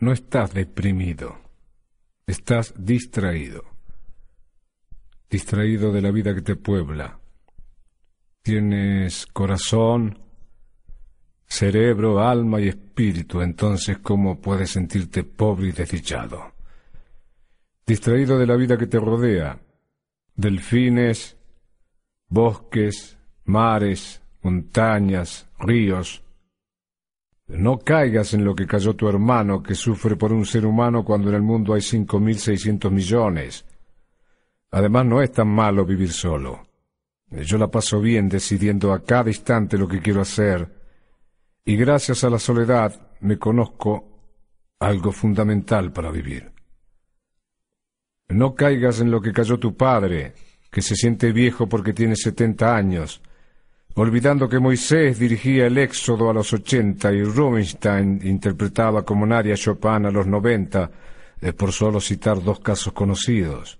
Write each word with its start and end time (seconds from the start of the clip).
No 0.00 0.12
estás 0.12 0.54
deprimido, 0.54 1.38
estás 2.26 2.72
distraído, 2.76 3.64
distraído 5.28 5.92
de 5.92 6.00
la 6.00 6.10
vida 6.10 6.34
que 6.34 6.40
te 6.40 6.56
puebla. 6.56 7.18
Tienes 8.40 9.26
corazón, 9.26 10.18
cerebro, 11.44 12.18
alma 12.18 12.62
y 12.62 12.68
espíritu, 12.68 13.42
entonces 13.42 13.98
¿cómo 13.98 14.40
puedes 14.40 14.70
sentirte 14.70 15.22
pobre 15.22 15.68
y 15.68 15.72
desdichado? 15.72 16.54
Distraído 17.86 18.38
de 18.38 18.46
la 18.46 18.56
vida 18.56 18.78
que 18.78 18.86
te 18.86 18.98
rodea, 18.98 19.60
delfines, 20.34 21.36
bosques, 22.26 23.18
mares, 23.44 24.22
montañas, 24.40 25.46
ríos. 25.58 26.22
No 27.50 27.78
caigas 27.78 28.32
en 28.34 28.44
lo 28.44 28.54
que 28.54 28.66
cayó 28.66 28.94
tu 28.94 29.08
hermano 29.08 29.62
que 29.62 29.74
sufre 29.74 30.16
por 30.16 30.32
un 30.32 30.46
ser 30.46 30.64
humano 30.64 31.04
cuando 31.04 31.30
en 31.30 31.34
el 31.34 31.42
mundo 31.42 31.74
hay 31.74 31.80
cinco 31.80 32.20
mil 32.20 32.38
seiscientos 32.38 32.92
millones. 32.92 33.64
Además 34.70 35.04
no 35.06 35.20
es 35.20 35.32
tan 35.32 35.48
malo 35.48 35.84
vivir 35.84 36.12
solo. 36.12 36.66
Yo 37.30 37.58
la 37.58 37.68
paso 37.68 38.00
bien 38.00 38.28
decidiendo 38.28 38.92
a 38.92 39.02
cada 39.02 39.30
instante 39.30 39.76
lo 39.76 39.88
que 39.88 40.00
quiero 40.00 40.20
hacer, 40.20 40.68
y 41.64 41.76
gracias 41.76 42.24
a 42.24 42.30
la 42.30 42.38
soledad 42.38 43.08
me 43.20 43.38
conozco 43.38 44.10
algo 44.78 45.12
fundamental 45.12 45.92
para 45.92 46.10
vivir. 46.10 46.52
No 48.28 48.54
caigas 48.54 49.00
en 49.00 49.10
lo 49.10 49.20
que 49.20 49.32
cayó 49.32 49.58
tu 49.58 49.76
padre, 49.76 50.34
que 50.70 50.82
se 50.82 50.94
siente 50.94 51.32
viejo 51.32 51.68
porque 51.68 51.92
tiene 51.92 52.16
setenta 52.16 52.76
años, 52.76 53.20
olvidando 53.94 54.48
que 54.48 54.58
Moisés 54.58 55.18
dirigía 55.18 55.66
el 55.66 55.78
éxodo 55.78 56.30
a 56.30 56.34
los 56.34 56.52
ochenta 56.52 57.12
y 57.12 57.22
Rubinstein 57.22 58.20
interpretaba 58.22 59.04
como 59.04 59.26
Nadia 59.26 59.56
Chopin 59.56 60.06
a 60.06 60.10
los 60.10 60.26
noventa, 60.26 60.90
eh, 61.40 61.52
por 61.52 61.72
solo 61.72 62.00
citar 62.00 62.42
dos 62.42 62.60
casos 62.60 62.92
conocidos. 62.92 63.78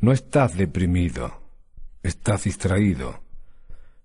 No 0.00 0.12
estás 0.12 0.56
deprimido, 0.56 1.32
estás 2.02 2.44
distraído. 2.44 3.20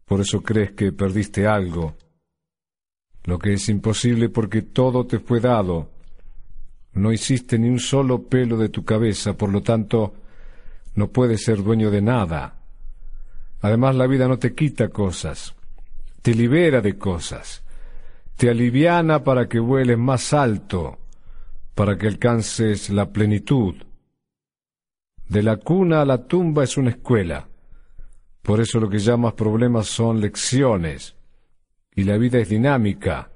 Por 0.06 0.22
eso 0.22 0.42
crees 0.42 0.72
que 0.72 0.92
perdiste 0.92 1.48
algo, 1.48 1.96
lo 3.26 3.38
que 3.38 3.54
es 3.54 3.68
imposible 3.68 4.30
porque 4.30 4.62
todo 4.62 5.06
te 5.06 5.20
fue 5.20 5.42
dado. 5.42 5.92
No 6.94 7.12
hiciste 7.12 7.60
ni 7.60 7.68
un 7.68 7.80
solo 7.80 8.24
pelo 8.24 8.58
de 8.58 8.70
tu 8.70 8.86
cabeza, 8.86 9.34
por 9.34 9.52
lo 9.52 9.62
tanto, 9.62 10.14
no 10.96 11.10
puedes 11.10 11.44
ser 11.44 11.62
dueño 11.62 11.92
de 11.92 12.02
nada. 12.02 12.57
Además, 13.62 13.96
la 13.96 14.08
vida 14.08 14.28
no 14.28 14.38
te 14.38 14.54
quita 14.54 14.90
cosas, 14.90 15.56
te 16.22 16.34
libera 16.34 16.82
de 16.82 16.98
cosas, 16.98 17.64
te 18.36 18.50
aliviana 18.50 19.24
para 19.24 19.48
que 19.48 19.60
vueles 19.60 19.98
más 19.98 20.34
alto, 20.34 21.00
para 21.74 21.98
que 21.98 22.08
alcances 22.08 22.90
la 22.90 23.10
plenitud. 23.10 23.76
De 25.28 25.44
la 25.44 25.58
cuna 25.58 26.02
a 26.02 26.06
la 26.06 26.26
tumba 26.26 26.64
es 26.64 26.78
una 26.78 26.92
escuela. 26.92 27.48
Por 28.42 28.62
eso 28.62 28.80
lo 28.80 28.90
que 28.90 29.00
llamas 29.00 29.34
problemas 29.34 29.88
son 29.88 30.22
lecciones. 30.22 31.16
Y 31.94 32.04
la 32.04 32.18
vida 32.18 32.40
es 32.40 32.48
dinámica. 32.48 33.30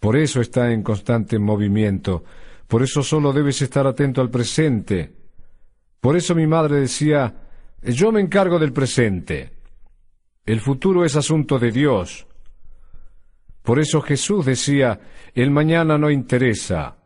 Por 0.00 0.16
eso 0.16 0.40
está 0.40 0.72
en 0.72 0.82
constante 0.82 1.38
movimiento. 1.38 2.24
Por 2.66 2.82
eso 2.82 3.02
solo 3.02 3.32
debes 3.32 3.62
estar 3.62 3.86
atento 3.86 4.20
al 4.20 4.30
presente. 4.30 5.12
Por 6.00 6.16
eso 6.16 6.34
mi 6.34 6.46
madre 6.46 6.80
decía, 6.80 7.34
yo 7.82 8.12
me 8.12 8.20
encargo 8.20 8.58
del 8.58 8.72
presente. 8.72 9.52
El 10.44 10.60
futuro 10.60 11.04
es 11.04 11.16
asunto 11.16 11.58
de 11.58 11.70
Dios. 11.70 12.26
Por 13.62 13.78
eso 13.78 14.00
Jesús 14.00 14.46
decía, 14.46 14.98
el 15.34 15.50
mañana 15.50 15.98
no 15.98 16.10
interesa. 16.10 16.96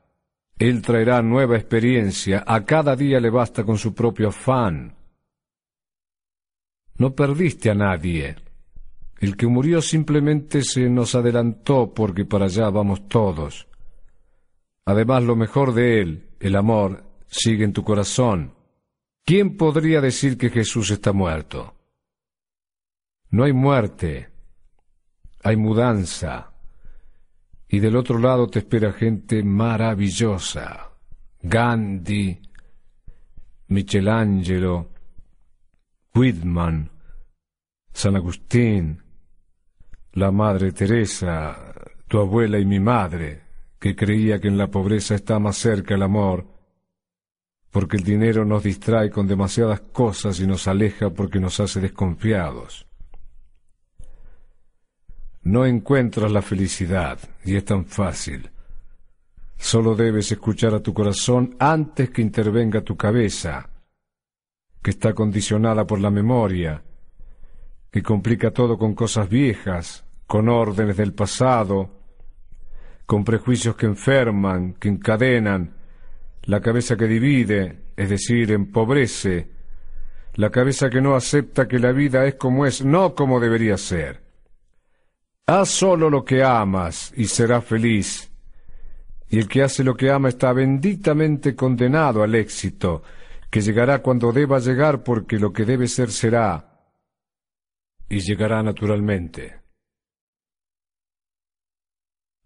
Él 0.59 0.81
traerá 0.81 1.21
nueva 1.23 1.57
experiencia, 1.57 2.45
a 2.47 2.65
cada 2.65 2.95
día 2.95 3.19
le 3.19 3.31
basta 3.31 3.65
con 3.65 3.79
su 3.79 3.95
propio 3.95 4.29
afán. 4.29 4.95
No 6.99 7.15
perdiste 7.15 7.71
a 7.71 7.75
nadie. 7.75 8.37
El 9.19 9.37
que 9.37 9.47
murió 9.47 9.83
simplemente 9.83 10.63
se 10.63 10.89
nos 10.89 11.15
adelantó 11.15 11.93
porque 11.93 12.25
para 12.25 12.45
allá 12.45 12.71
vamos 12.71 13.09
todos. 13.09 13.67
Además, 14.85 15.25
lo 15.25 15.37
mejor 15.37 15.75
de 15.75 16.01
él, 16.01 16.29
el 16.39 16.57
amor, 16.57 17.05
sigue 17.29 17.65
en 17.65 17.73
tu 17.73 17.83
corazón. 17.83 18.55
¿Quién 19.25 19.57
podría 19.57 20.01
decir 20.01 20.37
que 20.37 20.51
Jesús 20.51 20.91
está 20.91 21.13
muerto? 21.13 21.77
No 23.31 23.45
hay 23.45 23.53
muerte, 23.53 24.29
hay 25.45 25.57
mudanza. 25.57 26.53
Y 27.69 27.79
del 27.79 27.97
otro 27.97 28.19
lado 28.19 28.49
te 28.49 28.59
espera 28.59 28.93
gente 28.93 29.43
maravillosa. 29.45 30.91
Gandhi, 31.41 32.41
Michelangelo, 33.69 34.91
Whitman, 36.15 36.91
San 37.93 38.17
Agustín, 38.17 39.03
la 40.13 40.31
Madre 40.31 40.73
Teresa, 40.73 41.75
tu 42.09 42.19
abuela 42.19 42.59
y 42.59 42.67
mi 42.67 42.81
madre, 42.81 43.43
que 43.79 43.95
creía 43.95 44.41
que 44.41 44.49
en 44.49 44.59
la 44.59 44.67
pobreza 44.67 45.15
está 45.15 45.39
más 45.39 45.57
cerca 45.57 45.95
el 45.95 46.03
amor 46.03 46.52
porque 47.73 47.97
el 47.97 48.05
dinero 48.05 48.45
nos 48.45 48.63
distrae 48.63 49.11
con 49.11 49.27
demasiadas 49.27 49.81
cosas 49.81 50.39
y 50.41 50.47
nos 50.47 50.69
aleja 50.69 51.09
porque 51.11 51.41
nos 51.41 51.59
hace 51.59 51.81
desconfiados. 51.81 52.87
No 55.43 55.65
encuentras 55.65 56.31
la 56.31 56.43
felicidad, 56.43 57.19
y 57.45 57.57
es 57.57 57.65
tan 57.65 57.87
fácil. 57.87 58.51
Solo 59.57 59.95
debes 59.97 60.31
escuchar 60.31 60.75
a 60.75 60.81
tu 60.81 60.93
corazón 60.93 61.57
antes 61.59 62.11
que 62.11 62.21
intervenga 62.21 62.83
tu 62.83 62.95
cabeza, 62.95 63.71
que 64.83 64.91
está 64.91 65.15
condicionada 65.15 65.87
por 65.87 65.99
la 65.99 66.11
memoria, 66.11 66.83
que 67.91 68.03
complica 68.03 68.51
todo 68.51 68.77
con 68.77 68.95
cosas 68.95 69.31
viejas, 69.31 70.05
con 70.27 70.51
órdenes 70.51 70.99
del 70.99 71.15
pasado, 71.15 71.91
con 73.07 73.25
prejuicios 73.25 73.77
que 73.77 73.87
enferman, 73.87 74.75
que 74.75 74.89
encadenan, 74.89 75.82
la 76.45 76.61
cabeza 76.61 76.97
que 76.97 77.07
divide, 77.07 77.85
es 77.97 78.09
decir, 78.09 78.51
empobrece, 78.51 79.49
la 80.35 80.51
cabeza 80.51 80.91
que 80.91 81.01
no 81.01 81.15
acepta 81.15 81.69
que 81.69 81.79
la 81.79 81.93
vida 81.93 82.27
es 82.27 82.35
como 82.35 82.67
es, 82.67 82.85
no 82.85 83.15
como 83.15 83.39
debería 83.39 83.77
ser. 83.77 84.23
Haz 85.47 85.69
solo 85.69 86.09
lo 86.09 86.25
que 86.25 86.43
amas 86.43 87.13
y 87.17 87.27
serás 87.27 87.65
feliz. 87.65 88.31
Y 89.29 89.39
el 89.39 89.49
que 89.49 89.63
hace 89.63 89.85
lo 89.85 89.95
que 89.95 90.11
ama 90.11 90.31
está 90.31 90.53
benditamente 90.53 91.55
condenado 91.55 92.23
al 92.23 92.35
éxito, 92.35 93.03
que 93.51 93.61
llegará 93.61 94.01
cuando 94.01 94.33
deba 94.33 94.59
llegar 94.59 95.03
porque 95.03 95.39
lo 95.39 95.53
que 95.53 95.65
debe 95.65 95.87
ser 95.87 96.11
será, 96.11 96.81
y 98.09 98.21
llegará 98.21 98.63
naturalmente. 98.63 99.61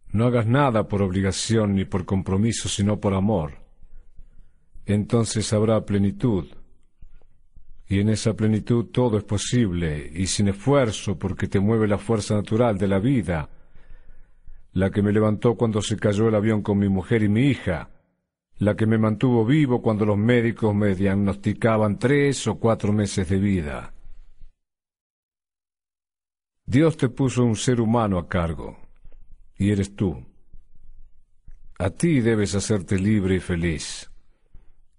No 0.08 0.26
hagas 0.26 0.46
nada 0.46 0.86
por 0.86 1.02
obligación 1.02 1.74
ni 1.74 1.84
por 1.84 2.04
compromiso, 2.04 2.68
sino 2.68 3.00
por 3.00 3.14
amor 3.14 3.65
entonces 4.94 5.52
habrá 5.52 5.84
plenitud. 5.84 6.46
Y 7.88 8.00
en 8.00 8.08
esa 8.08 8.34
plenitud 8.34 8.86
todo 8.86 9.18
es 9.18 9.24
posible 9.24 10.10
y 10.12 10.26
sin 10.26 10.48
esfuerzo 10.48 11.18
porque 11.18 11.46
te 11.46 11.60
mueve 11.60 11.86
la 11.86 11.98
fuerza 11.98 12.34
natural 12.34 12.78
de 12.78 12.88
la 12.88 12.98
vida, 12.98 13.48
la 14.72 14.90
que 14.90 15.02
me 15.02 15.12
levantó 15.12 15.54
cuando 15.56 15.82
se 15.82 15.96
cayó 15.96 16.28
el 16.28 16.34
avión 16.34 16.62
con 16.62 16.78
mi 16.78 16.88
mujer 16.88 17.22
y 17.22 17.28
mi 17.28 17.46
hija, 17.48 17.90
la 18.58 18.74
que 18.74 18.86
me 18.86 18.98
mantuvo 18.98 19.44
vivo 19.44 19.82
cuando 19.82 20.04
los 20.04 20.18
médicos 20.18 20.74
me 20.74 20.94
diagnosticaban 20.94 21.98
tres 21.98 22.46
o 22.46 22.58
cuatro 22.58 22.92
meses 22.92 23.28
de 23.28 23.38
vida. 23.38 23.92
Dios 26.64 26.96
te 26.96 27.08
puso 27.08 27.44
un 27.44 27.54
ser 27.54 27.80
humano 27.80 28.18
a 28.18 28.28
cargo, 28.28 28.76
y 29.56 29.70
eres 29.70 29.94
tú. 29.94 30.26
A 31.78 31.90
ti 31.90 32.20
debes 32.20 32.54
hacerte 32.54 32.98
libre 32.98 33.36
y 33.36 33.40
feliz. 33.40 34.10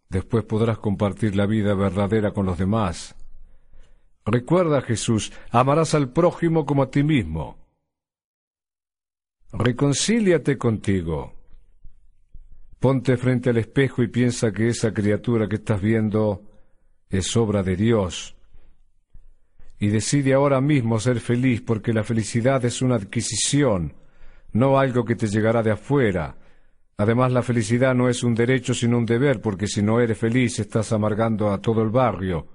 Después 0.09 0.45
podrás 0.45 0.77
compartir 0.77 1.36
la 1.36 1.45
vida 1.45 1.74
verdadera 1.74 2.31
con 2.31 2.45
los 2.45 2.57
demás. 2.57 3.15
Recuerda, 4.25 4.81
Jesús, 4.81 5.31
amarás 5.51 5.94
al 5.94 6.12
prójimo 6.12 6.65
como 6.65 6.83
a 6.83 6.92
ti 6.92 7.04
mismo. 7.04 7.57
Reconcíliate 9.51 10.57
contigo. 10.57 11.33
Ponte 12.80 13.18
frente 13.18 13.50
al 13.50 13.57
espejo 13.57 14.04
y 14.04 14.07
piensa 14.07 14.51
que 14.51 14.68
esa 14.68 14.94
criatura 14.94 15.48
que 15.48 15.56
estás 15.56 15.81
viendo 15.81 16.44
es 17.09 17.36
obra 17.36 17.63
de 17.63 17.75
Dios. 17.75 18.36
Y 19.80 19.88
decide 19.88 20.33
ahora 20.33 20.62
mismo 20.62 21.00
ser 21.00 21.19
feliz 21.19 21.62
porque 21.62 21.94
la 21.94 22.04
felicidad 22.04 22.63
es 22.65 22.81
una 22.81 22.95
adquisición, 22.95 23.94
no 24.51 24.80
algo 24.80 25.06
que 25.06 25.15
te 25.15 25.27
llegará 25.27 25.63
de 25.63 25.71
afuera, 25.71 26.36
Además, 26.97 27.31
la 27.31 27.44
felicidad 27.44 27.94
no 27.94 28.09
es 28.09 28.23
un 28.23 28.33
derecho 28.33 28.73
sino 28.73 28.97
un 28.97 29.05
deber, 29.05 29.39
porque 29.39 29.67
si 29.67 29.83
no 29.83 29.99
eres 29.99 30.17
feliz 30.17 30.59
estás 30.59 30.91
amargando 30.91 31.51
a 31.51 31.61
todo 31.61 31.83
el 31.83 31.89
barrio. 31.89 32.47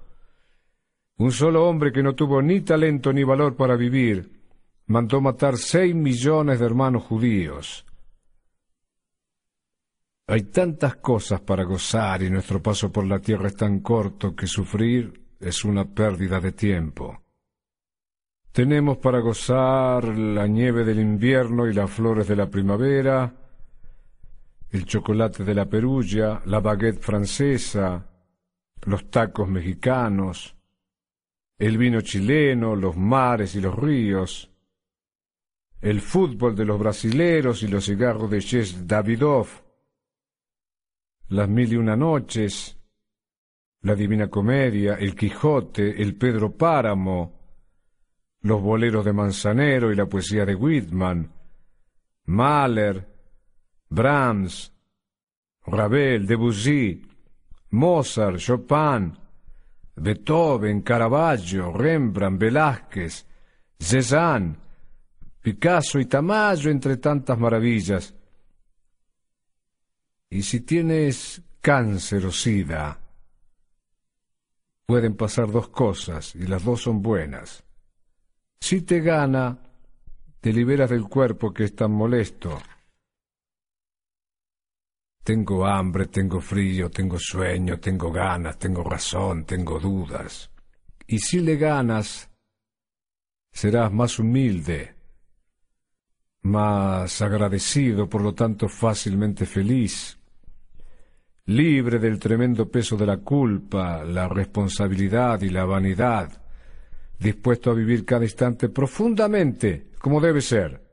Un 1.17 1.31
solo 1.31 1.67
hombre 1.67 1.91
que 1.93 2.03
no 2.03 2.13
tuvo 2.13 2.41
ni 2.41 2.61
talento 2.61 3.13
ni 3.13 3.23
valor 3.23 3.55
para 3.55 3.75
vivir 3.75 4.41
mandó 4.87 5.21
matar 5.21 5.57
seis 5.57 5.95
millones 5.95 6.59
de 6.59 6.65
hermanos 6.65 7.03
judíos. 7.03 7.85
Hay 10.27 10.43
tantas 10.43 10.95
cosas 10.97 11.41
para 11.41 11.63
gozar 11.63 12.23
y 12.23 12.29
nuestro 12.29 12.61
paso 12.61 12.91
por 12.91 13.05
la 13.05 13.19
tierra 13.19 13.47
es 13.47 13.55
tan 13.55 13.79
corto 13.79 14.35
que 14.35 14.47
sufrir 14.47 15.21
es 15.39 15.63
una 15.63 15.85
pérdida 15.85 16.39
de 16.39 16.51
tiempo. 16.53 17.21
Tenemos 18.51 18.97
para 18.97 19.19
gozar 19.19 20.05
la 20.05 20.47
nieve 20.47 20.83
del 20.83 20.99
invierno 20.99 21.67
y 21.67 21.73
las 21.73 21.89
flores 21.89 22.27
de 22.27 22.35
la 22.35 22.49
primavera, 22.49 23.42
el 24.73 24.85
chocolate 24.85 25.43
de 25.43 25.53
la 25.53 25.67
Perugia, 25.67 26.41
la 26.45 26.59
baguette 26.59 26.99
francesa, 26.99 28.09
los 28.85 29.07
tacos 29.11 29.47
mexicanos, 29.47 30.55
el 31.59 31.77
vino 31.77 32.01
chileno, 32.01 32.75
los 32.75 32.97
mares 32.97 33.53
y 33.53 33.61
los 33.61 33.75
ríos, 33.75 34.49
el 35.79 36.01
fútbol 36.01 36.55
de 36.55 36.65
los 36.65 36.79
brasileros 36.79 37.61
y 37.61 37.67
los 37.67 37.85
cigarros 37.85 38.31
de 38.31 38.39
Ches 38.39 38.87
Davidoff, 38.87 39.61
las 41.29 41.47
mil 41.47 41.71
y 41.71 41.75
una 41.75 41.95
noches, 41.95 42.75
la 43.81 43.93
Divina 43.93 44.27
Comedia, 44.27 44.95
el 44.95 45.13
Quijote, 45.15 46.01
el 46.01 46.15
Pedro 46.15 46.57
Páramo, 46.57 47.39
los 48.41 48.59
boleros 48.59 49.05
de 49.05 49.13
Manzanero 49.13 49.91
y 49.91 49.95
la 49.95 50.07
poesía 50.07 50.45
de 50.45 50.55
Whitman, 50.55 51.31
Mahler, 52.25 53.12
Brahms, 53.93 54.71
Ravel, 55.67 56.25
Debussy, 56.25 57.05
Mozart, 57.69 58.39
Chopin, 58.39 59.15
Beethoven, 59.95 60.81
Caravaggio, 60.81 61.71
Rembrandt, 61.71 62.39
Velázquez, 62.39 63.25
Cézanne, 63.77 64.55
Picasso 65.39 65.99
y 65.99 66.05
Tamayo, 66.05 66.71
entre 66.71 66.97
tantas 66.97 67.37
maravillas. 67.37 68.15
Y 70.29 70.41
si 70.41 70.61
tienes 70.61 71.41
cáncer 71.61 72.25
o 72.25 72.31
sida, 72.31 72.99
pueden 74.87 75.15
pasar 75.15 75.51
dos 75.51 75.69
cosas, 75.69 76.33
y 76.33 76.47
las 76.47 76.63
dos 76.63 76.81
son 76.81 77.01
buenas. 77.03 77.63
Si 78.59 78.81
te 78.81 79.01
gana, 79.01 79.59
te 80.41 80.51
liberas 80.51 80.89
del 80.89 81.03
cuerpo 81.03 81.53
que 81.53 81.65
es 81.65 81.75
tan 81.75 81.91
molesto. 81.91 82.59
Tengo 85.23 85.65
hambre, 85.65 86.07
tengo 86.07 86.41
frío, 86.41 86.91
tengo 86.91 87.17
sueño, 87.17 87.79
tengo 87.79 88.11
ganas, 88.11 88.59
tengo 88.59 88.83
razón, 88.83 89.45
tengo 89.45 89.79
dudas. 89.79 90.51
Y 91.07 91.19
si 91.19 91.39
le 91.39 91.55
ganas, 91.55 92.29
serás 93.49 93.91
más 93.93 94.19
humilde, 94.19 94.95
más 96.41 97.21
agradecido, 97.21 98.09
por 98.09 98.21
lo 98.21 98.33
tanto 98.33 98.67
fácilmente 98.67 99.45
feliz, 99.45 100.19
libre 101.45 101.99
del 101.99 102.19
tremendo 102.19 102.69
peso 102.69 102.97
de 102.97 103.05
la 103.05 103.17
culpa, 103.17 104.03
la 104.03 104.27
responsabilidad 104.27 105.41
y 105.41 105.49
la 105.49 105.63
vanidad, 105.63 106.41
dispuesto 107.17 107.71
a 107.71 107.75
vivir 107.75 108.03
cada 108.03 108.25
instante 108.25 108.67
profundamente, 108.67 109.87
como 109.99 110.19
debe 110.19 110.41
ser. 110.41 110.83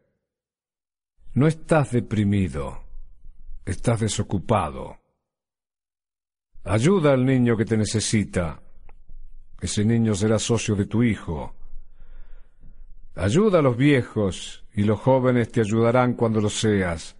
No 1.34 1.48
estás 1.48 1.90
deprimido, 1.90 2.89
estás 3.64 4.00
desocupado. 4.00 4.98
Ayuda 6.64 7.12
al 7.12 7.24
niño 7.24 7.56
que 7.56 7.64
te 7.64 7.76
necesita. 7.76 8.60
Ese 9.60 9.84
niño 9.84 10.14
será 10.14 10.38
socio 10.38 10.74
de 10.74 10.86
tu 10.86 11.02
hijo. 11.02 11.54
Ayuda 13.14 13.58
a 13.58 13.62
los 13.62 13.76
viejos 13.76 14.64
y 14.74 14.84
los 14.84 15.00
jóvenes 15.00 15.50
te 15.50 15.60
ayudarán 15.60 16.14
cuando 16.14 16.40
lo 16.40 16.48
seas. 16.48 17.16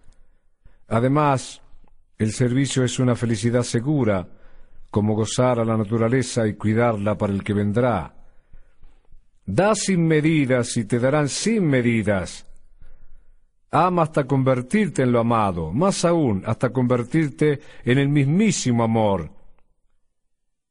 Además, 0.88 1.62
el 2.18 2.32
servicio 2.32 2.84
es 2.84 2.98
una 2.98 3.14
felicidad 3.16 3.62
segura, 3.62 4.28
como 4.90 5.14
gozar 5.14 5.58
a 5.60 5.64
la 5.64 5.76
naturaleza 5.76 6.46
y 6.46 6.54
cuidarla 6.54 7.16
para 7.16 7.32
el 7.32 7.42
que 7.42 7.54
vendrá. 7.54 8.14
Da 9.46 9.74
sin 9.74 10.06
medidas 10.06 10.76
y 10.76 10.84
te 10.84 10.98
darán 10.98 11.28
sin 11.28 11.66
medidas. 11.66 12.46
Ama 13.72 14.02
hasta 14.02 14.24
convertirte 14.24 15.02
en 15.02 15.12
lo 15.12 15.20
amado, 15.20 15.72
más 15.72 16.04
aún 16.04 16.42
hasta 16.44 16.70
convertirte 16.70 17.60
en 17.84 17.98
el 17.98 18.08
mismísimo 18.08 18.82
amor. 18.82 19.30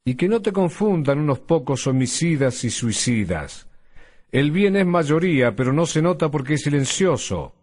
Y 0.04 0.16
que 0.16 0.28
no 0.28 0.42
te 0.42 0.52
confundan 0.52 1.20
unos 1.20 1.40
pocos 1.40 1.88
homicidas 1.88 2.64
y 2.66 2.70
suicidas. 2.70 3.68
El 4.32 4.52
bien 4.52 4.76
es 4.76 4.86
mayoría, 4.86 5.56
pero 5.56 5.72
no 5.72 5.86
se 5.86 6.02
nota 6.02 6.30
porque 6.30 6.56
es 6.56 6.62
silencioso. 6.62 7.56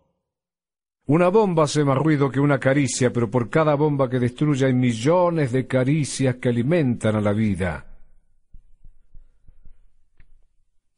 Una 1.06 1.28
bomba 1.28 1.64
hace 1.64 1.84
más 1.84 1.98
ruido 1.98 2.30
que 2.30 2.40
una 2.40 2.58
caricia, 2.58 3.12
pero 3.12 3.30
por 3.30 3.48
cada 3.48 3.74
bomba 3.74 4.08
que 4.10 4.18
destruye 4.18 4.66
hay 4.66 4.74
millones 4.74 5.52
de 5.52 5.66
caricias 5.66 6.36
que 6.36 6.48
alimentan 6.48 7.14
a 7.14 7.20
la 7.20 7.32
vida. 7.32 7.86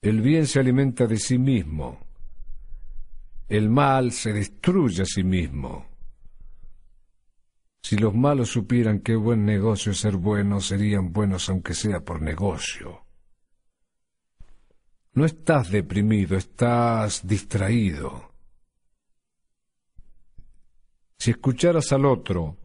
El 0.00 0.22
bien 0.22 0.46
se 0.46 0.60
alimenta 0.60 1.06
de 1.06 1.18
sí 1.18 1.38
mismo. 1.38 2.07
El 3.48 3.70
mal 3.70 4.12
se 4.12 4.32
destruye 4.32 5.02
a 5.02 5.06
sí 5.06 5.24
mismo. 5.24 5.86
Si 7.82 7.96
los 7.96 8.14
malos 8.14 8.50
supieran 8.50 9.00
qué 9.00 9.16
buen 9.16 9.46
negocio 9.46 9.92
es 9.92 9.98
ser 9.98 10.16
buenos, 10.16 10.66
serían 10.66 11.12
buenos 11.12 11.48
aunque 11.48 11.72
sea 11.72 12.00
por 12.04 12.20
negocio. 12.20 13.06
No 15.14 15.24
estás 15.24 15.70
deprimido, 15.70 16.36
estás 16.36 17.26
distraído. 17.26 18.32
Si 21.16 21.30
escucharas 21.30 21.90
al 21.92 22.04
otro, 22.04 22.58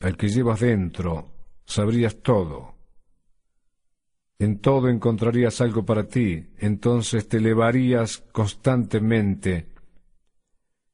al 0.00 0.16
que 0.16 0.28
llevas 0.28 0.60
dentro, 0.60 1.34
sabrías 1.66 2.16
todo. 2.22 2.74
En 4.38 4.58
todo 4.60 4.88
encontrarías 4.88 5.60
algo 5.60 5.84
para 5.84 6.08
ti, 6.08 6.54
entonces 6.58 7.28
te 7.28 7.36
elevarías 7.36 8.24
constantemente 8.32 9.71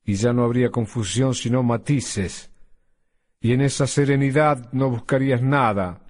y 0.08 0.14
ya 0.14 0.32
no 0.32 0.42
habría 0.42 0.70
confusión 0.70 1.34
sino 1.34 1.62
matices, 1.62 2.50
y 3.42 3.52
en 3.52 3.60
esa 3.60 3.86
serenidad 3.86 4.72
no 4.72 4.88
buscarías 4.88 5.42
nada, 5.42 6.00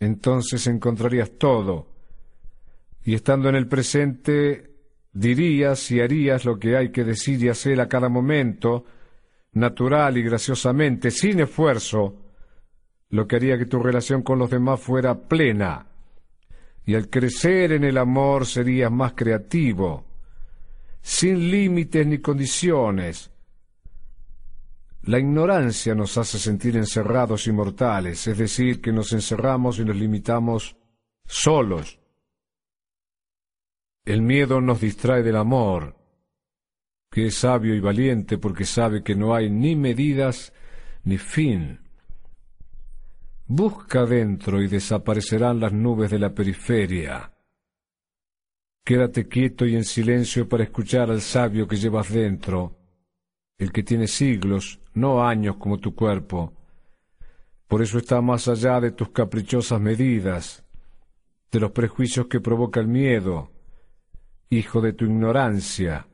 entonces 0.00 0.66
encontrarías 0.66 1.30
todo, 1.38 1.86
y 3.04 3.14
estando 3.14 3.48
en 3.48 3.54
el 3.54 3.68
presente 3.68 4.74
dirías 5.12 5.88
y 5.92 6.00
harías 6.00 6.44
lo 6.44 6.58
que 6.58 6.76
hay 6.76 6.90
que 6.90 7.04
decir 7.04 7.40
y 7.40 7.48
hacer 7.48 7.80
a 7.80 7.86
cada 7.86 8.08
momento, 8.08 8.84
natural 9.52 10.18
y 10.18 10.24
graciosamente, 10.24 11.12
sin 11.12 11.38
esfuerzo, 11.38 12.16
lo 13.08 13.28
que 13.28 13.36
haría 13.36 13.56
que 13.56 13.66
tu 13.66 13.78
relación 13.78 14.22
con 14.22 14.40
los 14.40 14.50
demás 14.50 14.80
fuera 14.80 15.14
plena. 15.14 15.86
Y 16.84 16.96
al 16.96 17.08
crecer 17.08 17.70
en 17.70 17.84
el 17.84 17.98
amor 17.98 18.46
serías 18.46 18.90
más 18.90 19.12
creativo, 19.12 20.07
sin 21.00 21.50
límites 21.50 22.06
ni 22.06 22.18
condiciones. 22.18 23.30
La 25.02 25.18
ignorancia 25.18 25.94
nos 25.94 26.18
hace 26.18 26.38
sentir 26.38 26.76
encerrados 26.76 27.46
y 27.46 27.52
mortales, 27.52 28.26
es 28.26 28.36
decir, 28.36 28.80
que 28.80 28.92
nos 28.92 29.12
encerramos 29.12 29.78
y 29.78 29.84
nos 29.84 29.96
limitamos 29.96 30.76
solos. 31.24 31.98
El 34.04 34.22
miedo 34.22 34.60
nos 34.60 34.80
distrae 34.80 35.22
del 35.22 35.36
amor, 35.36 35.96
que 37.10 37.26
es 37.26 37.36
sabio 37.36 37.74
y 37.74 37.80
valiente 37.80 38.38
porque 38.38 38.64
sabe 38.64 39.02
que 39.02 39.14
no 39.14 39.34
hay 39.34 39.50
ni 39.50 39.76
medidas 39.76 40.52
ni 41.04 41.16
fin. 41.16 41.80
Busca 43.46 44.04
dentro 44.04 44.60
y 44.60 44.68
desaparecerán 44.68 45.58
las 45.58 45.72
nubes 45.72 46.10
de 46.10 46.18
la 46.18 46.34
periferia. 46.34 47.32
Quédate 48.84 49.28
quieto 49.28 49.66
y 49.66 49.76
en 49.76 49.84
silencio 49.84 50.48
para 50.48 50.64
escuchar 50.64 51.10
al 51.10 51.20
sabio 51.20 51.68
que 51.68 51.76
llevas 51.76 52.10
dentro, 52.10 52.76
el 53.58 53.70
que 53.70 53.82
tiene 53.82 54.06
siglos, 54.06 54.80
no 54.94 55.26
años 55.26 55.56
como 55.56 55.78
tu 55.78 55.94
cuerpo. 55.94 56.54
Por 57.66 57.82
eso 57.82 57.98
está 57.98 58.20
más 58.20 58.48
allá 58.48 58.80
de 58.80 58.92
tus 58.92 59.10
caprichosas 59.10 59.80
medidas, 59.80 60.64
de 61.50 61.60
los 61.60 61.72
prejuicios 61.72 62.26
que 62.26 62.40
provoca 62.40 62.80
el 62.80 62.88
miedo, 62.88 63.50
hijo 64.48 64.80
de 64.80 64.94
tu 64.94 65.04
ignorancia 65.04 66.06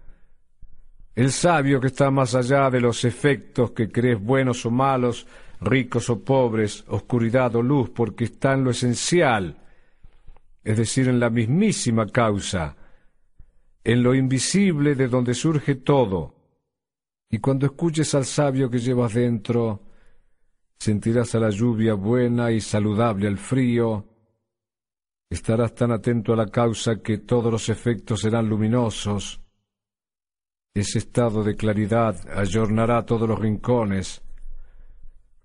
el 1.15 1.31
sabio 1.31 1.81
que 1.81 1.89
está 1.89 2.11
más 2.11 2.35
allá 2.35 2.71
de 2.71 2.81
los 2.81 3.05
efectos 3.05 3.71
que 3.71 3.89
crees 3.89 4.21
buenos 4.21 4.67
o 4.67 4.71
malos, 4.71 5.27
ricos 5.61 6.11
o 6.11 6.25
pobres, 6.25 6.85
oscuridad 6.89 7.55
o 7.55 7.63
luz, 7.63 7.91
porque 7.91 8.25
está 8.25 8.55
en 8.55 8.65
lo 8.65 8.71
esencial, 8.71 9.57
es 10.65 10.77
decir, 10.77 11.09
en 11.09 11.21
la 11.21 11.31
mismísima 11.31 12.07
causa, 12.07 12.77
en 13.85 14.03
lo 14.03 14.15
invisible 14.15 14.95
de 14.95 15.09
donde 15.09 15.35
surge 15.35 15.77
todo. 15.77 16.35
Y 17.31 17.39
cuando 17.39 17.67
escuches 17.67 18.15
al 18.15 18.25
sabio 18.25 18.71
que 18.71 18.79
llevas 18.79 19.15
dentro, 19.15 19.83
sentirás 20.79 21.35
a 21.35 21.41
la 21.41 21.51
lluvia 21.51 21.95
buena 21.95 22.51
y 22.51 22.61
saludable 22.61 23.29
al 23.29 23.39
frío, 23.39 24.09
estarás 25.29 25.75
tan 25.75 25.93
atento 25.93 26.33
a 26.33 26.37
la 26.37 26.47
causa 26.47 27.03
que 27.03 27.19
todos 27.19 27.53
los 27.53 27.69
efectos 27.69 28.21
serán 28.21 28.49
luminosos, 28.49 29.45
ese 30.75 30.99
estado 30.99 31.45
de 31.45 31.55
claridad 31.55 32.17
ayornará 32.37 33.07
todos 33.07 33.29
los 33.29 33.39
rincones, 33.39 34.23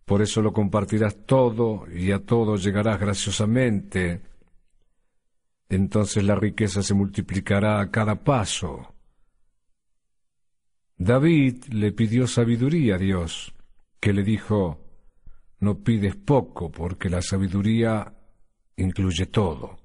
Por 0.04 0.24
eso 0.24 0.42
lo 0.42 0.52
compartirás 0.52 1.24
todo 1.28 1.86
y 1.94 2.12
a 2.12 2.26
todo 2.26 2.56
llegarás 2.56 3.00
graciosamente. 3.00 4.29
Entonces 5.70 6.24
la 6.24 6.36
riqueza 6.36 6.82
se 6.82 6.96
multiplicará 6.96 7.80
a 7.80 7.92
cada 7.92 8.24
paso. 8.24 8.96
David 10.98 11.66
le 11.70 11.92
pidió 11.92 12.28
sabiduría 12.28 12.96
a 12.96 12.98
Dios, 12.98 13.54
que 14.00 14.12
le 14.12 14.24
dijo, 14.24 14.80
no 15.60 15.84
pides 15.84 16.16
poco, 16.16 16.72
porque 16.72 17.10
la 17.10 17.22
sabiduría 17.22 18.14
incluye 18.78 19.28
todo. 19.28 19.78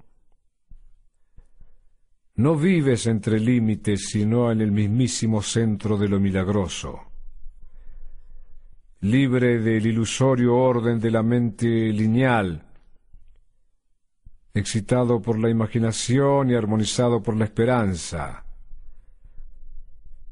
No 2.37 2.57
vives 2.57 3.07
entre 3.07 3.39
límites, 3.39 4.09
sino 4.09 4.51
en 4.51 4.61
el 4.61 4.73
mismísimo 4.73 5.43
centro 5.43 5.97
de 5.97 6.09
lo 6.09 6.19
milagroso. 6.19 7.01
Libre 9.03 9.61
del 9.61 9.87
ilusorio 9.87 10.57
orden 10.57 10.99
de 10.99 11.11
la 11.11 11.23
mente 11.23 11.67
lineal, 11.93 12.74
excitado 14.55 15.21
por 15.21 15.37
la 15.39 15.51
imaginación 15.51 16.51
y 16.51 16.55
armonizado 16.55 17.21
por 17.21 17.37
la 17.37 17.45
esperanza. 17.45 18.45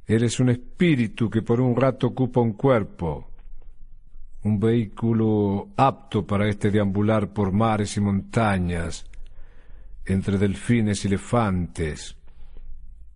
Eres 0.07 0.39
un 0.39 0.51
espíritu 0.51 1.29
que 1.29 1.43
por 1.43 1.61
un 1.61 1.75
rato 1.75 2.09
ocupa 2.09 2.41
un 2.41 2.53
cuerpo, 2.53 3.29
un 4.45 4.61
vehículo 4.61 5.71
apto 5.77 6.25
para 6.25 6.49
este 6.49 6.71
deambular 6.71 7.33
por 7.33 7.53
mares 7.53 7.97
y 7.97 8.01
montañas, 8.01 9.07
entre 10.05 10.39
delfines 10.39 11.05
y 11.05 11.09
elefantes, 11.09 12.17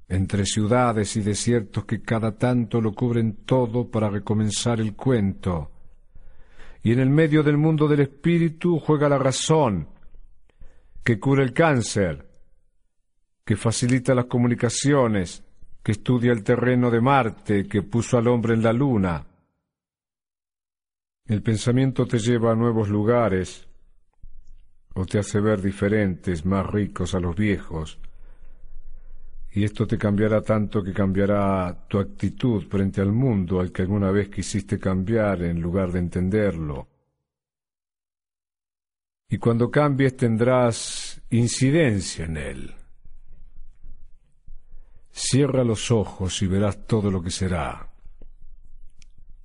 entre 0.09 0.45
ciudades 0.45 1.17
y 1.17 1.21
desiertos 1.21 1.85
que 1.85 2.03
cada 2.03 2.37
tanto 2.37 2.81
lo 2.81 2.93
cubren 2.93 3.45
todo 3.45 3.91
para 3.91 4.09
recomenzar 4.09 4.81
el 4.81 4.95
cuento. 4.95 5.71
Y 6.83 6.93
en 6.93 7.01
el 7.01 7.11
medio 7.11 7.43
del 7.43 7.57
mundo 7.57 7.89
del 7.89 8.01
espíritu 8.01 8.79
juega 8.79 9.09
la 9.09 9.19
razón, 9.19 9.89
que 11.07 11.21
cura 11.21 11.45
el 11.45 11.53
cáncer, 11.53 12.29
que 13.45 13.55
facilita 13.55 14.13
las 14.13 14.25
comunicaciones, 14.25 15.41
que 15.81 15.93
estudia 15.93 16.33
el 16.33 16.43
terreno 16.43 16.91
de 16.91 17.01
Marte, 17.01 17.69
que 17.69 17.83
puso 17.83 18.19
al 18.19 18.27
hombre 18.27 18.55
en 18.55 18.63
la 18.65 18.73
luna. 18.73 19.25
El 21.25 21.43
pensamiento 21.45 22.07
te 22.07 22.19
lleva 22.19 22.51
a 22.51 22.57
nuevos 22.57 22.89
lugares, 22.89 23.69
o 24.95 25.07
te 25.07 25.21
hace 25.21 25.39
ver 25.39 25.63
diferentes, 25.63 26.45
más 26.45 26.67
ricos 26.67 27.15
a 27.15 27.21
los 27.21 27.37
viejos. 27.37 28.01
Y 29.53 29.63
esto 29.63 29.87
te 29.87 29.97
cambiará 29.97 30.43
tanto 30.43 30.83
que 30.83 30.93
cambiará 30.93 31.87
tu 31.87 32.01
actitud 32.01 32.65
frente 32.65 33.01
al 33.01 33.13
mundo 33.13 33.61
al 33.61 33.71
que 33.71 33.83
alguna 33.83 34.11
vez 34.11 34.29
quisiste 34.29 34.81
cambiar 34.81 35.43
en 35.43 35.61
lugar 35.61 35.93
de 35.93 36.01
entenderlo. 36.01 36.96
Y 39.29 39.39
cuando 39.39 39.71
cambies 39.71 40.17
tendrás 40.17 41.21
incidencia 41.31 42.25
en 42.25 42.37
él. 42.37 42.75
Cierra 45.11 45.65
los 45.65 45.91
ojos 45.91 46.41
y 46.43 46.47
verás 46.47 46.87
todo 46.87 47.11
lo 47.11 47.23
que 47.23 47.31
será. 47.31 47.89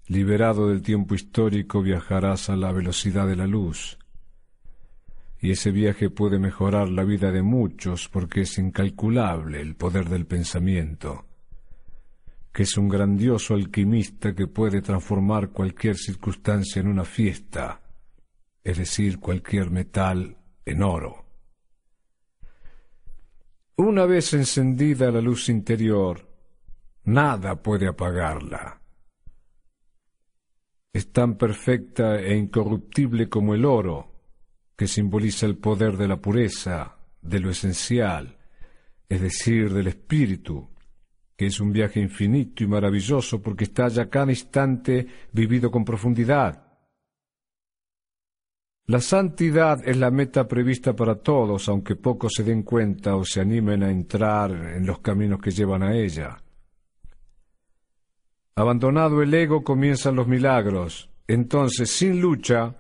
Liberado 0.08 0.68
del 0.68 0.82
tiempo 0.82 1.16
histórico 1.16 1.82
viajarás 1.82 2.50
a 2.50 2.56
la 2.56 2.72
velocidad 2.72 3.28
de 3.28 3.36
la 3.36 3.48
luz 3.48 3.98
y 5.42 5.52
ese 5.52 5.72
viaje 5.72 6.10
puede 6.12 6.38
mejorar 6.38 6.90
la 6.90 7.04
vida 7.04 7.32
de 7.32 7.42
muchos 7.42 8.08
porque 8.10 8.42
es 8.42 8.58
incalculable 8.60 9.60
el 9.60 9.76
poder 9.76 10.08
del 10.08 10.28
pensamiento, 10.28 11.26
que 12.54 12.64
es 12.64 12.78
un 12.78 12.88
grandioso 12.88 13.56
alquimista 13.56 14.36
que 14.36 14.46
puede 14.46 14.82
transformar 14.82 15.50
cualquier 15.50 15.98
circunstancia 15.98 16.80
en 16.80 16.88
una 16.88 17.06
fiesta, 17.06 17.82
es 18.64 18.78
decir, 18.78 19.20
cualquier 19.20 19.72
metal 19.72 20.38
en 20.66 20.84
oro. 20.84 21.26
Una 23.78 24.06
vez 24.06 24.34
encendida 24.34 25.10
la 25.10 25.22
luz 25.22 25.50
interior, 25.50 26.28
nada 27.06 27.62
puede 27.62 27.88
apagarla. 27.88 28.80
Es 30.94 31.12
tan 31.12 31.38
perfecta 31.38 32.20
e 32.20 32.36
incorruptible 32.38 33.30
como 33.30 33.56
el 33.56 33.66
oro, 33.66 34.12
que 34.76 34.88
simboliza 34.88 35.46
el 35.46 35.58
poder 35.58 35.98
de 35.98 36.08
la 36.08 36.18
pureza, 36.18 36.98
de 37.22 37.40
lo 37.40 37.50
esencial, 37.50 38.38
es 39.08 39.22
decir, 39.22 39.74
del 39.74 39.88
espíritu, 39.88 40.70
que 41.36 41.48
es 41.48 41.60
un 41.60 41.72
viaje 41.72 42.00
infinito 42.00 42.64
y 42.64 42.68
maravilloso 42.68 43.42
porque 43.42 43.64
está 43.64 43.88
ya 43.88 44.10
cada 44.10 44.32
instante 44.32 45.08
vivido 45.32 45.72
con 45.72 45.84
profundidad. 45.84 46.71
La 48.92 49.00
santidad 49.00 49.88
es 49.88 49.96
la 49.96 50.12
meta 50.12 50.50
prevista 50.50 50.94
para 50.94 51.16
todos, 51.16 51.70
aunque 51.70 51.96
pocos 51.96 52.34
se 52.36 52.44
den 52.44 52.64
cuenta 52.64 53.16
o 53.16 53.24
se 53.24 53.40
animen 53.40 53.84
a 53.84 53.90
entrar 53.90 54.52
en 54.52 54.86
los 54.86 55.00
caminos 55.00 55.40
que 55.40 55.52
llevan 55.52 55.82
a 55.82 55.96
ella. 55.96 56.38
Abandonado 58.54 59.22
el 59.22 59.34
ego 59.34 59.64
comienzan 59.64 60.18
los 60.18 60.28
milagros. 60.28 61.10
Entonces, 61.26 61.90
sin 61.90 62.20
lucha, 62.20 62.76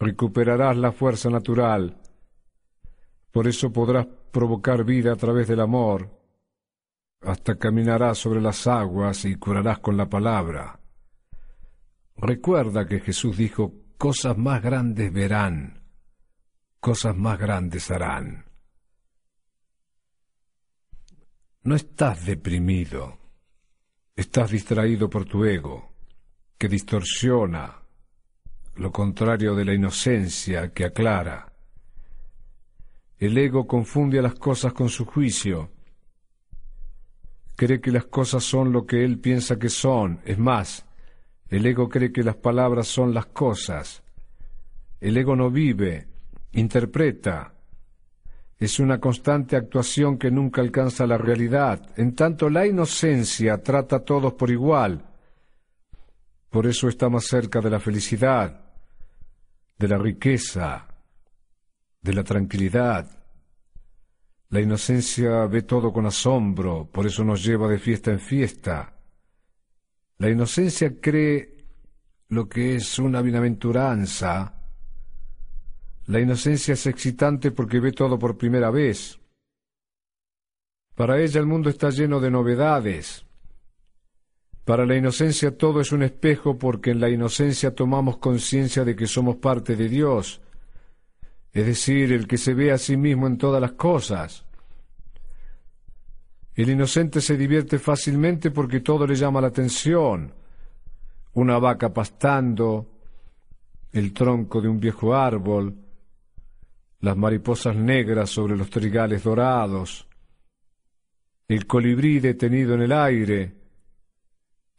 recuperarás 0.00 0.76
la 0.76 0.90
fuerza 0.90 1.30
natural. 1.30 1.98
Por 3.30 3.46
eso 3.46 3.72
podrás 3.72 4.08
provocar 4.32 4.82
vida 4.82 5.12
a 5.12 5.16
través 5.16 5.46
del 5.46 5.60
amor, 5.60 6.10
hasta 7.20 7.54
caminarás 7.54 8.18
sobre 8.18 8.40
las 8.40 8.66
aguas 8.66 9.24
y 9.24 9.36
curarás 9.36 9.78
con 9.78 9.96
la 9.96 10.08
palabra. 10.08 10.80
Recuerda 12.16 12.88
que 12.88 12.98
Jesús 12.98 13.36
dijo, 13.36 13.85
cosas 13.96 14.36
más 14.36 14.62
grandes 14.62 15.12
verán, 15.12 15.82
cosas 16.80 17.16
más 17.16 17.38
grandes 17.38 17.90
harán. 17.90 18.44
No 21.62 21.74
estás 21.74 22.24
deprimido, 22.24 23.18
estás 24.14 24.50
distraído 24.50 25.10
por 25.10 25.24
tu 25.24 25.44
ego, 25.44 25.92
que 26.58 26.68
distorsiona, 26.68 27.82
lo 28.76 28.92
contrario 28.92 29.54
de 29.54 29.64
la 29.64 29.74
inocencia 29.74 30.72
que 30.72 30.84
aclara. 30.84 31.52
El 33.18 33.36
ego 33.38 33.66
confunde 33.66 34.18
a 34.18 34.22
las 34.22 34.34
cosas 34.34 34.74
con 34.74 34.90
su 34.90 35.06
juicio. 35.06 35.70
Cree 37.56 37.80
que 37.80 37.90
las 37.90 38.04
cosas 38.04 38.44
son 38.44 38.72
lo 38.72 38.84
que 38.84 39.02
él 39.02 39.18
piensa 39.18 39.58
que 39.58 39.70
son. 39.70 40.20
Es 40.26 40.38
más, 40.38 40.84
el 41.48 41.66
ego 41.66 41.88
cree 41.88 42.12
que 42.12 42.22
las 42.22 42.36
palabras 42.36 42.88
son 42.88 43.14
las 43.14 43.26
cosas. 43.26 44.02
El 45.00 45.16
ego 45.16 45.36
no 45.36 45.50
vive, 45.50 46.08
interpreta. 46.52 47.54
Es 48.58 48.80
una 48.80 48.98
constante 48.98 49.56
actuación 49.56 50.18
que 50.18 50.30
nunca 50.30 50.62
alcanza 50.62 51.06
la 51.06 51.18
realidad. 51.18 51.90
En 51.96 52.14
tanto, 52.14 52.48
la 52.48 52.66
inocencia 52.66 53.62
trata 53.62 53.96
a 53.96 54.04
todos 54.04 54.32
por 54.32 54.50
igual. 54.50 55.04
Por 56.50 56.66
eso 56.66 56.88
está 56.88 57.08
más 57.08 57.26
cerca 57.26 57.60
de 57.60 57.70
la 57.70 57.80
felicidad 57.80 58.66
de 59.78 59.88
la 59.88 59.98
riqueza, 59.98 60.86
de 62.00 62.12
la 62.14 62.24
tranquilidad. 62.24 63.06
La 64.48 64.60
inocencia 64.60 65.46
ve 65.46 65.62
todo 65.62 65.92
con 65.92 66.06
asombro, 66.06 66.88
por 66.90 67.06
eso 67.06 67.24
nos 67.24 67.44
lleva 67.44 67.68
de 67.68 67.78
fiesta 67.78 68.10
en 68.10 68.20
fiesta. 68.20 68.95
La 70.18 70.30
inocencia 70.30 71.00
cree 71.00 71.56
lo 72.28 72.48
que 72.48 72.76
es 72.76 72.98
una 72.98 73.22
bienaventuranza. 73.22 74.54
La 76.06 76.20
inocencia 76.20 76.74
es 76.74 76.86
excitante 76.86 77.50
porque 77.50 77.80
ve 77.80 77.92
todo 77.92 78.18
por 78.18 78.36
primera 78.36 78.70
vez. 78.70 79.18
Para 80.94 81.20
ella 81.20 81.40
el 81.40 81.46
mundo 81.46 81.68
está 81.68 81.90
lleno 81.90 82.20
de 82.20 82.30
novedades, 82.30 83.26
para 84.66 84.84
la 84.84 84.96
inocencia 84.96 85.56
todo 85.56 85.80
es 85.80 85.92
un 85.92 86.02
espejo 86.02 86.58
porque 86.58 86.90
en 86.90 86.98
la 86.98 87.08
inocencia 87.08 87.72
tomamos 87.72 88.18
conciencia 88.18 88.84
de 88.84 88.96
que 88.96 89.06
somos 89.06 89.36
parte 89.36 89.76
de 89.76 89.88
Dios, 89.88 90.40
es 91.52 91.66
decir, 91.66 92.12
el 92.12 92.26
que 92.26 92.36
se 92.36 92.52
ve 92.52 92.72
a 92.72 92.78
sí 92.78 92.96
mismo 92.96 93.28
en 93.28 93.38
todas 93.38 93.60
las 93.60 93.72
cosas. 93.72 94.45
El 96.56 96.70
inocente 96.70 97.20
se 97.20 97.36
divierte 97.36 97.78
fácilmente 97.78 98.50
porque 98.50 98.80
todo 98.80 99.06
le 99.06 99.14
llama 99.14 99.42
la 99.42 99.48
atención. 99.48 100.32
Una 101.34 101.58
vaca 101.58 101.92
pastando, 101.92 102.90
el 103.92 104.14
tronco 104.14 104.62
de 104.62 104.68
un 104.68 104.80
viejo 104.80 105.14
árbol, 105.14 105.76
las 107.00 107.14
mariposas 107.14 107.76
negras 107.76 108.30
sobre 108.30 108.56
los 108.56 108.70
trigales 108.70 109.22
dorados, 109.22 110.08
el 111.46 111.66
colibrí 111.66 112.20
detenido 112.20 112.74
en 112.74 112.82
el 112.82 112.92
aire, 112.92 113.54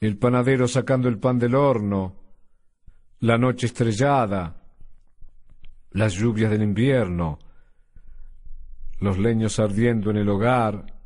el 0.01 0.17
panadero 0.17 0.67
sacando 0.67 1.07
el 1.07 1.19
pan 1.19 1.37
del 1.37 1.53
horno, 1.53 2.15
la 3.19 3.37
noche 3.37 3.67
estrellada, 3.67 4.63
las 5.91 6.13
lluvias 6.15 6.49
del 6.49 6.63
invierno, 6.63 7.37
los 8.99 9.19
leños 9.19 9.59
ardiendo 9.59 10.09
en 10.09 10.17
el 10.17 10.29
hogar, 10.29 10.96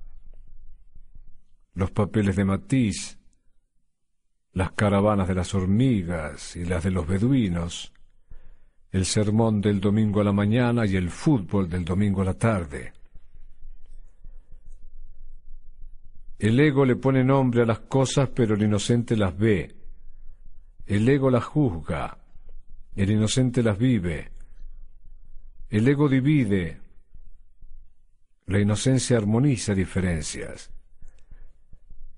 los 1.73 1.91
papeles 1.91 2.35
de 2.35 2.45
matiz, 2.45 3.17
las 4.53 4.71
caravanas 4.71 5.27
de 5.27 5.35
las 5.35 5.53
hormigas 5.53 6.55
y 6.55 6.65
las 6.65 6.83
de 6.83 6.91
los 6.91 7.07
beduinos, 7.07 7.93
el 8.91 9.05
sermón 9.05 9.61
del 9.61 9.79
domingo 9.79 10.19
a 10.19 10.25
la 10.25 10.33
mañana 10.33 10.85
y 10.85 10.95
el 10.97 11.09
fútbol 11.09 11.69
del 11.69 11.85
domingo 11.85 12.21
a 12.21 12.25
la 12.25 12.33
tarde. 12.33 12.93
El 16.37 16.59
ego 16.59 16.85
le 16.85 16.95
pone 16.95 17.23
nombre 17.23 17.61
a 17.61 17.65
las 17.65 17.79
cosas, 17.81 18.29
pero 18.33 18.55
el 18.55 18.63
inocente 18.63 19.15
las 19.15 19.37
ve. 19.37 19.75
El 20.87 21.07
ego 21.07 21.29
las 21.29 21.45
juzga, 21.45 22.17
el 22.95 23.11
inocente 23.11 23.63
las 23.63 23.77
vive. 23.77 24.31
El 25.69 25.87
ego 25.87 26.09
divide, 26.09 26.81
la 28.47 28.59
inocencia 28.59 29.17
armoniza 29.17 29.73
diferencias. 29.73 30.71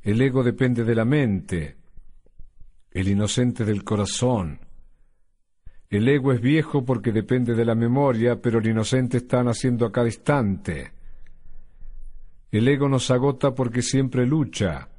El 0.03 0.21
ego 0.21 0.43
depende 0.43 0.83
de 0.83 0.95
la 0.95 1.05
mente, 1.05 1.77
el 2.91 3.07
inocente 3.07 3.63
del 3.63 3.85
corazón. 3.85 4.59
El 5.89 6.09
ego 6.09 6.33
es 6.33 6.41
viejo 6.41 6.83
porque 6.83 7.13
depende 7.13 7.55
de 7.55 7.63
la 7.63 7.73
memoria, 7.73 8.41
pero 8.41 8.59
el 8.59 8.67
inocente 8.67 9.17
está 9.17 9.41
naciendo 9.43 9.85
a 9.85 9.93
cada 9.93 10.07
instante. 10.07 10.91
El 12.51 12.67
ego 12.67 12.89
nos 12.89 13.09
agota 13.11 13.55
porque 13.55 13.81
siempre 13.81 14.25
lucha. 14.25 14.89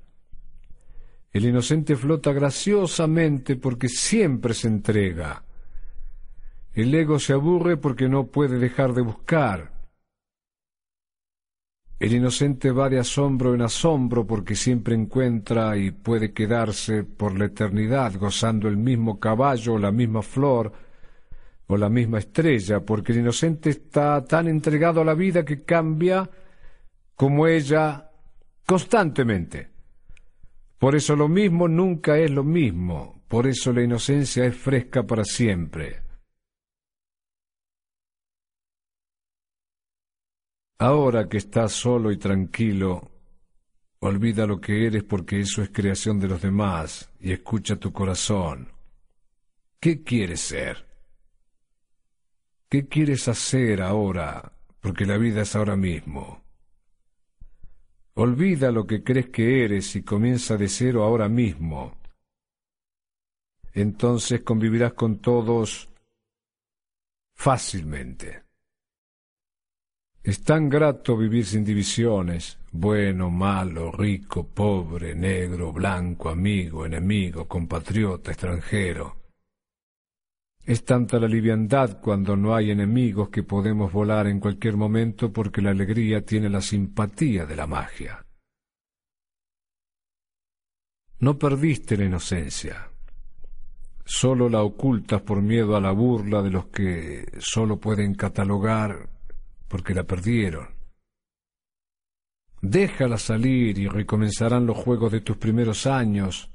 El 1.30 1.44
inocente 1.44 1.96
flota 1.96 2.32
graciosamente 2.32 3.56
porque 3.56 3.90
siempre 3.90 4.54
se 4.54 4.68
entrega. 4.68 5.44
El 6.73 6.94
ego 6.94 7.18
se 7.18 7.34
aburre 7.34 7.76
porque 7.76 8.08
no 8.08 8.28
puede 8.28 8.58
dejar 8.58 8.94
de 8.94 9.02
buscar. 9.02 9.74
El 11.98 12.12
inocente 12.12 12.70
va 12.72 12.88
de 12.88 12.98
asombro 12.98 13.54
en 13.54 13.62
asombro 13.62 14.26
porque 14.26 14.56
siempre 14.56 14.94
encuentra 14.94 15.76
y 15.76 15.92
puede 15.92 16.32
quedarse 16.32 17.04
por 17.04 17.38
la 17.38 17.46
eternidad 17.46 18.14
gozando 18.18 18.68
el 18.68 18.76
mismo 18.76 19.20
caballo 19.20 19.78
la 19.78 19.92
misma 19.92 20.22
flor 20.22 20.72
o 21.66 21.76
la 21.76 21.88
misma 21.88 22.18
estrella, 22.18 22.80
porque 22.80 23.12
el 23.12 23.20
inocente 23.20 23.70
está 23.70 24.22
tan 24.24 24.48
entregado 24.48 25.00
a 25.00 25.04
la 25.04 25.14
vida 25.14 25.44
que 25.44 25.62
cambia 25.62 26.28
como 27.14 27.46
ella 27.46 28.10
constantemente. 28.66 29.68
Por 30.78 30.94
eso 30.94 31.16
lo 31.16 31.28
mismo 31.28 31.68
nunca 31.68 32.18
es 32.18 32.30
lo 32.30 32.44
mismo, 32.44 33.22
por 33.28 33.46
eso 33.46 33.72
la 33.72 33.82
inocencia 33.82 34.44
es 34.44 34.54
fresca 34.54 35.04
para 35.04 35.24
siempre. 35.24 36.03
Ahora 40.78 41.28
que 41.28 41.37
estás 41.37 41.73
solo 41.73 42.11
y 42.11 42.16
tranquilo, 42.16 43.11
olvida 44.00 44.47
lo 44.47 44.61
que 44.61 44.87
eres 44.87 45.04
porque 45.04 45.40
eso 45.40 45.62
es 45.62 45.71
creación 45.71 46.19
de 46.19 46.28
los 46.28 46.43
demás 46.43 47.11
y 47.21 47.33
escucha 47.33 47.76
tu 47.76 47.93
corazón. 47.93 48.73
¿Qué 49.78 50.02
quieres 50.02 50.40
ser? 50.40 50.87
¿Qué 52.69 52.88
quieres 52.88 53.28
hacer 53.28 53.83
ahora? 53.83 54.52
Porque 54.81 55.07
la 55.07 55.16
vida 55.16 55.43
es 55.43 55.54
ahora 55.54 55.76
mismo. 55.76 56.43
Olvida 58.14 58.71
lo 58.71 58.87
que 58.87 59.02
crees 59.02 59.28
que 59.28 59.64
eres 59.64 59.95
y 59.97 60.02
comienza 60.02 60.57
de 60.57 60.69
cero 60.69 61.04
ahora 61.04 61.28
mismo. 61.28 61.97
Entonces 63.73 64.43
convivirás 64.43 64.95
con 64.95 65.19
todos 65.19 65.88
fácilmente. 67.35 68.43
Es 70.25 70.43
tan 70.43 70.71
grato 70.71 71.19
vivir 71.19 71.45
sin 71.45 71.66
divisiones, 71.66 72.59
bueno, 72.73 73.28
malo, 73.28 73.93
rico, 73.93 74.47
pobre, 74.49 75.14
negro, 75.14 75.71
blanco, 75.71 76.31
amigo, 76.31 76.87
enemigo, 76.87 77.47
compatriota, 77.47 78.31
extranjero. 78.31 79.16
Es 80.64 80.83
tanta 80.83 81.19
la 81.19 81.28
liviandad 81.28 82.00
cuando 82.00 82.37
no 82.37 82.54
hay 82.54 82.71
enemigos 82.71 83.28
que 83.28 83.43
podemos 83.43 83.93
volar 83.93 84.26
en 84.26 84.41
cualquier 84.41 84.78
momento 84.78 85.30
porque 85.30 85.60
la 85.60 85.73
alegría 85.73 86.25
tiene 86.25 86.49
la 86.49 86.63
simpatía 86.63 87.45
de 87.45 87.56
la 87.56 87.67
magia. 87.67 88.25
No 91.19 91.39
perdiste 91.39 91.99
la 91.99 92.06
inocencia, 92.06 92.89
solo 94.06 94.49
la 94.49 94.63
ocultas 94.63 95.21
por 95.21 95.43
miedo 95.43 95.76
a 95.76 95.82
la 95.82 95.93
burla 95.93 96.41
de 96.41 96.50
los 96.50 96.69
que 96.69 97.30
solo 97.41 97.78
pueden 97.78 98.15
catalogar 98.15 99.13
porque 99.68 99.94
la 99.94 100.04
perdieron. 100.04 100.68
Déjala 102.60 103.18
salir 103.18 103.78
y 103.78 103.88
recomenzarán 103.88 104.66
los 104.66 104.78
juegos 104.78 105.12
de 105.12 105.20
tus 105.20 105.36
primeros 105.36 105.86
años, 105.86 106.50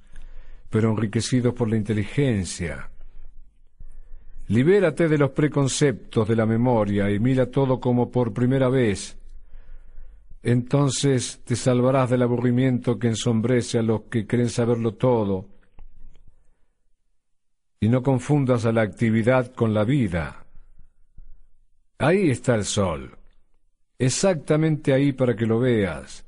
pero 0.69 0.91
enriquecidos 0.91 1.53
por 1.53 1.69
la 1.69 1.77
inteligencia 1.77 2.89
Libérate 4.49 5.07
de 5.07 5.19
los 5.19 5.29
preconceptos 5.29 6.27
de 6.27 6.35
la 6.35 6.47
memoria 6.47 7.11
y 7.11 7.19
mira 7.19 7.51
todo 7.51 7.79
como 7.79 8.09
por 8.09 8.33
primera 8.33 8.67
vez. 8.67 9.15
Entonces 10.41 11.41
te 11.43 11.55
salvarás 11.55 12.09
del 12.09 12.23
aburrimiento 12.23 12.97
que 12.97 13.09
ensombrece 13.09 13.77
a 13.77 13.83
los 13.83 14.03
que 14.09 14.25
creen 14.25 14.49
saberlo 14.49 14.95
todo. 14.95 15.45
Y 17.79 17.89
no 17.89 18.01
confundas 18.01 18.65
a 18.65 18.71
la 18.71 18.81
actividad 18.81 19.53
con 19.53 19.75
la 19.75 19.83
vida. 19.83 20.43
Ahí 21.99 22.29
está 22.29 22.55
el 22.55 22.63
sol. 22.63 23.17
Exactamente 23.97 24.93
ahí 24.93 25.11
para 25.11 25.35
que 25.35 25.45
lo 25.45 25.59
veas. 25.59 26.25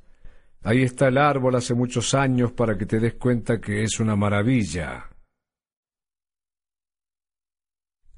Ahí 0.62 0.82
está 0.82 1.08
el 1.08 1.16
árbol 1.16 1.56
hace 1.56 1.74
muchos 1.74 2.12
años 2.14 2.52
para 2.52 2.76
que 2.76 2.84
te 2.84 3.00
des 3.00 3.14
cuenta 3.14 3.58
que 3.58 3.82
es 3.82 3.98
una 3.98 4.14
maravilla. 4.14 5.08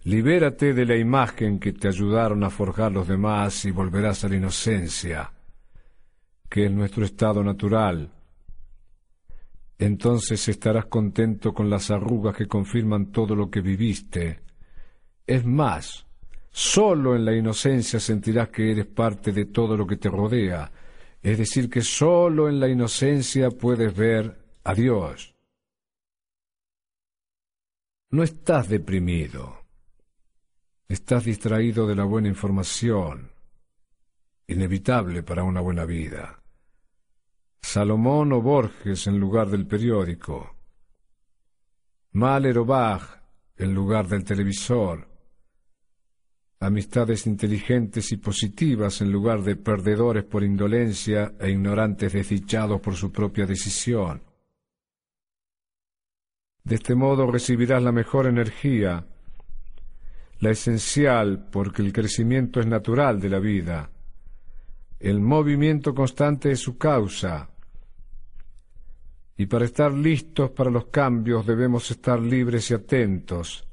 Libérate 0.02 0.74
de 0.74 0.84
la 0.84 0.96
imagen 0.96 1.60
que 1.60 1.72
te 1.72 1.88
ayudaron 1.88 2.42
a 2.42 2.50
forjar 2.50 2.90
los 2.90 3.06
demás 3.06 3.64
y 3.64 3.70
volverás 3.70 4.24
a 4.24 4.28
la 4.28 4.36
inocencia, 4.36 5.32
que 6.50 6.66
es 6.66 6.72
nuestro 6.72 7.04
estado 7.04 7.42
natural. 7.42 8.10
Entonces 9.78 10.46
estarás 10.48 10.86
contento 10.86 11.54
con 11.54 11.70
las 11.70 11.90
arrugas 11.90 12.36
que 12.36 12.46
confirman 12.46 13.12
todo 13.12 13.34
lo 13.34 13.48
que 13.48 13.60
viviste. 13.60 14.40
Es 15.26 15.44
más, 15.46 16.03
sólo 16.54 17.16
en 17.16 17.24
la 17.24 17.34
inocencia 17.34 17.98
sentirás 17.98 18.48
que 18.50 18.70
eres 18.70 18.86
parte 18.86 19.32
de 19.32 19.46
todo 19.46 19.76
lo 19.76 19.86
que 19.86 19.96
te 19.96 20.08
rodea, 20.08 20.70
es 21.20 21.36
decir, 21.36 21.68
que 21.68 21.82
sólo 21.82 22.48
en 22.48 22.60
la 22.60 22.68
inocencia 22.68 23.50
puedes 23.50 23.94
ver 23.94 24.38
a 24.62 24.72
Dios. 24.72 25.34
No 28.10 28.22
estás 28.22 28.68
deprimido 28.68 29.64
Estás 30.86 31.24
distraído 31.24 31.86
de 31.86 31.96
la 31.96 32.04
buena 32.04 32.28
información, 32.28 33.32
inevitable 34.46 35.22
para 35.22 35.42
una 35.42 35.62
buena 35.62 35.86
vida. 35.86 36.42
Salomón 37.62 38.32
o 38.34 38.42
Borges 38.42 39.06
en 39.06 39.18
lugar 39.18 39.48
del 39.48 39.66
periódico. 39.66 40.54
Mahler 42.12 42.58
o 42.58 42.64
Bach 42.66 43.02
en 43.56 43.74
lugar 43.74 44.06
del 44.06 44.24
televisor. 44.24 45.08
Amistades 46.60 47.26
inteligentes 47.26 48.12
y 48.12 48.16
positivas 48.16 49.00
en 49.00 49.12
lugar 49.12 49.42
de 49.42 49.56
perdedores 49.56 50.24
por 50.24 50.42
indolencia 50.42 51.34
e 51.38 51.50
ignorantes 51.50 52.12
desdichados 52.12 52.80
por 52.80 52.94
su 52.94 53.12
propia 53.12 53.46
decisión. 53.46 54.22
De 56.62 56.76
este 56.76 56.94
modo 56.94 57.30
recibirás 57.30 57.82
la 57.82 57.92
mejor 57.92 58.26
energía 58.26 59.06
la 60.44 60.50
esencial 60.50 61.48
porque 61.50 61.80
el 61.80 61.92
crecimiento 61.92 62.60
es 62.60 62.66
natural 62.66 63.18
de 63.18 63.30
la 63.30 63.38
vida. 63.38 63.90
El 65.00 65.20
movimiento 65.20 65.94
constante 65.94 66.50
es 66.50 66.60
su 66.60 66.76
causa. 66.76 67.48
Y 69.36 69.46
para 69.46 69.64
estar 69.64 69.92
listos 69.92 70.50
para 70.50 70.70
los 70.70 70.86
cambios 70.86 71.46
debemos 71.46 71.90
estar 71.90 72.20
libres 72.20 72.70
y 72.70 72.74
atentos, 72.74 73.66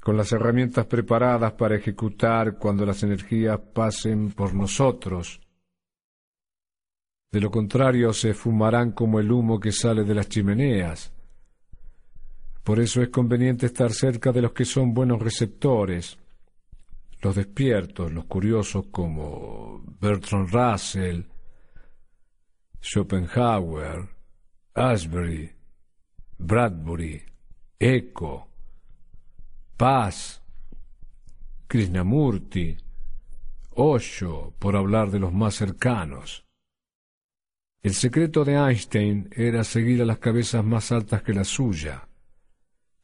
con 0.00 0.16
las 0.16 0.32
herramientas 0.32 0.86
preparadas 0.86 1.52
para 1.52 1.76
ejecutar 1.76 2.58
cuando 2.58 2.86
las 2.86 3.02
energías 3.02 3.58
pasen 3.72 4.32
por 4.32 4.54
nosotros. 4.54 5.40
De 7.30 7.40
lo 7.40 7.50
contrario 7.50 8.12
se 8.12 8.34
fumarán 8.34 8.92
como 8.92 9.20
el 9.20 9.30
humo 9.30 9.60
que 9.60 9.72
sale 9.72 10.04
de 10.04 10.14
las 10.14 10.28
chimeneas 10.28 11.12
por 12.68 12.80
eso 12.80 13.00
es 13.00 13.08
conveniente 13.08 13.64
estar 13.64 13.90
cerca 13.94 14.30
de 14.30 14.42
los 14.42 14.52
que 14.52 14.66
son 14.66 14.92
buenos 14.92 15.22
receptores, 15.22 16.18
los 17.22 17.34
despiertos, 17.34 18.12
los 18.12 18.26
curiosos 18.26 18.88
como 18.90 19.82
Bertrand 19.98 20.50
Russell, 20.50 21.22
Schopenhauer, 22.78 24.10
Ashbury, 24.74 25.50
Bradbury, 26.36 27.22
Eco, 27.78 28.47
Paz, 29.78 30.42
Krishnamurti, 31.68 32.76
Osho, 33.76 34.52
por 34.58 34.74
hablar 34.74 35.12
de 35.12 35.20
los 35.20 35.32
más 35.32 35.54
cercanos. 35.54 36.44
El 37.80 37.94
secreto 37.94 38.44
de 38.44 38.54
Einstein 38.54 39.28
era 39.30 39.62
seguir 39.62 40.02
a 40.02 40.04
las 40.04 40.18
cabezas 40.18 40.64
más 40.64 40.90
altas 40.90 41.22
que 41.22 41.32
la 41.32 41.44
suya, 41.44 42.08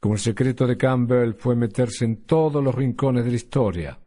como 0.00 0.14
el 0.14 0.20
secreto 0.20 0.66
de 0.66 0.76
Campbell 0.76 1.34
fue 1.34 1.54
meterse 1.54 2.06
en 2.06 2.24
todos 2.24 2.62
los 2.62 2.74
rincones 2.74 3.24
de 3.24 3.30
la 3.30 3.36
historia. 3.36 4.00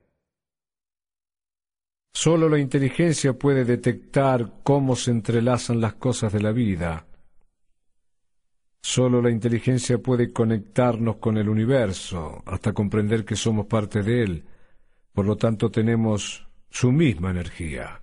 Solo 2.14 2.50
la 2.50 2.60
inteligencia 2.60 3.32
puede 3.32 3.64
detectar 3.64 4.60
cómo 4.64 4.98
se 4.98 5.12
entrelazan 5.12 5.80
las 5.80 5.94
cosas 5.94 6.34
de 6.34 6.42
la 6.42 6.52
vida. 6.52 7.08
Solo 8.90 9.22
la 9.22 9.30
inteligencia 9.30 9.98
puede 9.98 10.32
conectarnos 10.32 11.18
con 11.18 11.36
el 11.36 11.50
universo 11.50 12.42
hasta 12.46 12.72
comprender 12.72 13.26
que 13.26 13.36
somos 13.36 13.66
parte 13.66 14.02
de 14.02 14.24
él. 14.24 14.46
Por 15.12 15.26
lo 15.26 15.36
tanto, 15.36 15.70
tenemos 15.70 16.48
su 16.70 16.94
misma 16.94 17.32
energía. 17.32 18.02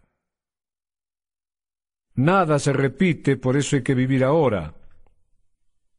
Nada 2.16 2.58
se 2.58 2.74
repite, 2.74 3.38
por 3.38 3.56
eso 3.56 3.76
hay 3.76 3.82
que 3.82 3.94
vivir 3.94 4.22
ahora. 4.24 4.74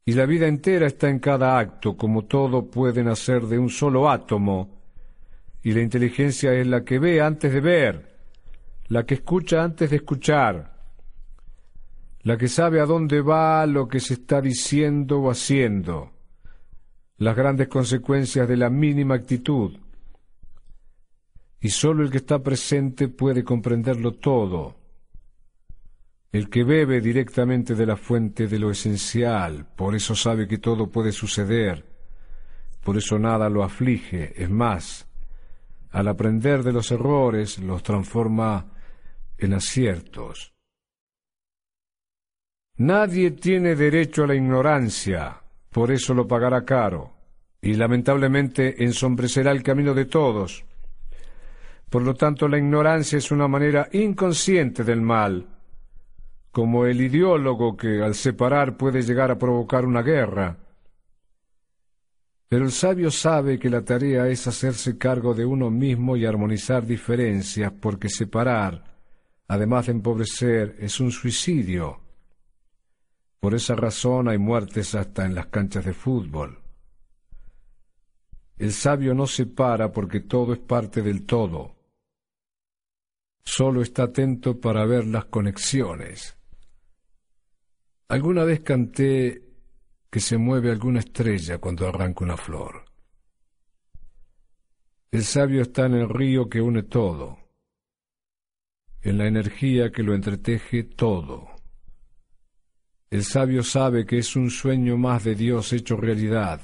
Y 0.06 0.13
la 0.13 0.28
vida 0.28 0.45
entera 0.45 0.86
está 0.86 1.10
en 1.10 1.17
cada 1.17 1.58
acto, 1.58 1.98
como 1.98 2.26
todo 2.26 2.69
puede 2.69 3.04
nacer 3.04 3.48
de 3.48 3.58
un 3.58 3.71
solo 3.71 4.08
átomo 4.08 4.84
y 5.63 5.71
la 5.71 5.82
inteligencia 5.82 6.54
es 6.54 6.67
la 6.67 6.86
que 6.86 7.00
ve 7.00 7.21
antes 7.21 7.52
de 7.52 7.60
ver, 7.60 8.19
la 8.89 9.04
que 9.04 9.15
escucha 9.15 9.63
antes 9.63 9.89
de 9.89 9.95
escuchar, 9.95 10.75
la 12.26 12.38
que 12.38 12.48
sabe 12.48 12.82
a 12.82 12.88
dónde 12.88 13.22
va 13.22 13.64
lo 13.68 13.88
que 13.88 14.00
se 14.00 14.16
está 14.16 14.42
diciendo 14.42 15.20
o 15.20 15.30
haciendo, 15.30 16.12
las 17.18 17.36
grandes 17.36 17.68
consecuencias 17.68 18.48
de 18.48 18.58
la 18.58 18.72
mínima 18.72 19.14
actitud. 19.14 19.78
Y 21.62 21.70
sólo 21.70 22.04
el 22.04 22.10
que 22.10 22.18
está 22.18 22.42
presente 22.42 23.10
puede 23.10 23.44
comprenderlo 23.44 24.14
todo. 24.14 24.76
El 26.32 26.50
que 26.50 26.64
bebe 26.64 27.00
directamente 27.00 27.76
de 27.76 27.86
la 27.86 27.96
fuente 27.96 28.48
de 28.48 28.58
lo 28.58 28.72
esencial, 28.72 29.68
por 29.76 29.94
eso 29.94 30.16
sabe 30.16 30.48
que 30.48 30.58
todo 30.58 30.90
puede 30.90 31.12
suceder, 31.12 31.86
por 32.84 32.98
eso 32.98 33.20
nada 33.20 33.50
lo 33.50 33.64
aflige, 33.64 34.34
es 34.36 34.50
más, 34.50 35.08
al 35.92 36.08
aprender 36.08 36.64
de 36.64 36.74
los 36.74 36.92
errores, 36.92 37.60
los 37.60 37.84
transforma 37.84 38.66
en 39.38 39.54
aciertos. 39.54 40.55
Nadie 42.78 43.32
tiene 43.32 43.74
derecho 43.76 44.24
a 44.24 44.28
la 44.28 44.36
ignorancia, 44.36 45.42
por 45.72 45.92
eso 45.92 46.14
lo 46.14 46.28
pagará 46.28 46.66
caro, 46.66 47.14
y 47.62 47.74
lamentablemente 47.74 48.84
ensombrecerá 48.84 49.52
el 49.52 49.64
camino 49.64 49.94
de 49.94 50.06
todos. 50.06 50.66
Por 51.90 52.02
lo 52.02 52.16
tanto, 52.16 52.50
la 52.50 52.58
ignorancia 52.58 53.18
es 53.18 53.32
una 53.32 53.48
manera 53.48 53.88
inconsciente 53.94 54.84
del 54.84 55.02
mal, 55.02 55.48
como 56.52 56.86
el 56.86 57.00
ideólogo 57.00 57.78
que 57.78 58.02
al 58.02 58.14
separar 58.14 58.76
puede 58.76 59.04
llegar 59.04 59.32
a 59.32 59.38
provocar 59.38 59.86
una 59.86 60.02
guerra, 60.02 60.58
pero 62.48 62.66
el 62.66 62.72
sabio 62.72 63.10
sabe 63.10 63.58
que 63.58 63.70
la 63.70 63.84
tarea 63.84 64.28
es 64.28 64.48
hacerse 64.48 64.98
cargo 64.98 65.34
de 65.34 65.46
uno 65.46 65.72
mismo 65.72 66.16
y 66.16 66.26
armonizar 66.26 66.86
diferencias, 66.86 67.72
porque 67.72 68.08
separar, 68.08 68.84
además 69.48 69.88
de 69.88 69.94
empobrecer, 69.94 70.76
es 70.80 71.00
un 71.00 71.12
suicidio. 71.12 72.05
Por 73.45 73.53
esa 73.53 73.75
razón 73.75 74.27
hay 74.27 74.39
muertes 74.39 74.95
hasta 74.95 75.23
en 75.23 75.36
las 75.36 75.45
canchas 75.45 75.86
de 75.86 75.93
fútbol. 75.93 76.63
El 78.58 78.73
sabio 78.73 79.13
no 79.13 79.27
separa 79.27 79.91
porque 79.91 80.21
todo 80.21 80.53
es 80.53 80.58
parte 80.58 81.03
del 81.03 81.27
todo. 81.27 81.75
Solo 83.43 83.84
está 83.84 84.05
atento 84.05 84.60
para 84.60 84.84
ver 84.88 85.05
las 85.05 85.25
conexiones. 85.25 86.36
Alguna 88.08 88.45
vez 88.45 88.62
canté 88.62 89.43
que 90.10 90.19
se 90.19 90.39
mueve 90.39 90.71
alguna 90.71 91.01
estrella 91.01 91.60
cuando 91.60 91.88
arranca 91.88 92.23
una 92.23 92.38
flor. 92.38 92.86
El 95.12 95.23
sabio 95.23 95.62
está 95.62 95.86
en 95.86 95.93
el 95.93 96.10
río 96.10 96.49
que 96.49 96.62
une 96.62 96.81
todo, 96.81 97.38
en 99.03 99.19
la 99.19 99.27
energía 99.27 99.91
que 99.91 100.01
lo 100.01 100.15
entreteje 100.15 100.84
todo. 100.84 101.55
El 103.15 103.23
sabio 103.23 103.63
sabe 103.63 104.06
que 104.06 104.17
es 104.17 104.36
un 104.36 104.49
sueño 104.49 104.97
más 104.97 105.23
de 105.23 105.36
Dios 105.36 105.71
hecho 105.71 105.95
realidad, 105.95 106.60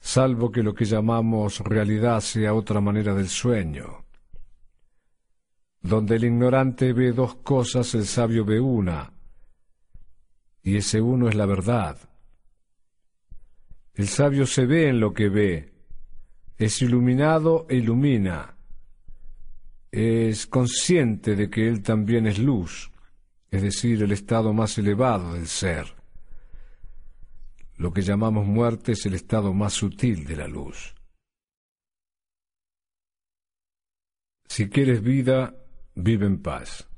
salvo 0.00 0.50
que 0.50 0.62
lo 0.62 0.74
que 0.74 0.86
llamamos 0.86 1.58
realidad 1.58 2.20
sea 2.20 2.54
otra 2.54 2.80
manera 2.80 3.14
del 3.14 3.28
sueño. 3.28 4.06
Donde 5.82 6.16
el 6.16 6.24
ignorante 6.24 6.94
ve 6.94 7.12
dos 7.12 7.34
cosas, 7.34 7.94
el 7.94 8.06
sabio 8.06 8.46
ve 8.46 8.58
una, 8.58 9.12
y 10.62 10.78
ese 10.78 11.02
uno 11.02 11.28
es 11.28 11.34
la 11.34 11.44
verdad. 11.44 11.98
El 13.92 14.08
sabio 14.08 14.46
se 14.46 14.64
ve 14.64 14.88
en 14.88 14.98
lo 14.98 15.12
que 15.12 15.28
ve, 15.28 15.74
es 16.56 16.80
iluminado 16.80 17.66
e 17.68 17.76
ilumina, 17.76 18.56
es 19.92 20.46
consciente 20.46 21.36
de 21.36 21.50
que 21.50 21.68
él 21.68 21.82
también 21.82 22.26
es 22.26 22.38
luz, 22.38 22.93
es 23.50 23.62
decir, 23.62 24.02
el 24.02 24.12
estado 24.12 24.52
más 24.52 24.76
elevado 24.78 25.34
del 25.34 25.46
ser. 25.46 25.94
Lo 27.76 27.92
que 27.92 28.02
llamamos 28.02 28.46
muerte 28.46 28.92
es 28.92 29.04
el 29.06 29.14
estado 29.14 29.52
más 29.52 29.72
sutil 29.72 30.24
de 30.24 30.36
la 30.36 30.48
luz. 30.48 30.94
Si 34.46 34.68
quieres 34.68 35.02
vida, 35.02 35.56
vive 35.94 36.26
en 36.26 36.40
paz. 36.40 36.88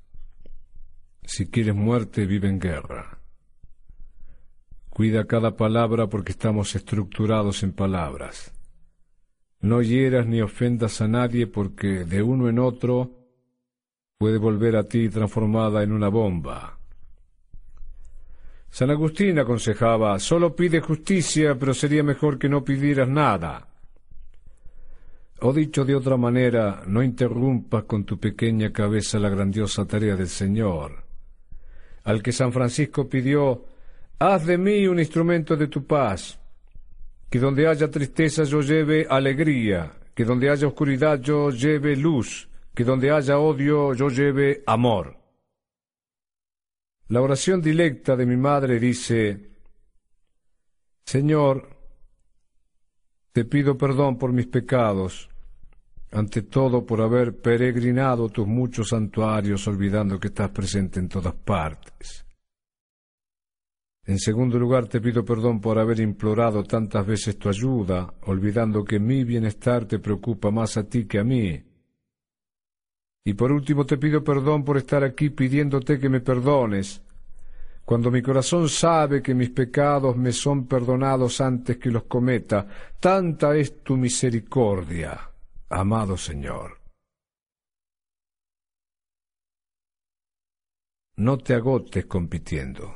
Si 1.25 1.51
quieres 1.51 1.75
muerte, 1.75 2.27
vive 2.27 2.49
en 2.49 2.61
guerra. 2.61 3.21
Cuida 4.91 5.27
cada 5.27 5.57
palabra 5.57 6.09
porque 6.09 6.33
estamos 6.33 6.75
estructurados 6.75 7.63
en 7.63 7.73
palabras. 7.73 8.53
No 9.61 9.83
hieras 9.83 10.27
ni 10.27 10.41
ofendas 10.41 11.01
a 11.01 11.09
nadie 11.09 11.47
porque 11.47 12.05
de 12.05 12.23
uno 12.23 12.49
en 12.49 12.59
otro 12.59 13.26
puede 14.19 14.39
volver 14.39 14.77
a 14.77 14.85
ti 14.85 15.09
transformada 15.09 15.83
en 15.83 15.93
una 15.93 16.09
bomba. 16.09 16.79
San 18.71 18.91
Agustín 18.91 19.39
aconsejaba, 19.39 20.19
solo 20.19 20.55
pide 20.55 20.81
justicia, 20.81 21.55
pero 21.59 21.75
sería 21.75 22.03
mejor 22.03 22.39
que 22.39 22.49
no 22.49 22.65
pidieras 22.65 23.09
nada. 23.09 23.69
O 25.41 25.53
dicho 25.53 25.85
de 25.85 25.95
otra 25.95 26.17
manera, 26.17 26.83
no 26.87 27.03
interrumpas 27.03 27.85
con 27.85 28.05
tu 28.05 28.19
pequeña 28.19 28.73
cabeza 28.73 29.19
la 29.19 29.29
grandiosa 29.29 29.87
tarea 29.87 30.17
del 30.17 30.29
Señor. 30.29 31.05
Al 32.05 32.23
que 32.23 32.33
San 32.33 32.53
Francisco 32.53 33.09
pidió, 33.09 33.65
Haz 34.19 34.47
de 34.47 34.57
mí 34.57 34.87
un 34.87 34.99
instrumento 34.99 35.57
de 35.57 35.69
tu 35.69 35.87
paz, 35.87 36.39
que 37.29 37.39
donde 37.39 37.69
haya 37.69 37.91
tristeza 37.91 38.45
yo 38.45 38.63
lleve 38.63 39.07
alegría, 39.11 39.93
que 40.15 40.25
donde 40.25 40.49
haya 40.49 40.67
oscuridad 40.67 41.21
yo 41.21 41.51
lleve 41.51 41.97
luz, 41.97 42.49
que 42.77 42.85
donde 42.85 43.11
haya 43.11 43.39
odio 43.39 43.95
yo 43.95 44.11
lleve 44.11 44.63
amor. 44.67 45.17
La 47.09 47.23
oración 47.23 47.63
directa 47.63 48.15
de 48.15 48.27
mi 48.27 48.37
madre 48.37 48.79
dice, 48.79 49.53
Señor, 51.03 51.71
te 53.33 53.47
pido 53.47 53.79
perdón 53.79 54.19
por 54.19 54.31
mis 54.31 54.49
pecados, 54.49 55.31
ante 56.13 56.43
todo 56.43 56.85
por 56.85 57.01
haber 57.01 57.41
peregrinado 57.41 58.29
tus 58.29 58.47
muchos 58.47 58.91
santuarios 58.91 59.67
olvidando 59.67 60.21
que 60.21 60.29
estás 60.29 60.51
presente 60.51 61.01
en 61.01 61.09
todas 61.09 61.33
partes. 61.33 62.27
En 64.05 64.19
segundo 64.19 64.59
lugar, 64.59 64.87
te 64.87 65.01
pido 65.01 65.25
perdón 65.25 65.63
por 65.63 65.79
haber 65.79 66.01
implorado 66.01 66.63
tantas 66.63 67.07
veces 67.07 67.39
tu 67.39 67.49
ayuda, 67.49 68.13
olvidando 68.27 68.85
que 68.85 69.01
mi 69.01 69.25
bienestar 69.25 69.87
te 69.87 69.99
preocupa 69.99 70.51
más 70.51 70.77
a 70.77 70.87
ti 70.87 71.07
que 71.07 71.19
a 71.19 71.25
mí. 71.25 71.76
Y 73.27 73.35
por 73.35 73.51
último, 73.51 73.85
te 73.85 73.99
pido 73.99 74.23
perdón 74.23 74.65
por 74.65 74.77
estar 74.77 75.03
aquí 75.03 75.31
pidiéndote 75.31 75.99
que 75.99 76.09
me 76.09 76.21
perdones, 76.21 77.03
cuando 77.85 78.09
mi 78.09 78.23
corazón 78.23 78.69
sabe 78.69 79.21
que 79.21 79.35
mis 79.35 79.51
pecados 79.51 80.17
me 80.17 80.31
son 80.31 80.69
perdonados 80.69 81.41
antes 81.41 81.77
que 81.77 81.91
los 81.91 82.05
cometa. 82.05 82.69
Tanta 83.01 83.57
es 83.57 83.83
tu 83.83 83.97
misericordia, 83.97 85.19
amado 85.69 86.17
Señor. 86.17 86.79
No 91.17 91.37
te 91.39 91.55
agotes 91.55 92.07
compitiendo. 92.07 92.95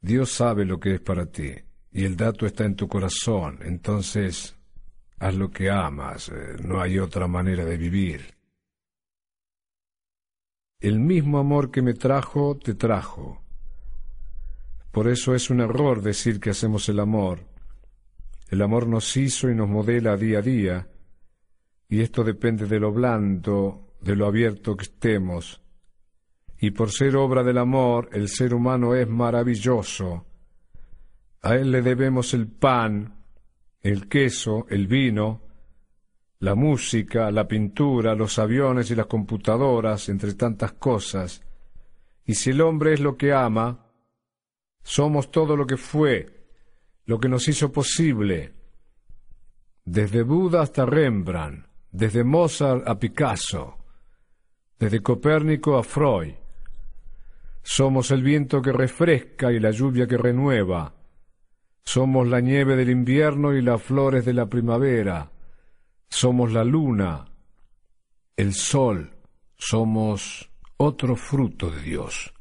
Dios 0.00 0.28
sabe 0.28 0.64
lo 0.64 0.80
que 0.80 0.94
es 0.94 1.00
para 1.00 1.26
ti 1.26 1.54
y 1.92 2.04
el 2.04 2.16
dato 2.16 2.46
está 2.46 2.64
en 2.64 2.74
tu 2.74 2.88
corazón, 2.88 3.60
entonces 3.62 4.56
haz 5.20 5.34
lo 5.36 5.52
que 5.52 5.70
amas, 5.70 6.30
eh, 6.30 6.56
no 6.64 6.80
hay 6.80 6.98
otra 6.98 7.28
manera 7.28 7.64
de 7.64 7.76
vivir. 7.76 8.39
El 10.80 10.98
mismo 10.98 11.38
amor 11.38 11.70
que 11.70 11.82
me 11.82 11.92
trajo, 11.92 12.56
te 12.56 12.74
trajo. 12.74 13.42
Por 14.90 15.08
eso 15.08 15.34
es 15.34 15.50
un 15.50 15.60
error 15.60 16.00
decir 16.00 16.40
que 16.40 16.50
hacemos 16.50 16.88
el 16.88 17.00
amor. 17.00 17.40
El 18.48 18.62
amor 18.62 18.86
nos 18.86 19.16
hizo 19.16 19.50
y 19.50 19.54
nos 19.54 19.68
modela 19.68 20.16
día 20.16 20.38
a 20.38 20.42
día, 20.42 20.88
y 21.88 22.00
esto 22.00 22.24
depende 22.24 22.66
de 22.66 22.80
lo 22.80 22.92
blando, 22.92 23.94
de 24.00 24.16
lo 24.16 24.26
abierto 24.26 24.76
que 24.76 24.84
estemos, 24.84 25.60
y 26.58 26.70
por 26.70 26.90
ser 26.90 27.16
obra 27.16 27.42
del 27.42 27.58
amor, 27.58 28.08
el 28.12 28.28
ser 28.28 28.54
humano 28.54 28.94
es 28.94 29.08
maravilloso. 29.08 30.26
A 31.42 31.54
él 31.54 31.70
le 31.70 31.82
debemos 31.82 32.34
el 32.34 32.48
pan, 32.48 33.14
el 33.82 34.08
queso, 34.08 34.66
el 34.68 34.86
vino, 34.86 35.42
la 36.40 36.54
música, 36.54 37.30
la 37.30 37.46
pintura, 37.46 38.14
los 38.14 38.38
aviones 38.38 38.90
y 38.90 38.94
las 38.94 39.06
computadoras, 39.06 40.08
entre 40.08 40.34
tantas 40.34 40.72
cosas. 40.72 41.42
Y 42.24 42.34
si 42.34 42.50
el 42.50 42.62
hombre 42.62 42.94
es 42.94 43.00
lo 43.00 43.16
que 43.16 43.32
ama, 43.32 43.86
somos 44.82 45.30
todo 45.30 45.54
lo 45.54 45.66
que 45.66 45.76
fue, 45.76 46.48
lo 47.04 47.20
que 47.20 47.28
nos 47.28 47.46
hizo 47.46 47.70
posible, 47.70 48.54
desde 49.84 50.22
Buda 50.22 50.62
hasta 50.62 50.86
Rembrandt, 50.86 51.66
desde 51.92 52.24
Mozart 52.24 52.88
a 52.88 52.98
Picasso, 52.98 53.76
desde 54.78 55.02
Copérnico 55.02 55.76
a 55.76 55.82
Freud. 55.82 56.34
Somos 57.62 58.10
el 58.10 58.22
viento 58.22 58.62
que 58.62 58.72
refresca 58.72 59.52
y 59.52 59.60
la 59.60 59.70
lluvia 59.70 60.06
que 60.06 60.16
renueva. 60.16 60.94
Somos 61.82 62.26
la 62.28 62.40
nieve 62.40 62.76
del 62.76 62.88
invierno 62.88 63.52
y 63.52 63.60
las 63.60 63.82
flores 63.82 64.24
de 64.24 64.32
la 64.32 64.46
primavera. 64.46 65.30
Somos 66.10 66.52
la 66.52 66.64
luna, 66.64 67.24
el 68.36 68.52
sol. 68.52 69.16
Somos 69.56 70.50
otro 70.76 71.14
fruto 71.14 71.70
de 71.70 71.82
Dios. 71.82 72.32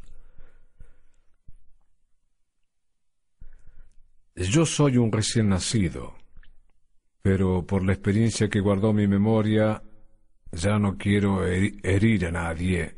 Yo 4.36 4.65
soy 4.65 4.97
un 4.97 5.12
recién 5.12 5.49
nacido, 5.49 6.15
pero 7.21 7.65
por 7.67 7.86
la 7.86 7.91
experiencia 7.91 8.49
que 8.49 8.62
guardó 8.62 8.93
mi 8.93 9.05
memoria, 9.05 9.84
ya 10.51 10.79
no 10.79 10.97
quiero 10.97 11.45
herir 11.45 12.25
a 12.25 12.32
nadie, 12.32 12.95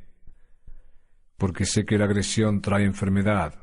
porque 1.37 1.65
sé 1.65 1.83
que 1.83 1.97
la 1.97 2.05
agresión 2.05 2.61
trae 2.61 2.85
enfermedad, 2.85 3.55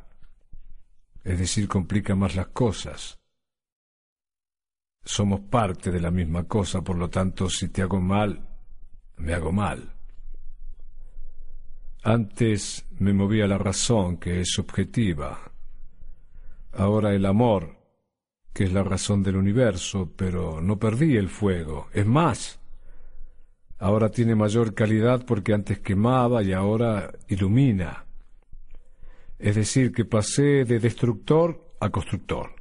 es 1.23 1.38
decir, 1.38 1.68
complica 1.68 2.16
más 2.16 2.35
las 2.35 2.49
cosas. 2.49 3.18
Somos 5.11 5.40
parte 5.40 5.90
de 5.90 6.01
la 6.03 6.11
misma 6.11 6.44
cosa, 6.44 6.83
por 6.83 6.99
lo 6.99 7.09
tanto, 7.09 7.49
si 7.49 7.71
te 7.71 7.81
hago 7.81 7.99
mal, 7.99 8.47
me 9.16 9.33
hago 9.33 9.51
mal. 9.53 9.94
Antes 12.03 12.85
me 12.99 13.14
movía 13.14 13.47
la 13.47 13.57
razón, 13.57 14.18
que 14.18 14.42
es 14.42 14.51
subjetiva, 14.51 15.51
ahora 16.75 17.14
el 17.14 17.25
amor, 17.25 17.79
que 18.53 18.64
es 18.64 18.73
la 18.75 18.85
razón 18.85 19.23
del 19.23 19.37
universo, 19.37 20.12
pero 20.14 20.61
no 20.61 20.79
perdí 20.79 21.16
el 21.16 21.31
fuego. 21.31 21.88
Es 21.94 22.05
más, 22.05 22.61
ahora 23.79 24.11
tiene 24.11 24.35
mayor 24.35 24.75
calidad 24.75 25.25
porque 25.25 25.55
antes 25.55 25.79
quemaba 25.79 26.42
y 26.42 26.53
ahora 26.53 27.14
ilumina. 27.29 28.05
Es 29.38 29.57
decir, 29.57 29.90
que 29.90 30.05
pasé 30.05 30.66
de 30.66 30.79
destructor 30.79 31.66
a 31.81 31.88
constructor. 31.88 32.58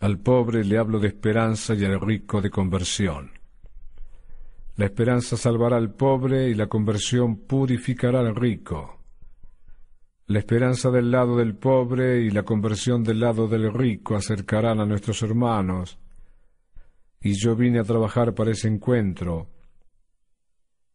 Al 0.00 0.20
pobre 0.20 0.64
le 0.64 0.78
hablo 0.78 1.00
de 1.00 1.08
esperanza 1.08 1.74
y 1.74 1.84
al 1.84 2.00
rico 2.00 2.40
de 2.40 2.50
conversión. 2.50 3.32
La 4.76 4.84
esperanza 4.84 5.36
salvará 5.36 5.76
al 5.76 5.92
pobre 5.92 6.48
y 6.48 6.54
la 6.54 6.68
conversión 6.68 7.38
purificará 7.38 8.20
al 8.20 8.36
rico. 8.36 9.00
La 10.26 10.38
esperanza 10.38 10.90
del 10.90 11.10
lado 11.10 11.36
del 11.36 11.56
pobre 11.56 12.20
y 12.20 12.30
la 12.30 12.44
conversión 12.44 13.02
del 13.02 13.18
lado 13.18 13.48
del 13.48 13.72
rico 13.72 14.14
acercarán 14.14 14.78
a 14.78 14.86
nuestros 14.86 15.20
hermanos. 15.22 15.98
Y 17.20 17.32
yo 17.32 17.56
vine 17.56 17.80
a 17.80 17.84
trabajar 17.84 18.34
para 18.34 18.52
ese 18.52 18.68
encuentro. 18.68 19.48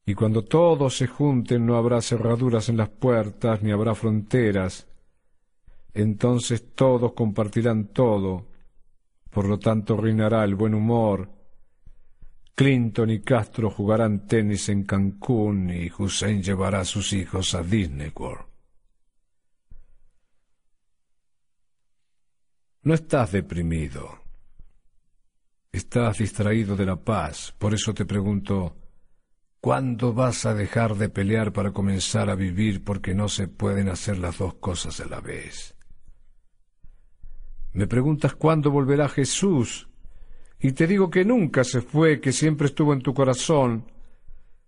Y 0.05 0.13
cuando 0.13 0.45
todos 0.45 0.95
se 0.95 1.07
junten 1.07 1.65
no 1.65 1.75
habrá 1.75 2.01
cerraduras 2.01 2.69
en 2.69 2.77
las 2.77 2.89
puertas 2.89 3.61
ni 3.61 3.71
habrá 3.71 3.95
fronteras. 3.95 4.87
Entonces 5.93 6.73
todos 6.73 7.11
compartirán 7.11 7.87
todo. 7.87 8.52
Por 9.33 9.47
lo 9.47 9.57
tanto 9.57 9.97
reinará 9.97 10.43
el 10.43 10.55
buen 10.55 10.75
humor. 10.75 11.29
Clinton 12.55 13.09
y 13.09 13.21
Castro 13.21 13.71
jugarán 13.71 14.27
tenis 14.27 14.69
en 14.69 14.83
Cancún 14.83 15.71
y 15.71 15.91
Hussein 15.97 16.43
llevará 16.43 16.81
a 16.81 16.85
sus 16.85 17.13
hijos 17.13 17.55
a 17.55 17.63
Disney 17.63 18.11
World. 18.15 18.45
No 22.83 22.93
estás 22.93 23.31
deprimido. 23.31 24.19
Estás 25.71 26.19
distraído 26.19 26.75
de 26.75 26.85
la 26.85 26.97
paz. 26.97 27.55
Por 27.57 27.73
eso 27.73 27.93
te 27.93 28.05
pregunto, 28.05 28.75
¿cuándo 29.59 30.13
vas 30.13 30.45
a 30.45 30.53
dejar 30.53 30.95
de 30.95 31.09
pelear 31.09 31.53
para 31.53 31.71
comenzar 31.71 32.29
a 32.29 32.35
vivir 32.35 32.83
porque 32.83 33.15
no 33.15 33.29
se 33.29 33.47
pueden 33.47 33.89
hacer 33.89 34.19
las 34.19 34.37
dos 34.37 34.55
cosas 34.55 34.99
a 34.99 35.07
la 35.07 35.21
vez? 35.21 35.72
Me 37.73 37.87
preguntas 37.87 38.35
cuándo 38.35 38.71
volverá 38.71 39.09
Jesús 39.09 39.87
y 40.59 40.71
te 40.71 40.87
digo 40.87 41.09
que 41.09 41.25
nunca 41.25 41.63
se 41.63 41.81
fue, 41.81 42.21
que 42.21 42.31
siempre 42.31 42.67
estuvo 42.67 42.93
en 42.93 43.01
tu 43.01 43.13
corazón. 43.13 43.91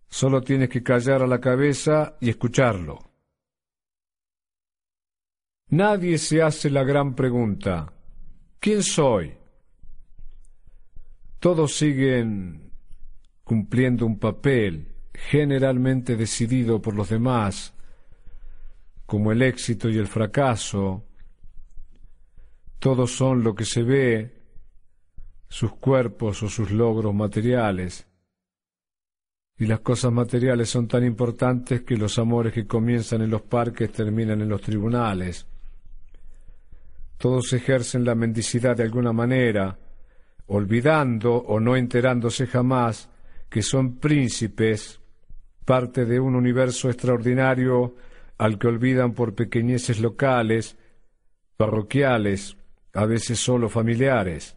Solo 0.10 0.42
tienes 0.42 0.70
que 0.70 0.84
callar 0.84 1.24
a 1.24 1.28
la 1.28 1.40
cabeza 1.40 2.18
y 2.20 2.30
escucharlo. 2.30 3.00
Nadie 5.70 6.18
se 6.18 6.42
hace 6.42 6.70
la 6.70 6.84
gran 6.84 7.16
pregunta, 7.16 7.92
¿Quién 8.66 8.82
soy? 8.82 9.32
Todos 11.40 11.76
siguen 11.76 12.72
cumpliendo 13.44 14.08
un 14.08 14.18
papel 14.18 14.96
generalmente 15.14 16.16
decidido 16.16 16.82
por 16.82 16.96
los 16.96 17.10
demás, 17.10 17.76
como 19.06 19.32
el 19.32 19.44
éxito 19.44 19.88
y 19.88 20.00
el 20.00 20.08
fracaso. 20.08 21.04
Todos 22.80 23.12
son 23.16 23.44
lo 23.44 23.56
que 23.56 23.66
se 23.66 23.84
ve, 23.84 24.36
sus 25.48 25.74
cuerpos 25.76 26.44
o 26.44 26.50
sus 26.50 26.72
logros 26.72 27.14
materiales. 27.14 28.08
Y 29.58 29.68
las 29.68 29.80
cosas 29.80 30.12
materiales 30.12 30.70
son 30.70 30.88
tan 30.88 31.06
importantes 31.06 31.84
que 31.84 31.96
los 31.96 32.20
amores 32.20 32.52
que 32.52 32.68
comienzan 32.68 33.22
en 33.22 33.30
los 33.30 33.42
parques 33.44 33.92
terminan 33.92 34.42
en 34.42 34.50
los 34.50 34.62
tribunales. 34.62 35.48
Todos 37.18 37.54
ejercen 37.54 38.04
la 38.04 38.16
mendicidad 38.16 38.76
de 38.76 38.84
alguna 38.84 39.14
manera, 39.14 39.80
olvidando 40.48 41.36
o 41.36 41.60
no 41.60 41.76
enterándose 41.78 42.48
jamás 42.48 43.10
que 43.50 43.62
son 43.62 43.96
príncipes, 43.98 45.00
parte 45.64 46.06
de 46.06 46.20
un 46.20 46.36
universo 46.36 46.90
extraordinario 46.90 47.96
al 48.38 48.60
que 48.60 48.68
olvidan 48.68 49.14
por 49.14 49.34
pequeñeces 49.34 50.02
locales, 50.02 50.78
parroquiales, 51.56 52.58
a 52.96 53.06
veces 53.06 53.40
solo 53.40 53.70
familiares. 53.70 54.56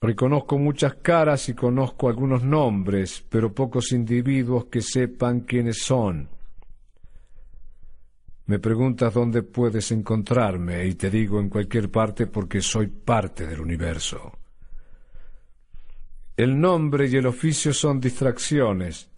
Reconozco 0.00 0.58
muchas 0.58 0.94
caras 0.96 1.48
y 1.48 1.54
conozco 1.54 2.08
algunos 2.08 2.42
nombres, 2.42 3.24
pero 3.28 3.52
pocos 3.52 3.92
individuos 3.92 4.66
que 4.66 4.80
sepan 4.80 5.40
quiénes 5.40 5.78
son. 5.82 6.28
Me 8.46 8.58
preguntas 8.58 9.12
dónde 9.12 9.42
puedes 9.42 9.90
encontrarme 9.90 10.86
y 10.86 10.94
te 10.94 11.10
digo 11.10 11.40
en 11.40 11.48
cualquier 11.48 11.90
parte 11.90 12.26
porque 12.26 12.60
soy 12.60 12.86
parte 12.86 13.46
del 13.46 13.60
universo. 13.60 14.32
El 16.36 16.60
nombre 16.60 17.08
y 17.08 17.16
el 17.16 17.26
oficio 17.26 17.72
son 17.72 17.98
distracciones, 17.98 19.10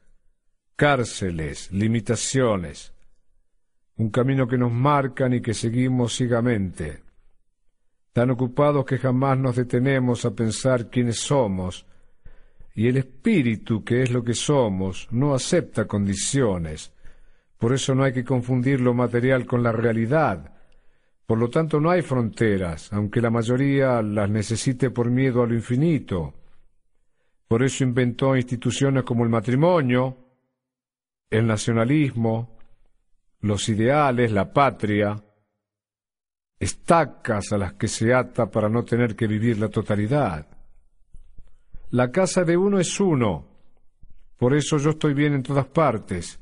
cárceles, 0.77 1.71
limitaciones, 1.73 2.93
un 3.99 4.11
camino 4.11 4.49
que 4.49 4.59
nos 4.59 4.73
marcan 4.73 5.35
y 5.35 5.41
que 5.41 5.55
seguimos 5.55 6.17
ciegamente, 6.17 7.03
tan 8.13 8.31
ocupados 8.31 8.85
que 8.85 8.99
jamás 8.99 9.39
nos 9.39 9.57
detenemos 9.57 10.25
a 10.25 10.35
pensar 10.35 10.89
quiénes 10.89 11.21
somos, 11.21 11.87
y 12.75 12.87
el 12.87 12.97
espíritu, 12.97 13.85
que 13.85 14.03
es 14.03 14.11
lo 14.11 14.23
que 14.23 14.35
somos, 14.35 15.09
no 15.11 15.35
acepta 15.35 15.87
condiciones, 15.87 16.93
por 17.59 17.73
eso 17.73 17.95
no 17.95 18.05
hay 18.05 18.13
que 18.13 18.25
confundir 18.25 18.81
lo 18.81 18.95
material 18.95 19.45
con 19.45 19.65
la 19.65 19.73
realidad. 19.73 20.55
Por 21.27 21.39
lo 21.39 21.51
tanto, 21.51 21.81
no 21.81 21.91
hay 21.91 22.03
fronteras, 22.03 22.93
aunque 22.93 23.21
la 23.21 23.31
mayoría 23.31 24.01
las 24.01 24.31
necesite 24.31 24.91
por 24.91 25.11
miedo 25.11 25.43
a 25.43 25.47
lo 25.47 25.55
infinito. 25.55 26.35
Por 27.49 27.65
eso 27.65 27.83
inventó 27.83 28.37
instituciones 28.37 29.03
como 29.03 29.25
el 29.25 29.31
matrimonio, 29.31 30.17
el 31.29 31.49
nacionalismo, 31.49 32.58
los 33.40 33.68
ideales, 33.68 34.33
la 34.33 34.53
patria, 34.53 35.22
estacas 36.59 37.53
a 37.53 37.59
las 37.59 37.74
que 37.74 37.88
se 37.88 38.12
ata 38.12 38.51
para 38.51 38.68
no 38.68 38.85
tener 38.85 39.14
que 39.14 39.27
vivir 39.27 39.59
la 39.59 39.68
totalidad. 39.68 40.46
La 41.90 42.11
casa 42.11 42.44
de 42.44 42.57
uno 42.57 42.81
es 42.81 42.98
uno, 43.01 43.46
por 44.37 44.55
eso 44.55 44.79
yo 44.79 44.90
estoy 44.90 45.14
bien 45.14 45.35
en 45.35 45.42
todas 45.42 45.66
partes, 45.66 46.38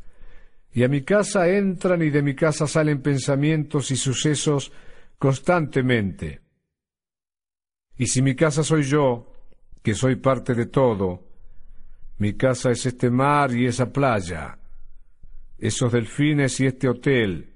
y 0.72 0.84
a 0.84 0.88
mi 0.88 1.02
casa 1.02 1.48
entran 1.48 2.02
y 2.02 2.10
de 2.10 2.22
mi 2.22 2.34
casa 2.34 2.66
salen 2.66 3.00
pensamientos 3.00 3.90
y 3.90 3.96
sucesos 3.96 4.72
constantemente. 5.18 6.40
Y 7.96 8.06
si 8.06 8.20
mi 8.20 8.34
casa 8.34 8.62
soy 8.62 8.82
yo, 8.82 9.32
que 9.82 9.94
soy 9.94 10.16
parte 10.16 10.54
de 10.54 10.66
todo, 10.66 11.24
mi 12.18 12.34
casa 12.34 12.70
es 12.70 12.84
este 12.84 13.10
mar 13.10 13.54
y 13.54 13.66
esa 13.66 13.90
playa, 13.90 14.58
esos 15.58 15.92
delfines 15.92 16.60
y 16.60 16.66
este 16.66 16.88
hotel, 16.88 17.52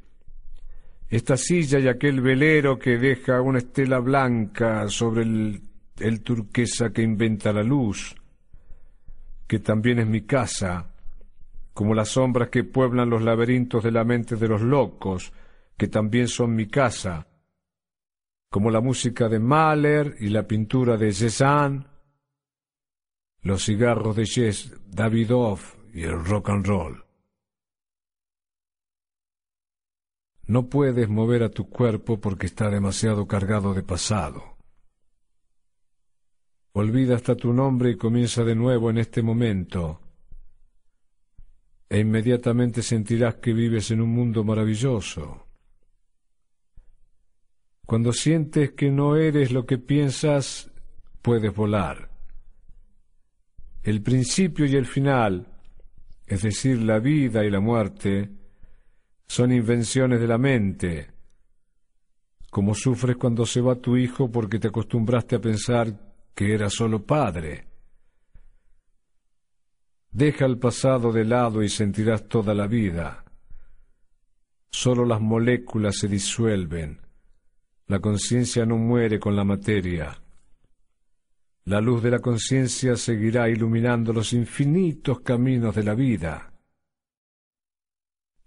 esta 1.08 1.36
silla 1.36 1.78
y 1.78 1.88
aquel 1.88 2.20
velero 2.20 2.78
que 2.78 2.96
deja 2.96 3.40
una 3.40 3.58
estela 3.58 3.98
blanca 3.98 4.88
sobre 4.88 5.22
el, 5.22 6.22
turquesa 6.22 6.92
que 6.92 7.02
inventa 7.02 7.52
la 7.52 7.62
luz, 7.62 8.14
que 9.46 9.58
también 9.58 9.98
es 9.98 10.06
mi 10.06 10.22
casa, 10.22 10.94
como 11.74 11.94
las 11.94 12.10
sombras 12.10 12.48
que 12.48 12.64
pueblan 12.64 13.10
los 13.10 13.22
laberintos 13.22 13.82
de 13.82 13.90
la 13.90 14.04
mente 14.04 14.36
de 14.36 14.48
los 14.48 14.62
locos, 14.62 15.32
que 15.76 15.88
también 15.88 16.28
son 16.28 16.54
mi 16.54 16.68
casa, 16.68 17.26
como 18.48 18.70
la 18.70 18.80
música 18.80 19.28
de 19.28 19.40
Mahler 19.40 20.16
y 20.20 20.28
la 20.28 20.46
pintura 20.46 20.96
de 20.96 21.12
Cézanne, 21.12 21.86
los 23.42 23.64
cigarros 23.64 24.16
de 24.16 24.26
Jess 24.26 24.74
Davidoff 24.86 25.76
y 25.92 26.02
el 26.02 26.24
rock 26.24 26.50
and 26.50 26.66
roll. 26.66 27.09
No 30.50 30.68
puedes 30.68 31.08
mover 31.08 31.44
a 31.44 31.48
tu 31.48 31.68
cuerpo 31.68 32.20
porque 32.20 32.46
está 32.46 32.68
demasiado 32.70 33.28
cargado 33.28 33.72
de 33.72 33.84
pasado. 33.84 34.56
Olvida 36.72 37.14
hasta 37.14 37.36
tu 37.36 37.52
nombre 37.52 37.92
y 37.92 37.96
comienza 37.96 38.42
de 38.42 38.56
nuevo 38.56 38.90
en 38.90 38.98
este 38.98 39.22
momento. 39.22 40.00
E 41.88 42.00
inmediatamente 42.00 42.82
sentirás 42.82 43.36
que 43.36 43.52
vives 43.52 43.92
en 43.92 44.00
un 44.00 44.10
mundo 44.10 44.42
maravilloso. 44.42 45.46
Cuando 47.86 48.12
sientes 48.12 48.72
que 48.72 48.90
no 48.90 49.14
eres 49.14 49.52
lo 49.52 49.64
que 49.64 49.78
piensas, 49.78 50.68
puedes 51.22 51.54
volar. 51.54 52.10
El 53.84 54.02
principio 54.02 54.66
y 54.66 54.74
el 54.74 54.86
final, 54.86 55.46
es 56.26 56.42
decir, 56.42 56.82
la 56.82 56.98
vida 56.98 57.44
y 57.44 57.50
la 57.50 57.60
muerte, 57.60 58.39
son 59.30 59.52
invenciones 59.52 60.20
de 60.20 60.26
la 60.26 60.38
mente, 60.38 61.06
como 62.50 62.74
sufres 62.74 63.16
cuando 63.16 63.46
se 63.46 63.60
va 63.60 63.76
tu 63.76 63.96
hijo 63.96 64.28
porque 64.28 64.58
te 64.58 64.66
acostumbraste 64.66 65.36
a 65.36 65.40
pensar 65.40 65.94
que 66.34 66.52
era 66.52 66.68
solo 66.68 67.06
padre. 67.06 67.64
Deja 70.10 70.46
el 70.46 70.58
pasado 70.58 71.12
de 71.12 71.24
lado 71.24 71.62
y 71.62 71.68
sentirás 71.68 72.26
toda 72.26 72.54
la 72.54 72.66
vida. 72.66 73.24
Solo 74.68 75.04
las 75.04 75.20
moléculas 75.20 75.98
se 75.98 76.08
disuelven. 76.08 76.98
La 77.86 78.00
conciencia 78.00 78.66
no 78.66 78.78
muere 78.78 79.20
con 79.20 79.36
la 79.36 79.44
materia. 79.44 80.20
La 81.66 81.80
luz 81.80 82.02
de 82.02 82.10
la 82.10 82.18
conciencia 82.18 82.96
seguirá 82.96 83.48
iluminando 83.48 84.12
los 84.12 84.32
infinitos 84.32 85.20
caminos 85.20 85.76
de 85.76 85.84
la 85.84 85.94
vida. 85.94 86.49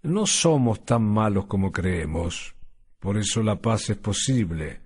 No 0.04 0.26
somos 0.26 0.84
tan 0.84 1.02
malos 1.02 1.46
como 1.46 1.72
creemos, 1.72 2.54
por 3.00 3.16
eso 3.16 3.42
la 3.42 3.56
paz 3.56 3.88
es 3.88 3.96
posible. 3.96 4.82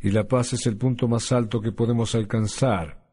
Y 0.00 0.12
la 0.12 0.28
paz 0.28 0.52
es 0.52 0.64
el 0.66 0.76
punto 0.76 1.08
más 1.08 1.32
alto 1.32 1.60
que 1.60 1.72
podemos 1.72 2.14
alcanzar. 2.14 3.04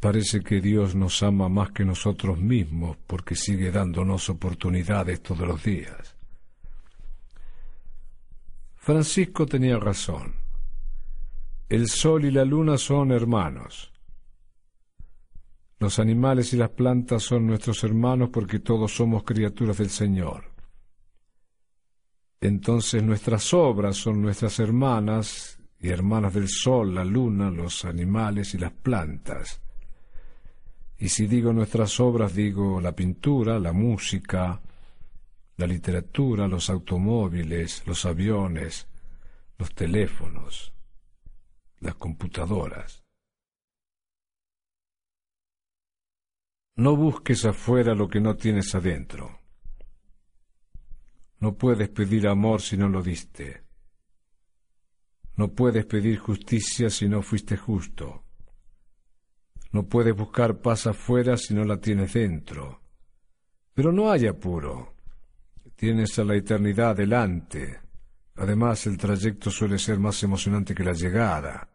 Parece 0.00 0.40
que 0.40 0.60
Dios 0.60 0.96
nos 0.96 1.22
ama 1.22 1.48
más 1.48 1.70
que 1.70 1.84
nosotros 1.84 2.40
mismos 2.40 2.96
porque 3.06 3.36
sigue 3.36 3.70
dándonos 3.70 4.28
oportunidades 4.28 5.22
todos 5.22 5.46
los 5.46 5.62
días. 5.62 6.16
Francisco 8.74 9.46
tenía 9.46 9.78
razón. 9.78 10.34
El 11.68 11.86
sol 11.86 12.24
y 12.24 12.32
la 12.32 12.44
luna 12.44 12.76
son 12.76 13.12
hermanos. 13.12 13.92
Los 15.80 15.98
animales 16.00 16.52
y 16.52 16.56
las 16.56 16.70
plantas 16.70 17.22
son 17.22 17.46
nuestros 17.46 17.84
hermanos 17.84 18.30
porque 18.32 18.58
todos 18.58 18.92
somos 18.92 19.22
criaturas 19.22 19.78
del 19.78 19.90
Señor. 19.90 20.52
Entonces 22.40 23.02
nuestras 23.02 23.52
obras 23.54 23.96
son 23.96 24.20
nuestras 24.20 24.58
hermanas 24.58 25.60
y 25.80 25.88
hermanas 25.88 26.34
del 26.34 26.48
sol, 26.48 26.94
la 26.94 27.04
luna, 27.04 27.50
los 27.50 27.84
animales 27.84 28.54
y 28.54 28.58
las 28.58 28.72
plantas. 28.72 29.60
Y 30.98 31.08
si 31.08 31.28
digo 31.28 31.52
nuestras 31.52 32.00
obras, 32.00 32.34
digo 32.34 32.80
la 32.80 32.92
pintura, 32.92 33.60
la 33.60 33.72
música, 33.72 34.60
la 35.56 35.66
literatura, 35.66 36.48
los 36.48 36.70
automóviles, 36.70 37.84
los 37.86 38.04
aviones, 38.04 38.88
los 39.58 39.72
teléfonos, 39.74 40.72
las 41.80 41.94
computadoras. 41.94 43.07
No 46.78 46.94
busques 46.94 47.44
afuera 47.44 47.92
lo 47.92 48.08
que 48.08 48.20
no 48.20 48.36
tienes 48.36 48.72
adentro. 48.72 49.40
No 51.40 51.56
puedes 51.56 51.88
pedir 51.88 52.28
amor 52.28 52.62
si 52.62 52.76
no 52.76 52.88
lo 52.88 53.02
diste. 53.02 53.64
No 55.34 55.48
puedes 55.48 55.86
pedir 55.86 56.20
justicia 56.20 56.88
si 56.88 57.08
no 57.08 57.20
fuiste 57.20 57.56
justo. 57.56 58.22
No 59.72 59.88
puedes 59.88 60.14
buscar 60.14 60.60
paz 60.60 60.86
afuera 60.86 61.36
si 61.36 61.52
no 61.52 61.64
la 61.64 61.80
tienes 61.80 62.12
dentro. 62.12 62.80
Pero 63.74 63.90
no 63.90 64.12
hay 64.12 64.28
apuro. 64.28 64.94
Tienes 65.74 66.16
a 66.20 66.24
la 66.24 66.36
eternidad 66.36 66.94
delante. 66.94 67.80
Además, 68.36 68.86
el 68.86 68.96
trayecto 68.96 69.50
suele 69.50 69.80
ser 69.80 69.98
más 69.98 70.22
emocionante 70.22 70.76
que 70.76 70.84
la 70.84 70.92
llegada. 70.92 71.70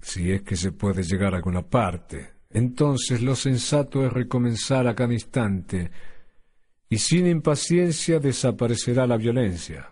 Si 0.00 0.32
es 0.32 0.42
que 0.42 0.56
se 0.56 0.72
puede 0.72 1.04
llegar 1.04 1.32
a 1.32 1.36
alguna 1.36 1.62
parte. 1.62 2.41
Entonces 2.52 3.22
lo 3.22 3.34
sensato 3.34 4.04
es 4.04 4.12
recomenzar 4.12 4.86
a 4.86 4.94
cada 4.94 5.12
instante, 5.12 5.90
y 6.88 6.98
sin 6.98 7.26
impaciencia 7.26 8.18
desaparecerá 8.18 9.06
la 9.06 9.16
violencia. 9.16 9.90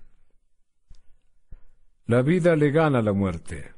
La 2.06 2.20
vida 2.22 2.54
le 2.56 2.70
gana 2.70 2.98
a 2.98 3.02
la 3.02 3.14
muerte. 3.14 3.72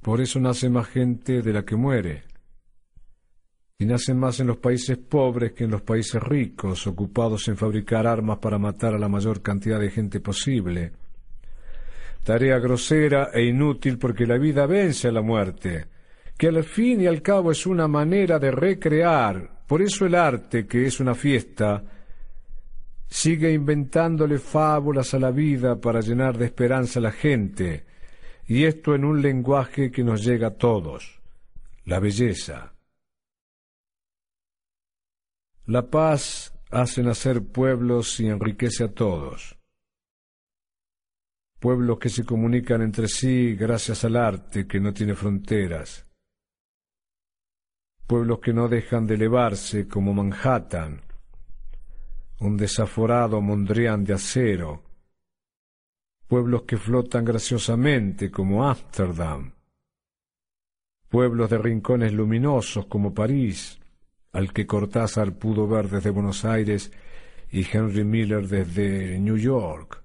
Por 0.00 0.20
eso 0.20 0.40
nace 0.40 0.68
más 0.68 0.88
gente 0.88 1.42
de 1.42 1.52
la 1.52 1.64
que 1.64 1.76
muere. 1.76 2.24
Y 3.78 3.84
nacen 3.86 4.18
más 4.18 4.40
en 4.40 4.48
los 4.48 4.56
países 4.56 4.98
pobres 4.98 5.52
que 5.52 5.64
en 5.64 5.70
los 5.70 5.82
países 5.82 6.20
ricos, 6.20 6.86
ocupados 6.86 7.46
en 7.48 7.56
fabricar 7.56 8.06
armas 8.06 8.38
para 8.38 8.58
matar 8.58 8.94
a 8.94 8.98
la 8.98 9.08
mayor 9.08 9.42
cantidad 9.42 9.78
de 9.78 9.90
gente 9.90 10.18
posible. 10.18 10.92
Tarea 12.24 12.58
grosera 12.58 13.30
e 13.32 13.44
inútil 13.44 13.98
porque 13.98 14.26
la 14.26 14.38
vida 14.38 14.66
vence 14.66 15.08
a 15.08 15.12
la 15.12 15.22
muerte 15.22 15.99
que 16.40 16.48
al 16.48 16.64
fin 16.64 17.02
y 17.02 17.06
al 17.06 17.20
cabo 17.20 17.50
es 17.50 17.66
una 17.66 17.86
manera 17.86 18.38
de 18.38 18.50
recrear. 18.50 19.66
Por 19.66 19.82
eso 19.82 20.06
el 20.06 20.14
arte, 20.14 20.66
que 20.66 20.86
es 20.86 20.98
una 20.98 21.14
fiesta, 21.14 21.84
sigue 23.06 23.52
inventándole 23.52 24.38
fábulas 24.38 25.12
a 25.12 25.18
la 25.18 25.32
vida 25.32 25.78
para 25.78 26.00
llenar 26.00 26.38
de 26.38 26.46
esperanza 26.46 26.98
a 26.98 27.02
la 27.02 27.12
gente, 27.12 27.84
y 28.46 28.64
esto 28.64 28.94
en 28.94 29.04
un 29.04 29.20
lenguaje 29.20 29.90
que 29.90 30.02
nos 30.02 30.24
llega 30.24 30.46
a 30.46 30.54
todos, 30.54 31.20
la 31.84 32.00
belleza. 32.00 32.72
La 35.66 35.90
paz 35.90 36.54
hace 36.70 37.02
nacer 37.02 37.42
pueblos 37.42 38.18
y 38.18 38.28
enriquece 38.28 38.84
a 38.84 38.88
todos. 38.88 39.58
Pueblos 41.58 41.98
que 41.98 42.08
se 42.08 42.24
comunican 42.24 42.80
entre 42.80 43.08
sí 43.08 43.54
gracias 43.56 44.06
al 44.06 44.16
arte 44.16 44.66
que 44.66 44.80
no 44.80 44.94
tiene 44.94 45.14
fronteras 45.14 46.06
pueblos 48.10 48.40
que 48.40 48.52
no 48.52 48.66
dejan 48.66 49.06
de 49.06 49.14
elevarse 49.14 49.86
como 49.86 50.12
Manhattan, 50.12 51.00
un 52.40 52.56
desaforado 52.56 53.40
Mondrian 53.40 54.02
de 54.02 54.14
acero, 54.14 54.82
pueblos 56.26 56.62
que 56.62 56.76
flotan 56.76 57.24
graciosamente 57.24 58.28
como 58.28 58.68
Ámsterdam, 58.68 59.52
pueblos 61.08 61.50
de 61.50 61.58
rincones 61.58 62.12
luminosos 62.12 62.86
como 62.86 63.14
París, 63.14 63.78
al 64.32 64.52
que 64.52 64.66
Cortázar 64.66 65.38
pudo 65.38 65.68
ver 65.68 65.88
desde 65.88 66.10
Buenos 66.10 66.44
Aires 66.44 66.90
y 67.52 67.64
Henry 67.64 68.02
Miller 68.02 68.48
desde 68.48 69.20
New 69.20 69.36
York, 69.36 70.02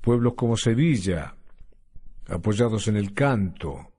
pueblos 0.00 0.32
como 0.32 0.56
Sevilla, 0.56 1.34
apoyados 2.28 2.88
en 2.88 2.96
el 2.96 3.12
canto, 3.12 3.89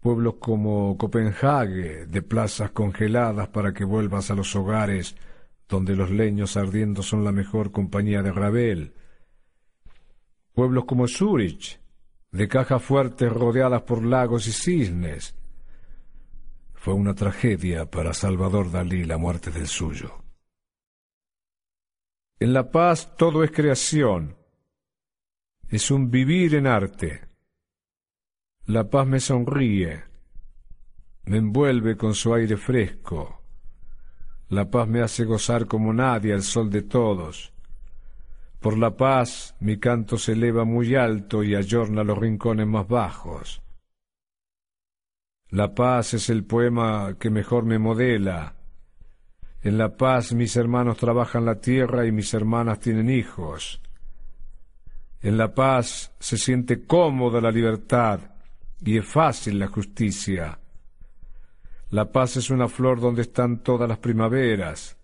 pueblos 0.00 0.34
como 0.40 0.96
Copenhague, 0.96 2.06
de 2.06 2.22
plazas 2.22 2.70
congeladas 2.70 3.48
para 3.48 3.72
que 3.72 3.84
vuelvas 3.84 4.30
a 4.30 4.34
los 4.34 4.54
hogares 4.54 5.16
donde 5.68 5.96
los 5.96 6.10
leños 6.10 6.56
ardiendo 6.56 7.02
son 7.02 7.24
la 7.24 7.32
mejor 7.32 7.72
compañía 7.72 8.22
de 8.22 8.32
Ravel, 8.32 8.94
pueblos 10.52 10.84
como 10.84 11.08
Zurich, 11.08 11.80
de 12.30 12.48
cajas 12.48 12.82
fuertes 12.82 13.32
rodeadas 13.32 13.82
por 13.82 14.04
lagos 14.04 14.46
y 14.46 14.52
cisnes. 14.52 15.34
Fue 16.74 16.94
una 16.94 17.14
tragedia 17.14 17.90
para 17.90 18.14
Salvador 18.14 18.70
Dalí 18.70 19.04
la 19.04 19.18
muerte 19.18 19.50
del 19.50 19.66
suyo. 19.66 20.22
En 22.38 22.52
La 22.52 22.70
Paz 22.70 23.16
todo 23.16 23.42
es 23.42 23.50
creación, 23.50 24.36
es 25.68 25.90
un 25.90 26.10
vivir 26.10 26.54
en 26.54 26.66
arte. 26.66 27.25
La 28.68 28.82
paz 28.90 29.06
me 29.06 29.20
sonríe. 29.20 30.02
me 31.26 31.36
envuelve 31.36 31.96
con 31.96 32.14
su 32.14 32.34
aire 32.34 32.56
fresco. 32.56 33.42
La 34.48 34.68
paz 34.68 34.88
me 34.88 35.02
hace 35.02 35.24
gozar 35.24 35.66
como 35.66 35.92
nadie 35.92 36.32
al 36.32 36.42
sol 36.42 36.68
de 36.68 36.82
todos. 36.82 37.52
Por 38.58 38.76
la 38.76 38.96
paz 38.96 39.54
mi 39.60 39.78
canto 39.78 40.18
se 40.18 40.32
eleva 40.32 40.64
muy 40.64 40.96
alto 40.96 41.44
y 41.44 41.54
ayorna 41.54 42.02
los 42.02 42.18
rincones 42.18 42.66
más 42.66 42.88
bajos. 42.88 43.62
La 45.50 45.72
paz 45.72 46.14
es 46.14 46.28
el 46.28 46.44
poema 46.44 47.14
que 47.20 47.30
mejor 47.30 47.64
me 47.64 47.78
modela. 47.78 48.56
En 49.62 49.78
la 49.78 49.96
paz 49.96 50.32
mis 50.32 50.56
hermanos 50.56 50.96
trabajan 50.96 51.44
la 51.44 51.60
tierra 51.60 52.04
y 52.04 52.10
mis 52.10 52.34
hermanas 52.34 52.80
tienen 52.80 53.10
hijos. 53.10 53.80
En 55.22 55.38
la 55.38 55.54
paz 55.54 56.12
se 56.18 56.36
siente 56.36 56.84
cómoda 56.84 57.40
la 57.40 57.52
libertad 57.52 58.35
y 58.84 58.98
es 58.98 59.06
fácil 59.06 59.58
la 59.58 59.68
justicia. 59.68 60.58
La 61.90 62.10
paz 62.10 62.36
es 62.36 62.50
una 62.50 62.68
flor 62.68 63.00
donde 63.00 63.22
están 63.22 63.62
todas 63.62 63.88
las 63.88 63.98
primaveras. 63.98 64.96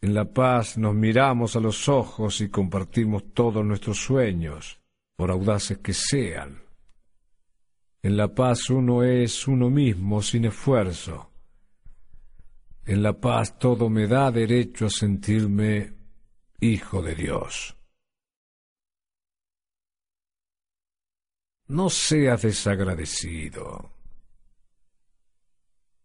En 0.00 0.14
la 0.14 0.24
paz 0.24 0.78
nos 0.78 0.94
miramos 0.94 1.56
a 1.56 1.60
los 1.60 1.88
ojos 1.88 2.40
y 2.40 2.48
compartimos 2.48 3.32
todos 3.34 3.64
nuestros 3.64 3.98
sueños, 3.98 4.80
por 5.16 5.30
audaces 5.30 5.78
que 5.78 5.92
sean. 5.92 6.62
En 8.02 8.16
la 8.16 8.34
paz 8.34 8.68
uno 8.70 9.04
es 9.04 9.46
uno 9.46 9.70
mismo 9.70 10.22
sin 10.22 10.46
esfuerzo. 10.46 11.30
En 12.84 13.02
la 13.02 13.12
paz 13.20 13.58
todo 13.58 13.88
me 13.88 14.08
da 14.08 14.32
derecho 14.32 14.86
a 14.86 14.90
sentirme 14.90 15.92
hijo 16.60 17.00
de 17.00 17.14
Dios. 17.14 17.76
No 21.68 21.88
seas 21.88 22.42
desagradecido. 22.42 23.90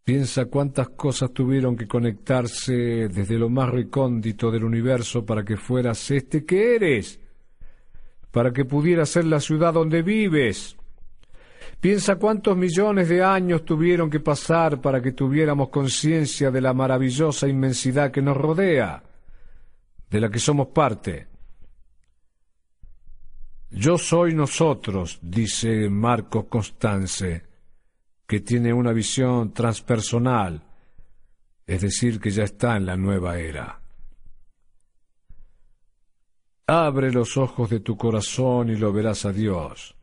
Piensa 0.03 0.45
cuántas 0.45 0.89
cosas 0.89 1.33
tuvieron 1.33 1.75
que 1.75 1.85
conectarse 1.85 3.09
desde 3.09 3.37
lo 3.37 3.49
más 3.49 3.69
recóndito 3.69 4.49
del 4.49 4.63
universo 4.63 5.25
para 5.25 5.43
que 5.43 5.57
fueras 5.57 6.09
este 6.11 6.45
que 6.45 6.75
eres, 6.75 7.19
para 8.31 8.53
que 8.53 8.63
pudieras 8.63 9.09
ser 9.09 9.25
la 9.25 9.41
ciudad 9.41 9.73
donde 9.73 10.03
vives. 10.03 10.77
Piensa 11.81 12.15
cuántos 12.15 12.55
millones 12.55 13.09
de 13.09 13.21
años 13.21 13.65
tuvieron 13.65 14.09
que 14.09 14.21
pasar 14.21 14.79
para 14.79 15.01
que 15.01 15.11
tuviéramos 15.11 15.69
conciencia 15.69 16.51
de 16.51 16.61
la 16.61 16.73
maravillosa 16.73 17.47
inmensidad 17.47 18.09
que 18.09 18.21
nos 18.21 18.37
rodea, 18.37 19.03
de 20.09 20.21
la 20.21 20.29
que 20.29 20.39
somos 20.39 20.67
parte. 20.67 21.27
Yo 23.69 23.97
soy 23.97 24.33
nosotros, 24.33 25.19
dice 25.21 25.89
Marcos 25.89 26.45
Constance, 26.45 27.43
que 28.25 28.39
tiene 28.39 28.73
una 28.73 28.93
visión 28.93 29.53
transpersonal, 29.53 30.63
es 31.65 31.81
decir, 31.81 32.19
que 32.19 32.29
ya 32.29 32.43
está 32.43 32.77
en 32.77 32.85
la 32.85 32.95
nueva 32.95 33.37
era. 33.37 33.81
Abre 36.65 37.11
los 37.11 37.37
ojos 37.37 37.69
de 37.69 37.81
tu 37.81 37.97
corazón 37.97 38.69
y 38.69 38.77
lo 38.77 38.91
verás 38.93 39.25
a 39.25 39.33
Dios, 39.33 39.95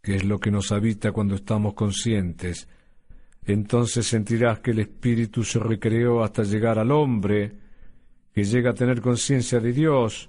que 0.00 0.16
es 0.16 0.24
lo 0.24 0.38
que 0.38 0.50
nos 0.50 0.70
habita 0.70 1.12
cuando 1.12 1.34
estamos 1.34 1.74
conscientes. 1.74 2.68
Entonces 3.44 4.06
sentirás 4.06 4.60
que 4.60 4.70
el 4.70 4.80
Espíritu 4.80 5.42
se 5.42 5.58
recreó 5.58 6.22
hasta 6.22 6.44
llegar 6.44 6.78
al 6.78 6.92
hombre, 6.92 7.58
que 8.32 8.44
llega 8.44 8.70
a 8.70 8.74
tener 8.74 9.00
conciencia 9.00 9.58
de 9.58 9.72
Dios, 9.72 10.28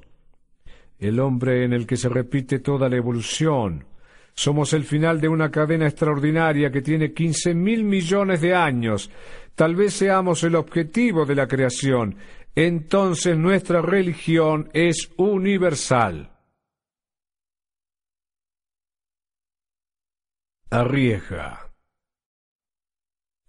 el 1.00 1.20
hombre 1.20 1.66
en 1.66 1.74
el 1.74 1.86
que 1.86 1.98
se 1.98 2.10
repite 2.10 2.60
toda 2.60 2.90
la 2.90 2.98
evolución. 2.98 3.86
Somos 4.34 4.74
el 4.74 4.84
final 4.84 5.22
de 5.22 5.28
una 5.28 5.52
cadena 5.52 5.88
extraordinaria 5.88 6.72
que 6.72 6.82
tiene 6.82 7.14
quince 7.14 7.54
mil 7.54 7.84
millones 7.84 8.42
de 8.42 8.56
años. 8.56 9.12
Tal 9.56 9.76
vez 9.76 9.94
seamos 9.94 10.44
el 10.44 10.56
objetivo 10.56 11.26
de 11.26 11.36
la 11.36 11.48
creación. 11.48 12.18
Entonces 12.56 13.38
nuestra 13.38 13.82
religión 13.82 14.70
es 14.74 15.12
universal. 15.18 16.32
Arriesga. 20.70 21.72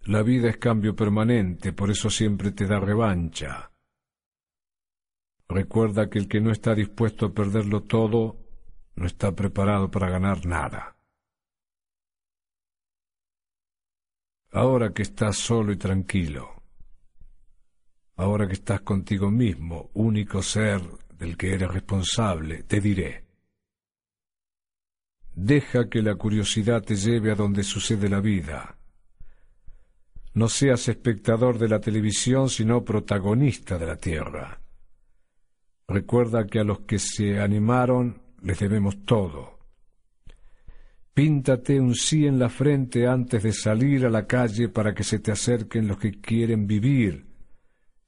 La 0.03 0.21
vida 0.21 0.49
es 0.49 0.57
cambio 0.57 0.95
permanente, 0.95 1.73
por 1.73 1.89
eso 1.89 2.11
siempre 2.11 2.51
te 2.51 2.67
da 2.67 2.79
revancha. 2.79 3.71
Recuerda 5.47 6.09
que 6.09 6.19
el 6.19 6.27
que 6.27 6.41
no 6.41 6.51
está 6.51 6.73
dispuesto 6.73 7.27
a 7.27 7.33
perderlo 7.33 7.83
todo 7.83 8.37
no 8.95 9.05
está 9.05 9.33
preparado 9.33 9.91
para 9.91 10.09
ganar 10.09 10.45
nada. 10.45 10.95
Ahora 14.51 14.93
que 14.93 15.01
estás 15.01 15.37
solo 15.37 15.73
y 15.73 15.77
tranquilo, 15.77 16.63
ahora 18.15 18.47
que 18.47 18.53
estás 18.53 18.81
contigo 18.81 19.29
mismo, 19.29 19.91
único 19.93 20.41
ser 20.41 20.81
del 21.17 21.37
que 21.37 21.53
eres 21.53 21.71
responsable, 21.71 22.63
te 22.63 22.79
diré, 22.79 23.25
deja 25.33 25.89
que 25.89 26.01
la 26.01 26.15
curiosidad 26.15 26.81
te 26.81 26.95
lleve 26.95 27.31
a 27.31 27.35
donde 27.35 27.63
sucede 27.63 28.07
la 28.07 28.21
vida. 28.21 28.77
No 30.33 30.47
seas 30.47 30.87
espectador 30.87 31.57
de 31.57 31.69
la 31.69 31.79
televisión, 31.79 32.49
sino 32.49 32.83
protagonista 32.83 33.77
de 33.77 33.85
la 33.85 33.97
tierra. 33.97 34.64
Recuerda 35.87 36.47
que 36.47 36.59
a 36.59 36.63
los 36.63 36.81
que 36.81 36.97
se 36.97 37.39
animaron 37.39 38.21
les 38.41 38.59
debemos 38.59 39.05
todo. 39.05 39.59
Píntate 41.13 41.79
un 41.79 41.95
sí 41.95 42.25
en 42.25 42.37
la 42.37 42.49
frente 42.49 43.07
antes 43.07 43.41
de 43.41 43.53
salir 43.53 44.05
a 44.05 44.09
la 44.09 44.27
calle 44.27 44.67
para 44.67 44.93
que 44.93 45.03
se 45.03 45.19
te 45.19 45.31
acerquen 45.31 45.87
los 45.87 45.97
que 45.97 46.19
quieren 46.19 46.67
vivir, 46.67 47.25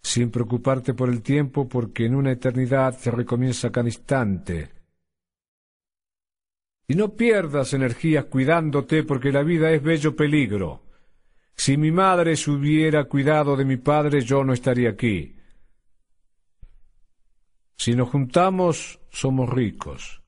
sin 0.02 0.30
preocuparte 0.30 0.94
por 0.94 1.10
el 1.10 1.22
tiempo 1.22 1.70
porque 1.70 2.06
en 2.06 2.16
una 2.16 2.34
eternidad 2.34 2.98
se 2.98 3.12
recomienza 3.12 3.72
cada 3.72 3.88
instante. 3.88 4.72
Y 6.86 6.96
no 6.96 7.14
pierdas 7.16 7.74
energías 7.74 8.26
cuidándote 8.26 9.04
porque 9.04 9.32
la 9.32 9.44
vida 9.44 9.72
es 9.72 9.82
bello 9.82 10.16
peligro. 10.16 10.84
Si 11.56 11.78
mi 11.78 11.92
madre 11.92 12.36
se 12.36 12.52
hubiera 12.52 13.06
cuidado 13.06 13.56
de 13.56 13.64
mi 13.66 13.78
padre, 13.78 14.22
yo 14.22 14.44
no 14.44 14.52
estaría 14.52 14.90
aquí. 14.90 15.37
Si 17.78 17.96
nos 17.96 18.10
juntamos, 18.10 19.00
somos 19.10 19.50
ricos. 19.50 20.24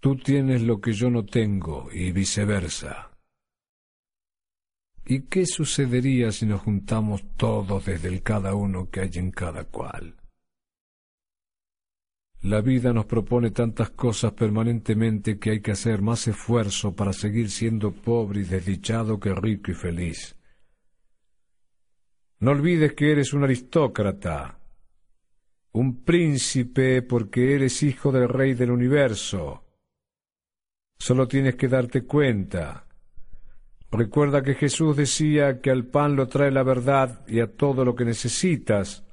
Tú 0.00 0.16
tienes 0.16 0.62
lo 0.62 0.80
que 0.80 0.92
yo 0.92 1.10
no 1.10 1.26
tengo 1.26 1.88
y 1.92 2.10
viceversa. 2.10 3.10
¿Y 5.04 5.22
qué 5.22 5.44
sucedería 5.44 6.32
si 6.32 6.46
nos 6.46 6.62
juntamos 6.62 7.22
todos 7.36 7.84
desde 7.84 8.08
el 8.08 8.22
cada 8.22 8.54
uno 8.54 8.88
que 8.88 9.00
hay 9.00 9.10
en 9.14 9.30
cada 9.30 9.64
cual? 9.64 10.16
La 12.42 12.62
vida 12.62 12.94
nos 12.94 13.04
propone 13.04 13.50
tantas 13.50 13.90
cosas 13.90 14.32
permanentemente 14.32 15.38
que 15.38 15.50
hay 15.50 15.60
que 15.60 15.72
hacer 15.72 16.00
más 16.00 16.26
esfuerzo 16.26 16.96
para 16.96 17.12
seguir 17.12 17.50
siendo 17.50 17.92
pobre 17.92 18.40
y 18.40 18.44
desdichado 18.44 19.20
que 19.20 19.34
rico 19.34 19.70
y 19.72 19.74
feliz. 19.74 20.36
No 22.38 22.52
olvides 22.52 22.94
que 22.94 23.12
eres 23.12 23.34
un 23.34 23.44
aristócrata, 23.44 24.59
un 25.72 26.02
príncipe 26.02 27.02
porque 27.02 27.54
eres 27.54 27.82
hijo 27.82 28.10
del 28.10 28.28
rey 28.28 28.54
del 28.54 28.70
universo. 28.70 29.64
Solo 30.98 31.28
tienes 31.28 31.54
que 31.54 31.68
darte 31.68 32.02
cuenta. 32.02 32.86
Recuerda 33.92 34.42
que 34.42 34.54
Jesús 34.54 34.96
decía 34.96 35.60
que 35.60 35.70
al 35.70 35.86
pan 35.86 36.16
lo 36.16 36.28
trae 36.28 36.50
la 36.50 36.62
verdad 36.62 37.24
y 37.26 37.40
a 37.40 37.46
todo 37.46 37.84
lo 37.84 37.94
que 37.94 38.04
necesitas. 38.04 39.04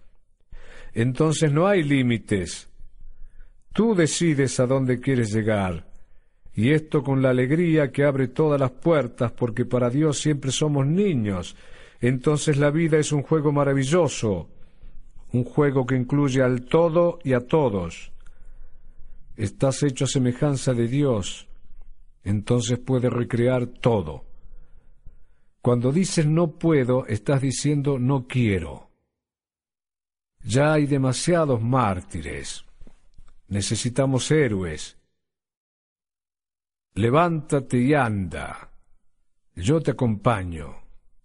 Entonces 0.94 1.52
no 1.52 1.68
hay 1.68 1.84
límites. 1.84 2.70
Tú 3.74 3.96
decides 3.96 4.60
a 4.60 4.66
dónde 4.66 5.00
quieres 5.00 5.32
llegar. 5.32 5.88
Y 6.54 6.72
esto 6.72 7.04
con 7.04 7.22
la 7.22 7.30
alegría 7.30 7.92
que 7.92 8.04
abre 8.04 8.28
todas 8.28 8.60
las 8.60 8.72
puertas, 8.72 9.32
porque 9.32 9.66
para 9.66 9.92
Dios 9.92 10.20
siempre 10.20 10.52
somos 10.52 10.88
niños. 10.88 11.56
Entonces 12.02 12.58
la 12.58 12.72
vida 12.72 12.98
es 12.98 13.12
un 13.12 13.22
juego 13.22 13.52
maravilloso 13.52 14.50
un 15.34 15.44
juego 15.44 15.86
que 15.86 15.96
incluye 15.96 16.42
al 16.42 16.66
todo 16.66 17.20
y 17.24 17.34
a 17.34 17.42
todos. 17.42 18.12
Estás 19.36 19.84
hecho 19.84 20.06
a 20.06 20.08
semejanza 20.08 20.74
de 20.74 20.88
Dios, 20.88 21.48
entonces 22.24 22.80
puedes 22.80 23.12
recrear 23.12 23.68
todo. 23.68 24.26
Cuando 25.62 25.92
dices 25.92 26.26
no 26.26 26.52
puedo, 26.52 27.06
estás 27.08 27.42
diciendo 27.42 28.00
no 28.00 28.28
quiero. 28.28 28.90
Ya 30.44 30.74
hay 30.74 30.86
demasiados 30.86 31.62
mártires. 31.62 32.66
Necesitamos 33.50 34.32
héroes. 34.32 34.98
Levántate 36.94 37.78
y 37.80 37.94
anda. 37.94 38.72
Yo 39.56 39.82
te 39.82 39.92
acompaño, 39.92 40.76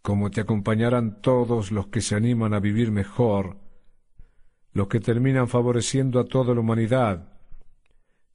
como 0.02 0.30
te 0.30 0.40
acompañarán 0.40 1.20
todos 1.20 1.70
los 1.70 1.86
que 1.86 2.00
se 2.00 2.14
animan 2.14 2.52
a 2.52 2.60
vivir 2.60 2.90
mejor 2.90 3.61
los 4.72 4.88
que 4.88 5.00
terminan 5.00 5.48
favoreciendo 5.48 6.18
a 6.18 6.24
toda 6.24 6.54
la 6.54 6.60
humanidad, 6.60 7.32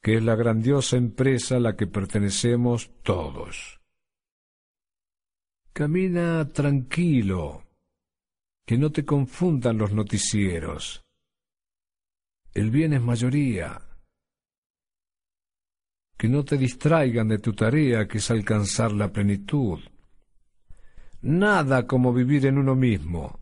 que 0.02 0.18
es 0.18 0.24
la 0.24 0.36
grandiosa 0.36 0.98
empresa 0.98 1.58
a 1.58 1.60
la 1.60 1.76
que 1.76 1.88
pertenecemos 1.88 2.92
todos. 3.04 3.80
Camina 5.74 6.48
tranquilo, 6.50 7.64
que 8.66 8.78
no 8.78 8.92
te 8.92 9.06
confundan 9.06 9.78
los 9.78 9.92
noticieros. 9.92 11.04
El 12.54 12.72
bien 12.72 12.94
es 12.94 13.02
mayoría. 13.02 13.82
Que 16.18 16.28
no 16.28 16.44
te 16.44 16.58
distraigan 16.58 17.28
de 17.28 17.38
tu 17.38 17.54
tarea, 17.54 18.08
que 18.08 18.18
es 18.18 18.32
alcanzar 18.32 18.92
la 18.92 19.12
plenitud. 19.12 19.80
Nada 21.22 21.86
como 21.86 22.12
vivir 22.12 22.48
en 22.48 22.58
uno 22.58 22.76
mismo. 22.76 23.40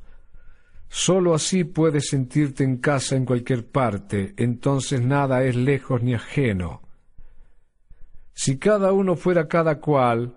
Solo 0.98 1.34
así 1.36 1.66
puedes 1.66 2.08
sentirte 2.08 2.64
en 2.64 2.78
casa 2.78 3.18
en 3.18 3.26
cualquier 3.26 3.68
parte, 3.68 4.34
entonces 4.38 5.02
nada 5.02 5.43
es 5.43 5.54
lejos 5.54 6.02
ni 6.02 6.14
ajeno. 6.14 6.84
Si 8.34 8.58
cada 8.58 8.93
uno 8.93 9.18
fuera 9.18 9.50
cada 9.50 9.82
cual, 9.82 10.34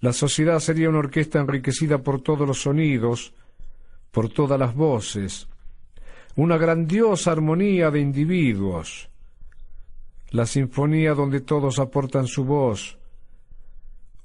la 0.00 0.14
sociedad 0.14 0.60
sería 0.60 0.88
una 0.88 1.00
orquesta 1.00 1.40
enriquecida 1.40 1.98
por 1.98 2.22
todos 2.22 2.48
los 2.48 2.62
sonidos, 2.62 3.34
por 4.10 4.30
todas 4.30 4.58
las 4.58 4.74
voces, 4.74 5.46
una 6.36 6.56
grandiosa 6.56 7.32
armonía 7.32 7.90
de 7.90 8.00
individuos, 8.00 9.10
la 10.30 10.46
sinfonía 10.46 11.12
donde 11.12 11.42
todos 11.42 11.78
aportan 11.78 12.26
su 12.26 12.46
voz, 12.46 12.96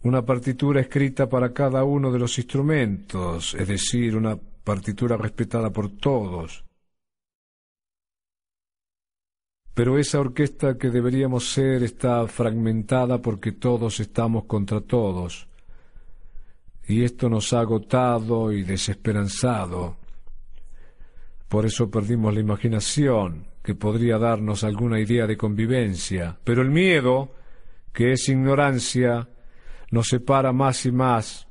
una 0.01 0.25
partitura 0.25 0.79
escrita 0.79 1.27
para 1.27 1.51
cada 1.51 1.83
uno 1.83 2.09
de 2.09 2.19
los 2.19 2.37
instrumentos, 2.37 3.53
es 3.55 3.67
decir, 3.67 4.15
una 4.15 4.37
partitura 4.69 5.17
respetada 5.17 5.71
por 5.71 5.89
todos. 5.89 6.63
Pero 9.73 9.97
esa 9.97 10.19
orquesta 10.19 10.77
que 10.77 10.91
deberíamos 10.91 11.49
ser 11.49 11.81
está 11.81 12.27
fragmentada 12.27 13.19
porque 13.19 13.53
todos 13.53 13.99
estamos 13.99 14.43
contra 14.45 14.81
todos 14.81 15.47
y 16.87 17.03
esto 17.03 17.29
nos 17.29 17.51
ha 17.53 17.61
agotado 17.61 18.51
y 18.51 18.61
desesperanzado. 18.61 19.97
Por 21.47 21.65
eso 21.65 21.89
perdimos 21.89 22.35
la 22.35 22.41
imaginación, 22.41 23.47
que 23.63 23.73
podría 23.73 24.19
darnos 24.19 24.63
alguna 24.63 24.99
idea 24.99 25.25
de 25.25 25.35
convivencia, 25.35 26.37
pero 26.43 26.61
el 26.61 26.69
miedo, 26.69 27.33
que 27.91 28.11
es 28.11 28.29
ignorancia, 28.29 29.29
nos 29.89 30.09
separa 30.09 30.53
más 30.53 30.85
y 30.85 30.91
más, 30.91 31.48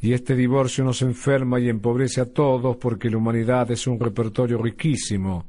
y 0.00 0.12
este 0.12 0.34
divorcio 0.34 0.82
nos 0.84 1.02
enferma 1.02 1.60
y 1.60 1.68
empobrece 1.68 2.20
a 2.20 2.32
todos 2.32 2.76
porque 2.76 3.10
la 3.10 3.18
humanidad 3.18 3.70
es 3.70 3.86
un 3.86 4.00
repertorio 4.00 4.58
riquísimo, 4.58 5.46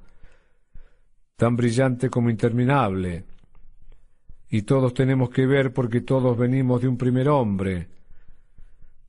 tan 1.35 1.55
brillante 1.55 2.09
como 2.09 2.29
interminable, 2.29 3.25
y 4.53 4.63
todos 4.63 4.93
tenemos 4.93 5.29
que 5.29 5.45
ver 5.45 5.71
porque 5.71 6.01
todos 6.01 6.37
venimos 6.37 6.81
de 6.81 6.89
un 6.89 6.97
primer 6.97 7.29
hombre, 7.29 7.87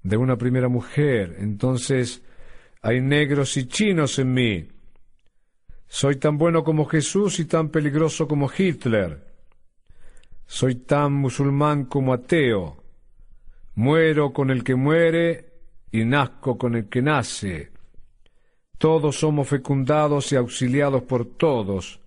de 0.00 0.16
una 0.16 0.36
primera 0.36 0.68
mujer. 0.68 1.36
Entonces 1.40 2.22
hay 2.80 3.00
negros 3.00 3.56
y 3.56 3.66
chinos 3.66 4.20
en 4.20 4.32
mí. 4.32 4.68
Soy 5.88 6.16
tan 6.16 6.38
bueno 6.38 6.62
como 6.62 6.86
Jesús 6.86 7.40
y 7.40 7.46
tan 7.46 7.70
peligroso 7.70 8.28
como 8.28 8.48
Hitler. 8.56 9.32
Soy 10.46 10.76
tan 10.76 11.12
musulmán 11.12 11.86
como 11.86 12.12
ateo. 12.12 12.81
Muero 13.74 14.32
con 14.32 14.50
el 14.50 14.62
que 14.62 14.74
muere 14.74 15.52
y 15.90 16.04
nazco 16.04 16.58
con 16.58 16.74
el 16.74 16.88
que 16.88 17.02
nace. 17.02 17.70
Todos 18.78 19.16
somos 19.16 19.48
fecundados 19.48 20.32
y 20.32 20.36
auxiliados 20.36 21.02
por 21.04 21.24
todos, 21.24 22.00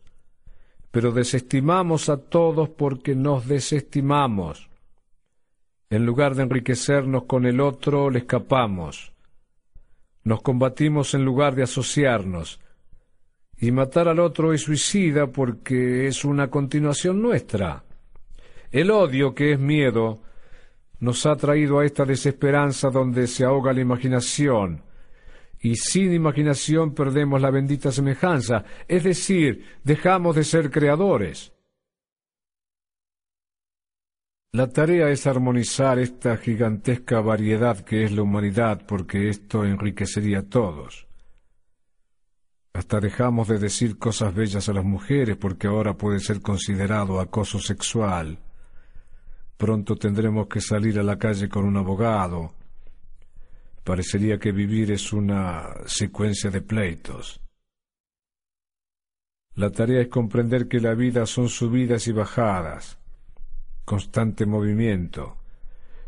pero 0.91 1.11
desestimamos 1.11 2.09
a 2.09 2.17
todos 2.17 2.69
porque 2.69 3.15
nos 3.15 3.47
desestimamos. 3.47 4.69
En 5.89 6.05
lugar 6.05 6.35
de 6.35 6.43
enriquecernos 6.43 7.23
con 7.23 7.45
el 7.45 7.61
otro, 7.61 8.09
le 8.09 8.19
escapamos. 8.19 9.13
Nos 10.23 10.41
combatimos 10.41 11.13
en 11.13 11.23
lugar 11.23 11.55
de 11.55 11.63
asociarnos. 11.63 12.59
Y 13.57 13.71
matar 13.71 14.07
al 14.07 14.19
otro 14.19 14.53
es 14.53 14.63
suicida 14.63 15.27
porque 15.27 16.07
es 16.07 16.25
una 16.25 16.49
continuación 16.49 17.21
nuestra. 17.21 17.83
El 18.71 18.91
odio, 18.91 19.33
que 19.33 19.53
es 19.53 19.59
miedo, 19.59 20.21
nos 20.99 21.25
ha 21.25 21.35
traído 21.35 21.79
a 21.79 21.85
esta 21.85 22.05
desesperanza 22.05 22.89
donde 22.89 23.27
se 23.27 23.45
ahoga 23.45 23.73
la 23.73 23.81
imaginación, 23.81 24.83
y 25.59 25.75
sin 25.75 26.13
imaginación 26.13 26.93
perdemos 26.93 27.41
la 27.41 27.49
bendita 27.49 27.91
semejanza, 27.91 28.65
es 28.87 29.03
decir, 29.03 29.65
dejamos 29.83 30.35
de 30.35 30.43
ser 30.43 30.69
creadores. 30.69 31.53
La 34.51 34.69
tarea 34.69 35.09
es 35.09 35.27
armonizar 35.27 35.99
esta 35.99 36.37
gigantesca 36.37 37.19
variedad 37.19 37.79
que 37.79 38.05
es 38.05 38.11
la 38.13 38.21
humanidad, 38.21 38.85
porque 38.87 39.27
esto 39.27 39.65
enriquecería 39.65 40.39
a 40.39 40.43
todos. 40.43 41.07
Hasta 42.71 42.99
dejamos 42.99 43.47
de 43.47 43.57
decir 43.57 43.97
cosas 43.97 44.33
bellas 44.33 44.69
a 44.69 44.73
las 44.73 44.85
mujeres 44.85 45.35
porque 45.35 45.67
ahora 45.67 45.95
puede 45.97 46.19
ser 46.19 46.41
considerado 46.41 47.19
acoso 47.19 47.59
sexual. 47.59 48.39
Pronto 49.57 49.95
tendremos 49.95 50.47
que 50.47 50.61
salir 50.61 50.99
a 50.99 51.03
la 51.03 51.17
calle 51.17 51.47
con 51.47 51.65
un 51.65 51.77
abogado. 51.77 52.53
Parecería 53.83 54.37
que 54.37 54.51
vivir 54.51 54.91
es 54.91 55.13
una 55.13 55.73
secuencia 55.85 56.49
de 56.49 56.61
pleitos. 56.61 57.39
La 59.55 59.69
tarea 59.69 60.01
es 60.01 60.09
comprender 60.09 60.67
que 60.67 60.79
la 60.79 60.93
vida 60.93 61.25
son 61.25 61.49
subidas 61.49 62.07
y 62.07 62.11
bajadas 62.11 62.97
constante 63.85 64.47
movimiento, 64.47 65.37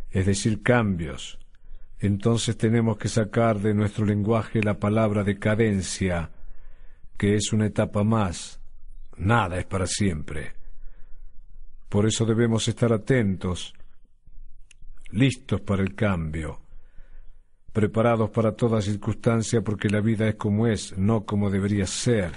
es 0.09 0.25
decir, 0.25 0.63
cambios, 0.63 1.37
entonces 1.99 2.57
tenemos 2.57 2.97
que 2.97 3.07
sacar 3.07 3.59
de 3.59 3.73
nuestro 3.73 4.05
lenguaje 4.05 4.61
la 4.61 4.79
palabra 4.79 5.23
decadencia, 5.23 6.31
que 7.17 7.35
es 7.35 7.53
una 7.53 7.67
etapa 7.67 8.03
más. 8.03 8.59
Nada 9.15 9.57
es 9.57 9.65
para 9.65 9.87
siempre. 9.87 10.56
Por 11.89 12.05
eso 12.05 12.25
debemos 12.25 12.67
estar 12.67 12.91
atentos, 12.91 13.73
listos 15.11 15.61
para 15.61 15.83
el 15.83 15.95
cambio, 15.95 16.61
preparados 17.71 18.29
para 18.29 18.53
toda 18.55 18.81
circunstancia 18.81 19.61
porque 19.61 19.89
la 19.89 20.01
vida 20.01 20.27
es 20.27 20.35
como 20.35 20.67
es, 20.67 20.97
no 20.97 21.25
como 21.25 21.49
debería 21.49 21.85
ser. 21.85 22.33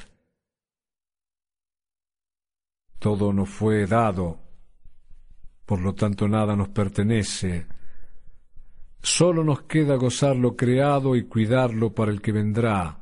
Todo 2.98 3.32
nos 3.32 3.48
fue 3.48 3.86
dado 3.86 4.50
por 5.70 5.80
lo 5.80 5.94
tanto 5.94 6.26
nada 6.26 6.56
nos 6.56 6.70
pertenece. 6.70 7.64
Solo 9.00 9.44
nos 9.44 9.62
queda 9.62 9.94
gozar 9.94 10.34
lo 10.34 10.56
creado 10.56 11.14
y 11.14 11.26
cuidarlo 11.28 11.94
para 11.94 12.10
el 12.10 12.20
que 12.20 12.32
vendrá, 12.32 12.98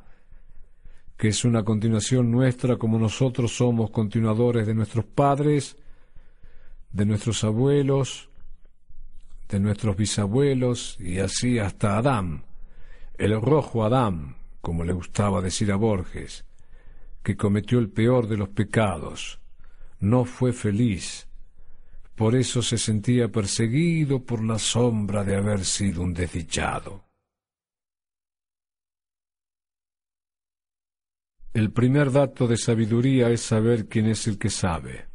que 1.17 1.29
es 1.29 1.45
una 1.45 1.63
continuación 1.63 2.29
nuestra 2.29 2.77
como 2.77 2.99
nosotros 2.99 3.57
somos 3.57 3.89
continuadores 3.89 4.67
de 4.67 4.75
nuestros 4.75 5.03
padres, 5.05 5.77
de 6.91 7.05
nuestros 7.05 7.43
abuelos, 7.43 8.29
de 9.47 9.59
nuestros 9.59 9.97
bisabuelos 9.97 10.97
y 10.99 11.19
así 11.19 11.59
hasta 11.59 11.97
Adán, 11.97 12.45
el 13.17 13.39
rojo 13.41 13.83
Adán, 13.83 14.37
como 14.61 14.83
le 14.83 14.93
gustaba 14.93 15.41
decir 15.41 15.71
a 15.71 15.75
Borges, 15.75 16.45
que 17.23 17.35
cometió 17.35 17.79
el 17.79 17.89
peor 17.89 18.27
de 18.27 18.37
los 18.37 18.49
pecados, 18.49 19.39
no 19.99 20.25
fue 20.25 20.53
feliz, 20.53 21.27
por 22.15 22.35
eso 22.35 22.61
se 22.61 22.77
sentía 22.77 23.29
perseguido 23.29 24.23
por 24.23 24.43
la 24.43 24.59
sombra 24.59 25.23
de 25.23 25.35
haber 25.35 25.65
sido 25.65 26.01
un 26.01 26.13
desdichado. 26.13 27.05
El 31.53 31.71
primer 31.71 32.11
dato 32.11 32.47
de 32.47 32.57
sabiduría 32.57 33.29
es 33.29 33.41
saber 33.41 33.87
quién 33.87 34.05
es 34.05 34.27
el 34.27 34.37
que 34.37 34.49
sabe. 34.49 35.08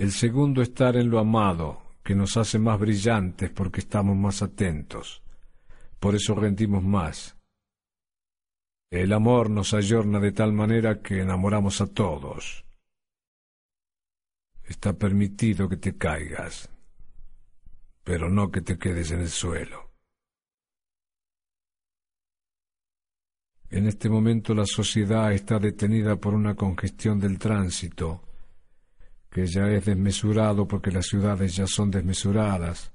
El 0.00 0.12
segundo 0.12 0.62
estar 0.62 0.96
en 0.96 1.10
lo 1.10 1.18
amado, 1.18 1.82
que 2.02 2.14
nos 2.14 2.38
hace 2.38 2.58
más 2.58 2.80
brillantes 2.80 3.50
porque 3.50 3.80
estamos 3.80 4.16
más 4.16 4.40
atentos. 4.40 5.22
Por 5.98 6.14
eso 6.14 6.34
rendimos 6.34 6.82
más. 6.82 7.36
El 8.90 9.12
amor 9.12 9.50
nos 9.50 9.74
ayorna 9.74 10.18
de 10.18 10.32
tal 10.32 10.54
manera 10.54 11.02
que 11.02 11.20
enamoramos 11.20 11.82
a 11.82 11.86
todos. 11.86 12.64
Está 14.64 14.94
permitido 14.94 15.68
que 15.68 15.76
te 15.76 15.98
caigas, 15.98 16.70
pero 18.02 18.30
no 18.30 18.50
que 18.50 18.62
te 18.62 18.78
quedes 18.78 19.10
en 19.10 19.20
el 19.20 19.28
suelo. 19.28 19.90
En 23.68 23.86
este 23.86 24.08
momento 24.08 24.54
la 24.54 24.64
sociedad 24.64 25.30
está 25.34 25.58
detenida 25.58 26.16
por 26.16 26.32
una 26.32 26.54
congestión 26.54 27.20
del 27.20 27.38
tránsito, 27.38 28.29
que 29.30 29.46
ya 29.46 29.68
es 29.68 29.84
desmesurado 29.84 30.66
porque 30.66 30.90
las 30.90 31.06
ciudades 31.06 31.56
ya 31.56 31.66
son 31.66 31.90
desmesuradas, 31.90 32.90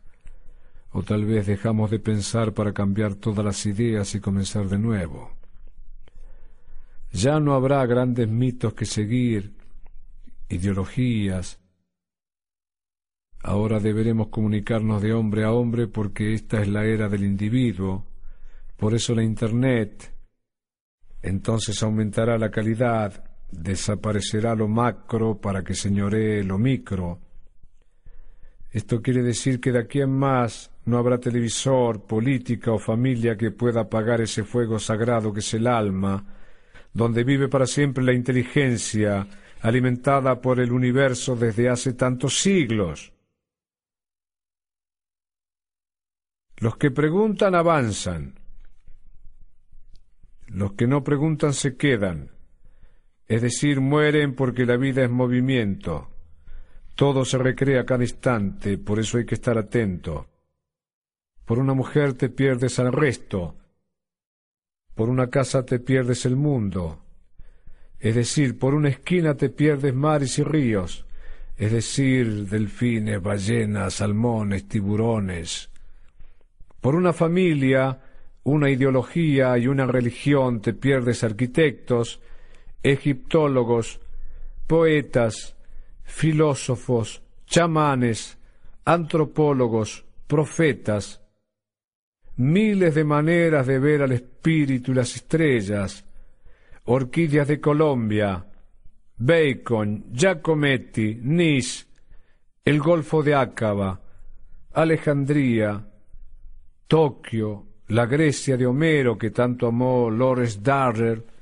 o 0.91 1.03
tal 1.03 1.25
vez 1.25 1.47
dejamos 1.47 1.91
de 1.91 1.99
pensar 1.99 2.53
para 2.53 2.73
cambiar 2.73 3.15
todas 3.15 3.45
las 3.45 3.65
ideas 3.65 4.13
y 4.15 4.19
comenzar 4.19 4.67
de 4.67 4.77
nuevo. 4.77 5.31
Ya 7.11 7.39
no 7.39 7.53
habrá 7.53 7.85
grandes 7.85 8.27
mitos 8.27 8.73
que 8.73 8.85
seguir, 8.85 9.53
ideologías, 10.49 11.59
Ahora 13.47 13.79
deberemos 13.79 14.29
comunicarnos 14.29 15.03
de 15.03 15.13
hombre 15.13 15.43
a 15.43 15.51
hombre 15.51 15.85
porque 15.87 16.33
esta 16.33 16.59
es 16.63 16.67
la 16.67 16.83
era 16.83 17.07
del 17.09 17.23
individuo. 17.23 18.03
Por 18.75 18.95
eso 18.95 19.13
la 19.13 19.21
Internet. 19.21 20.11
Entonces 21.21 21.83
aumentará 21.83 22.39
la 22.39 22.49
calidad, 22.49 23.24
desaparecerá 23.51 24.55
lo 24.55 24.67
macro 24.67 25.39
para 25.39 25.63
que 25.63 25.73
señoree 25.73 26.43
lo 26.43 26.57
micro. 26.57 27.19
Esto 28.71 29.01
quiere 29.01 29.23
decir 29.23 29.61
que 29.61 29.71
de 29.71 29.79
aquí 29.79 30.01
en 30.01 30.11
más 30.11 30.71
no 30.85 30.97
habrá 30.97 31.17
televisor, 31.19 32.05
política 32.05 32.71
o 32.71 32.79
familia 32.79 33.37
que 33.37 33.51
pueda 33.51 33.81
apagar 33.81 34.21
ese 34.21 34.43
fuego 34.43 34.79
sagrado 34.79 35.33
que 35.33 35.39
es 35.39 35.53
el 35.53 35.67
alma, 35.67 36.23
donde 36.93 37.23
vive 37.23 37.47
para 37.47 37.65
siempre 37.65 38.03
la 38.03 38.13
inteligencia, 38.13 39.27
alimentada 39.61 40.39
por 40.41 40.59
el 40.59 40.71
universo 40.71 41.35
desde 41.35 41.69
hace 41.69 41.93
tantos 41.93 42.39
siglos. 42.39 43.13
Los 46.57 46.77
que 46.77 46.91
preguntan 46.91 47.55
avanzan. 47.55 48.39
Los 50.47 50.73
que 50.73 50.85
no 50.85 51.03
preguntan 51.03 51.53
se 51.53 51.75
quedan. 51.75 52.34
Es 53.27 53.41
decir, 53.41 53.81
mueren 53.81 54.35
porque 54.35 54.65
la 54.65 54.77
vida 54.77 55.03
es 55.03 55.09
movimiento. 55.09 56.09
Todo 56.95 57.25
se 57.25 57.37
recrea 57.37 57.85
cada 57.85 58.03
instante, 58.03 58.77
por 58.77 58.99
eso 58.99 59.17
hay 59.17 59.25
que 59.25 59.35
estar 59.35 59.57
atento. 59.57 60.27
Por 61.45 61.59
una 61.59 61.73
mujer 61.73 62.13
te 62.13 62.29
pierdes 62.29 62.79
al 62.79 62.91
resto. 62.91 63.55
Por 64.93 65.09
una 65.09 65.29
casa 65.29 65.65
te 65.65 65.79
pierdes 65.79 66.25
el 66.25 66.35
mundo. 66.35 66.99
Es 67.99 68.15
decir, 68.15 68.57
por 68.57 68.73
una 68.73 68.89
esquina 68.89 69.35
te 69.35 69.49
pierdes 69.49 69.93
mares 69.93 70.39
y 70.39 70.43
ríos. 70.43 71.05
Es 71.57 71.71
decir, 71.71 72.47
delfines, 72.47 73.21
ballenas, 73.21 73.95
salmones, 73.95 74.67
tiburones, 74.67 75.69
por 76.85 76.93
una 76.93 77.13
familia, 77.13 77.99
una 78.43 78.69
ideología 78.69 79.57
y 79.57 79.65
una 79.65 79.87
religión 79.87 80.61
te 80.61 80.73
pierdes 80.73 81.23
arquitectos, 81.23 82.19
egiptólogos, 82.91 83.99
poetas, 84.67 85.55
filósofos, 86.03 87.23
chamanes, 87.47 88.37
antropólogos, 88.85 90.05
profetas, 90.27 91.19
miles 92.37 92.93
de 92.93 93.03
maneras 93.03 93.65
de 93.65 93.79
ver 93.79 94.03
al 94.03 94.11
espíritu 94.11 94.91
y 94.91 94.95
las 94.95 95.15
estrellas, 95.15 96.05
orquídeas 96.83 97.47
de 97.47 97.59
Colombia, 97.59 98.45
Bacon, 99.17 100.05
Giacometti, 100.13 101.19
Nice, 101.23 101.85
el 102.63 102.79
Golfo 102.79 103.23
de 103.23 103.33
Ácaba, 103.33 103.99
Alejandría, 104.73 105.87
Tokio, 106.87 107.65
la 107.87 108.05
Grecia 108.05 108.57
de 108.57 108.67
Homero 108.67 109.17
que 109.17 109.31
tanto 109.31 109.65
amó 109.65 110.11
Lores 110.11 110.61
Darrer, 110.61 111.34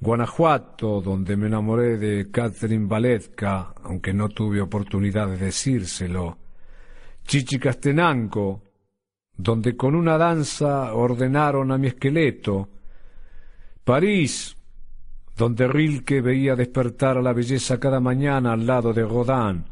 Guanajuato, 0.00 1.00
donde 1.00 1.36
me 1.36 1.48
enamoré 1.48 1.98
de 1.98 2.30
Catherine 2.30 2.86
Valetka, 2.86 3.74
aunque 3.82 4.12
no 4.12 4.28
tuve 4.28 4.60
oportunidad 4.60 5.28
de 5.28 5.38
decírselo, 5.38 6.38
Chichicastenango, 7.26 8.62
donde 9.36 9.76
con 9.76 9.94
una 9.94 10.16
danza 10.16 10.94
ordenaron 10.94 11.72
a 11.72 11.78
mi 11.78 11.88
esqueleto, 11.88 12.68
París, 13.82 14.56
donde 15.36 15.66
Rilke 15.66 16.20
veía 16.20 16.54
despertar 16.54 17.18
a 17.18 17.22
la 17.22 17.32
belleza 17.32 17.80
cada 17.80 18.00
mañana 18.00 18.52
al 18.52 18.66
lado 18.66 18.92
de 18.92 19.02
Rodin, 19.02 19.64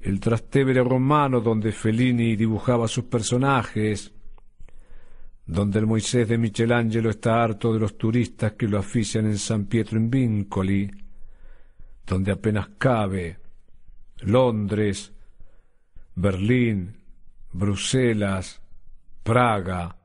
el 0.00 0.20
Trastevere 0.20 0.82
romano 0.82 1.40
donde 1.40 1.72
Fellini 1.72 2.36
dibujaba 2.36 2.88
sus 2.88 3.04
personajes, 3.04 4.12
donde 5.50 5.80
el 5.80 5.86
Moisés 5.86 6.28
de 6.28 6.38
Michelangelo 6.38 7.10
está 7.10 7.42
harto 7.42 7.72
de 7.72 7.80
los 7.80 7.98
turistas 7.98 8.52
que 8.52 8.68
lo 8.68 8.78
afician 8.78 9.26
en 9.26 9.36
San 9.36 9.64
Pietro 9.64 9.98
in 9.98 10.08
Vincoli, 10.08 10.88
donde 12.06 12.30
apenas 12.30 12.68
cabe, 12.78 13.36
Londres, 14.20 15.12
Berlín, 16.14 16.96
Bruselas, 17.52 18.62
Praga, 19.24 19.96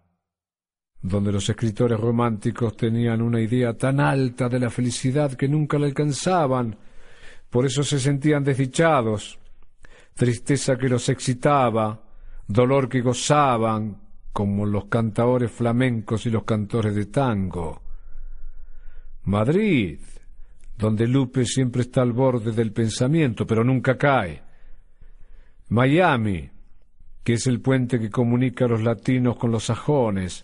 donde 1.00 1.32
los 1.32 1.48
escritores 1.48 2.00
románticos 2.00 2.76
tenían 2.76 3.22
una 3.22 3.40
idea 3.40 3.78
tan 3.78 4.00
alta 4.00 4.50
de 4.50 4.60
la 4.60 4.72
felicidad 4.72 5.34
que 5.34 5.48
nunca 5.48 5.78
la 5.78 5.86
alcanzaban, 5.86 6.76
por 7.52 7.68
eso 7.68 7.84
se 7.84 8.00
sentían 8.00 8.44
desdichados, 8.44 9.38
tristeza 10.16 10.76
que 10.76 10.90
los 10.90 11.08
excitaba, 11.08 12.02
dolor 12.48 12.90
que 12.90 13.02
gozaban, 13.02 14.05
como 14.36 14.66
los 14.66 14.88
cantadores 14.88 15.50
flamencos 15.50 16.26
y 16.26 16.30
los 16.30 16.44
cantores 16.44 16.94
de 16.94 17.06
tango. 17.06 17.82
Madrid, 19.24 19.98
donde 20.78 21.08
Lupe 21.08 21.46
siempre 21.46 21.84
está 21.84 22.02
al 22.02 22.12
borde 22.12 22.52
del 22.52 22.74
pensamiento, 22.74 23.48
pero 23.48 23.64
nunca 23.64 23.98
cae. 23.98 24.44
Miami, 25.70 26.50
que 27.24 27.36
es 27.36 27.48
el 27.48 27.62
puente 27.62 27.98
que 27.98 28.10
comunica 28.10 28.66
a 28.66 28.68
los 28.68 28.84
latinos 28.84 29.38
con 29.38 29.52
los 29.52 29.64
sajones. 29.64 30.44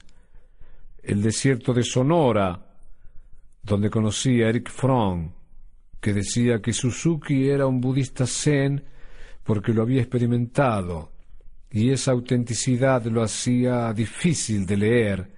El 1.04 1.22
desierto 1.22 1.74
de 1.74 1.84
Sonora, 1.84 2.66
donde 3.62 3.90
conocí 3.90 4.42
a 4.42 4.48
Eric 4.48 4.70
Fromm, 4.70 5.34
que 6.00 6.14
decía 6.14 6.62
que 6.62 6.72
Suzuki 6.72 7.50
era 7.50 7.68
un 7.68 7.82
budista 7.82 8.26
zen 8.26 8.86
porque 9.44 9.74
lo 9.74 9.82
había 9.82 10.00
experimentado, 10.00 11.11
y 11.72 11.92
esa 11.92 12.12
autenticidad 12.12 13.06
lo 13.06 13.24
hacía 13.24 13.94
difícil 13.94 14.66
de 14.66 14.78
leer, 14.78 15.32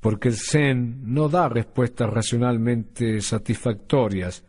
porque 0.00 0.28
el 0.28 0.36
Zen 0.36 1.02
no 1.12 1.28
da 1.28 1.48
respuestas 1.48 2.08
racionalmente 2.08 3.20
satisfactorias, 3.20 4.44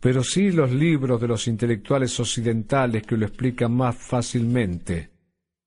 pero 0.00 0.22
sí 0.22 0.50
los 0.50 0.72
libros 0.72 1.20
de 1.20 1.28
los 1.28 1.46
intelectuales 1.48 2.18
occidentales 2.18 3.02
que 3.02 3.16
lo 3.16 3.26
explican 3.26 3.72
más 3.72 3.96
fácilmente, 3.96 5.10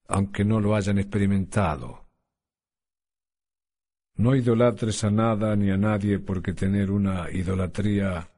aunque 0.08 0.44
no 0.44 0.60
lo 0.60 0.76
hayan 0.76 0.98
experimentado. 0.98 2.08
No 4.16 4.36
idolatres 4.36 5.04
a 5.04 5.12
nada 5.12 5.56
ni 5.56 5.70
a 5.70 5.78
nadie 5.78 6.20
porque 6.20 6.54
tener 6.54 6.92
una 6.92 7.32
idolatría 7.32 8.30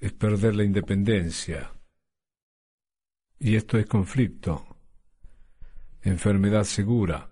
es 0.00 0.12
perder 0.12 0.56
la 0.56 0.64
independencia. 0.64 1.70
Y 3.44 3.56
esto 3.56 3.76
es 3.76 3.84
conflicto, 3.84 4.64
enfermedad 6.00 6.64
segura, 6.64 7.28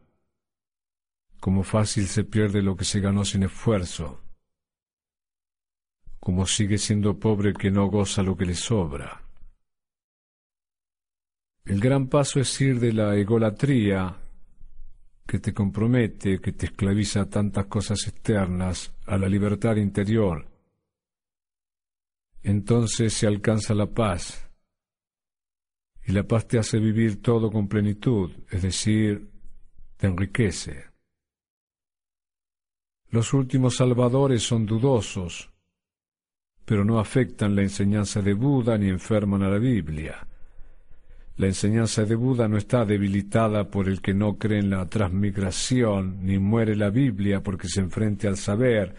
como 1.41 1.63
fácil 1.63 2.07
se 2.07 2.25
pierde 2.25 2.61
lo 2.61 2.77
que 2.77 2.85
se 2.85 3.01
ganó 3.01 3.25
sin 3.25 3.45
esfuerzo, 3.45 4.21
como 6.21 6.47
sigue 6.47 6.77
siendo 6.77 7.19
pobre 7.19 7.55
que 7.55 7.71
no 7.71 7.87
goza 7.87 8.23
lo 8.23 8.37
que 8.37 8.45
le 8.45 8.55
sobra. 8.55 9.23
El 11.65 11.81
gran 11.81 12.09
paso 12.09 12.41
es 12.41 12.61
ir 12.61 12.79
de 12.79 12.93
la 12.93 13.17
egolatría 13.17 14.15
que 15.27 15.39
te 15.39 15.55
compromete, 15.55 16.43
que 16.43 16.53
te 16.53 16.67
esclaviza 16.67 17.23
a 17.23 17.31
tantas 17.31 17.65
cosas 17.69 18.07
externas, 18.07 18.93
a 19.07 19.17
la 19.17 19.31
libertad 19.31 19.77
interior. 19.77 20.47
Entonces 22.43 23.15
se 23.15 23.27
alcanza 23.27 23.73
la 23.73 23.87
paz 23.87 24.52
y 26.05 26.13
la 26.13 26.25
paz 26.25 26.49
te 26.49 26.59
hace 26.59 26.79
vivir 26.79 27.23
todo 27.23 27.51
con 27.51 27.69
plenitud, 27.69 28.31
es 28.51 28.63
decir, 28.63 29.29
te 29.97 30.09
enriquece. 30.09 30.85
Los 33.11 33.33
últimos 33.35 33.77
salvadores 33.77 34.43
son 34.43 34.67
dudosos, 34.67 35.51
pero 36.65 36.85
no 36.85 36.99
afectan 36.99 37.55
la 37.55 37.63
enseñanza 37.63 38.21
de 38.21 38.35
Buda 38.35 38.79
ni 38.79 38.89
enferman 38.89 39.43
a 39.43 39.51
la 39.51 39.59
Biblia. 39.59 40.27
La 41.37 41.47
enseñanza 41.47 42.05
de 42.05 42.15
Buda 42.15 42.49
no 42.49 42.57
está 42.57 42.85
debilitada 42.85 43.69
por 43.69 43.89
el 43.89 44.01
que 44.01 44.15
no 44.15 44.39
cree 44.39 44.61
en 44.61 44.71
la 44.71 44.87
transmigración, 44.89 46.25
ni 46.25 46.39
muere 46.39 46.75
la 46.75 46.91
Biblia 46.91 47.43
porque 47.43 47.69
se 47.69 47.81
enfrente 47.81 48.27
al 48.29 48.37
saber 48.37 48.95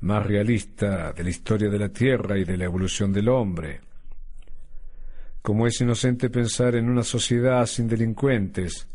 más 0.00 0.26
realista 0.26 1.12
de 1.12 1.22
la 1.22 1.30
historia 1.30 1.68
de 1.68 1.78
la 1.78 1.88
Tierra 1.88 2.36
y 2.38 2.44
de 2.44 2.56
la 2.56 2.64
evolución 2.64 3.12
del 3.12 3.28
hombre 3.28 3.91
como 5.42 5.66
es 5.66 5.80
inocente 5.80 6.30
pensar 6.30 6.76
en 6.76 6.88
una 6.88 7.02
sociedad 7.02 7.66
sin 7.66 7.88
delincuentes, 7.88 8.88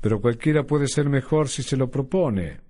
pero 0.00 0.20
cualquiera 0.20 0.64
puede 0.64 0.88
ser 0.88 1.08
mejor 1.08 1.48
si 1.48 1.62
se 1.62 1.76
lo 1.76 1.88
propone. 1.88 2.60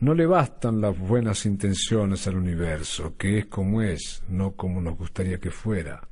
No 0.00 0.14
le 0.14 0.26
bastan 0.26 0.80
las 0.80 0.98
buenas 0.98 1.46
intenciones 1.46 2.26
al 2.26 2.36
universo, 2.36 3.16
que 3.16 3.38
es 3.38 3.46
como 3.46 3.80
es, 3.80 4.22
no 4.28 4.52
como 4.52 4.82
nos 4.82 4.98
gustaría 4.98 5.38
que 5.38 5.50
fuera. 5.50 6.06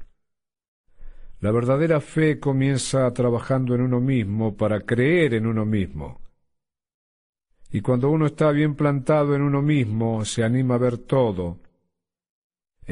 La 1.41 1.51
verdadera 1.51 2.01
fe 2.01 2.39
comienza 2.39 3.13
trabajando 3.13 3.75
en 3.75 3.83
uno 3.83 4.01
mismo 4.01 4.57
para 4.57 4.81
creer 4.81 5.35
en 5.35 5.47
uno 5.47 5.67
mismo. 5.67 6.21
Y 7.73 7.81
cuando 7.83 8.11
uno 8.11 8.27
está 8.27 8.51
bien 8.53 8.75
plantado 8.75 9.35
en 9.35 9.43
uno 9.43 9.61
mismo, 9.61 10.25
se 10.25 10.45
anima 10.45 10.77
a 10.77 10.79
ver 10.79 10.99
todo, 10.99 11.59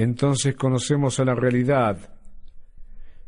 entonces 0.03 0.55
conocemos 0.55 1.19
a 1.19 1.25
la 1.25 1.35
realidad 1.35 1.99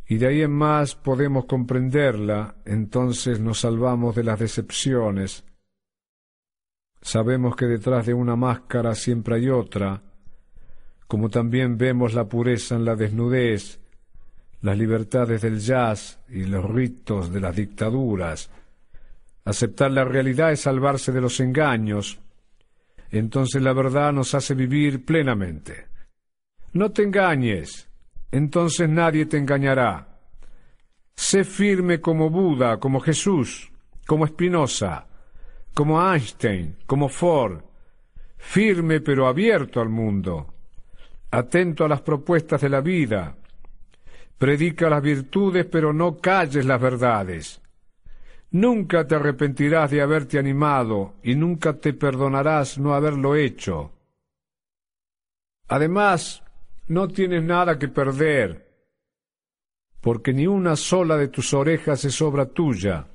y 0.06 0.18
de 0.18 0.28
ahí 0.28 0.42
en 0.42 0.52
más 0.52 0.94
podemos 0.94 1.46
comprenderla, 1.46 2.54
entonces 2.64 3.40
nos 3.40 3.58
salvamos 3.58 4.14
de 4.14 4.22
las 4.22 4.38
decepciones. 4.38 5.44
Sabemos 7.02 7.56
que 7.56 7.66
detrás 7.66 8.06
de 8.06 8.14
una 8.14 8.36
máscara 8.36 8.94
siempre 8.94 9.34
hay 9.34 9.48
otra, 9.48 10.00
como 11.08 11.28
también 11.28 11.76
vemos 11.76 12.14
la 12.14 12.28
pureza 12.28 12.76
en 12.76 12.84
la 12.84 12.94
desnudez, 12.94 13.80
las 14.60 14.78
libertades 14.78 15.42
del 15.42 15.58
jazz 15.58 16.20
y 16.28 16.44
los 16.44 16.64
ritos 16.64 17.32
de 17.32 17.40
las 17.40 17.56
dictaduras. 17.56 18.48
Aceptar 19.44 19.90
la 19.90 20.04
realidad 20.04 20.52
es 20.52 20.60
salvarse 20.60 21.10
de 21.10 21.20
los 21.20 21.40
engaños. 21.40 22.20
Entonces 23.10 23.60
la 23.60 23.72
verdad 23.72 24.12
nos 24.12 24.34
hace 24.36 24.54
vivir 24.54 25.04
plenamente. 25.04 25.89
No 26.72 26.92
te 26.92 27.02
engañes, 27.02 27.88
entonces 28.30 28.88
nadie 28.88 29.26
te 29.26 29.36
engañará. 29.36 30.06
Sé 31.16 31.42
firme 31.42 32.00
como 32.00 32.30
Buda, 32.30 32.78
como 32.78 33.00
Jesús, 33.00 33.72
como 34.06 34.24
Spinoza, 34.26 35.06
como 35.74 36.00
Einstein, 36.00 36.76
como 36.86 37.08
Ford, 37.08 37.62
firme 38.38 39.00
pero 39.00 39.26
abierto 39.26 39.80
al 39.80 39.88
mundo, 39.88 40.54
atento 41.32 41.84
a 41.84 41.88
las 41.88 42.02
propuestas 42.02 42.60
de 42.60 42.68
la 42.68 42.80
vida, 42.80 43.36
predica 44.38 44.88
las 44.88 45.02
virtudes 45.02 45.66
pero 45.66 45.92
no 45.92 46.18
calles 46.18 46.64
las 46.64 46.80
verdades. 46.80 47.60
Nunca 48.52 49.06
te 49.06 49.16
arrepentirás 49.16 49.90
de 49.90 50.02
haberte 50.02 50.38
animado 50.38 51.14
y 51.22 51.34
nunca 51.34 51.74
te 51.74 51.94
perdonarás 51.94 52.78
no 52.78 52.94
haberlo 52.94 53.34
hecho. 53.34 53.92
Además, 55.68 56.42
no 56.90 57.06
tienes 57.06 57.44
nada 57.44 57.78
que 57.78 57.86
perder, 57.86 58.66
porque 60.00 60.32
ni 60.32 60.48
una 60.48 60.74
sola 60.74 61.16
de 61.16 61.28
tus 61.28 61.54
orejas 61.54 62.04
es 62.04 62.20
obra 62.20 62.46
tuya. 62.46 63.06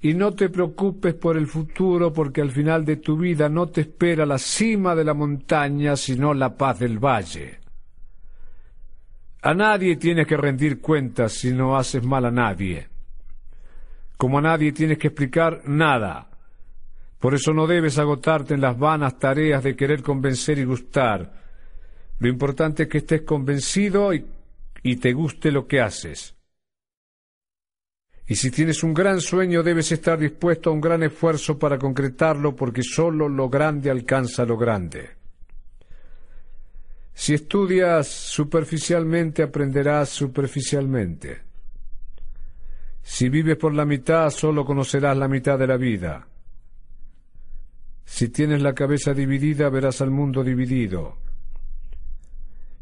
Y 0.00 0.12
no 0.12 0.34
te 0.34 0.50
preocupes 0.50 1.14
por 1.14 1.38
el 1.38 1.46
futuro, 1.46 2.12
porque 2.12 2.42
al 2.42 2.50
final 2.50 2.84
de 2.84 2.96
tu 2.96 3.16
vida 3.16 3.48
no 3.48 3.68
te 3.68 3.80
espera 3.80 4.26
la 4.26 4.36
cima 4.36 4.94
de 4.94 5.04
la 5.04 5.14
montaña, 5.14 5.96
sino 5.96 6.34
la 6.34 6.54
paz 6.54 6.78
del 6.80 6.98
valle. 6.98 7.60
A 9.40 9.54
nadie 9.54 9.96
tienes 9.96 10.26
que 10.26 10.36
rendir 10.36 10.78
cuentas 10.78 11.32
si 11.32 11.52
no 11.52 11.78
haces 11.78 12.04
mal 12.04 12.26
a 12.26 12.30
nadie. 12.30 12.88
Como 14.18 14.38
a 14.38 14.42
nadie 14.42 14.72
tienes 14.72 14.98
que 14.98 15.08
explicar 15.08 15.62
nada. 15.64 16.28
Por 17.18 17.32
eso 17.32 17.54
no 17.54 17.66
debes 17.66 17.98
agotarte 17.98 18.52
en 18.52 18.60
las 18.60 18.78
vanas 18.78 19.18
tareas 19.18 19.64
de 19.64 19.74
querer 19.74 20.02
convencer 20.02 20.58
y 20.58 20.64
gustar 20.64 21.45
lo 22.18 22.28
importante 22.28 22.84
es 22.84 22.88
que 22.88 22.98
estés 22.98 23.22
convencido 23.22 24.12
y, 24.14 24.24
te 24.96 25.12
guste 25.12 25.50
lo 25.50 25.66
que 25.66 25.80
haces. 25.80 26.34
Y 28.28 28.36
si 28.36 28.50
tienes 28.50 28.82
un 28.82 28.94
gran 28.94 29.20
sueño, 29.20 29.62
debes 29.62 29.92
estar 29.92 30.18
dispuesto 30.18 30.70
a 30.70 30.72
un 30.72 30.80
gran 30.80 31.02
esfuerzo 31.02 31.58
para 31.58 31.78
concretarlo, 31.78 32.56
porque 32.56 32.82
solo 32.82 33.28
lo 33.28 33.48
grande 33.48 33.90
alcanza 33.90 34.44
lo 34.44 34.56
grande. 34.56 35.10
Si 37.12 37.34
estudias 37.34 38.08
superficialmente, 38.08 39.42
aprenderás 39.42 40.08
superficialmente. 40.08 41.42
Si 43.02 43.28
vives 43.28 43.56
por 43.56 43.74
la 43.74 43.84
mitad, 43.84 44.30
solo 44.30 44.64
conocerás 44.64 45.16
la 45.16 45.28
mitad 45.28 45.58
de 45.58 45.66
la 45.66 45.76
vida. 45.76 46.26
Si 48.04 48.28
tienes 48.28 48.62
la 48.62 48.74
cabeza 48.74 49.14
dividida, 49.14 49.68
verás 49.68 50.00
al 50.00 50.10
mundo 50.10 50.42
dividido. 50.42 51.25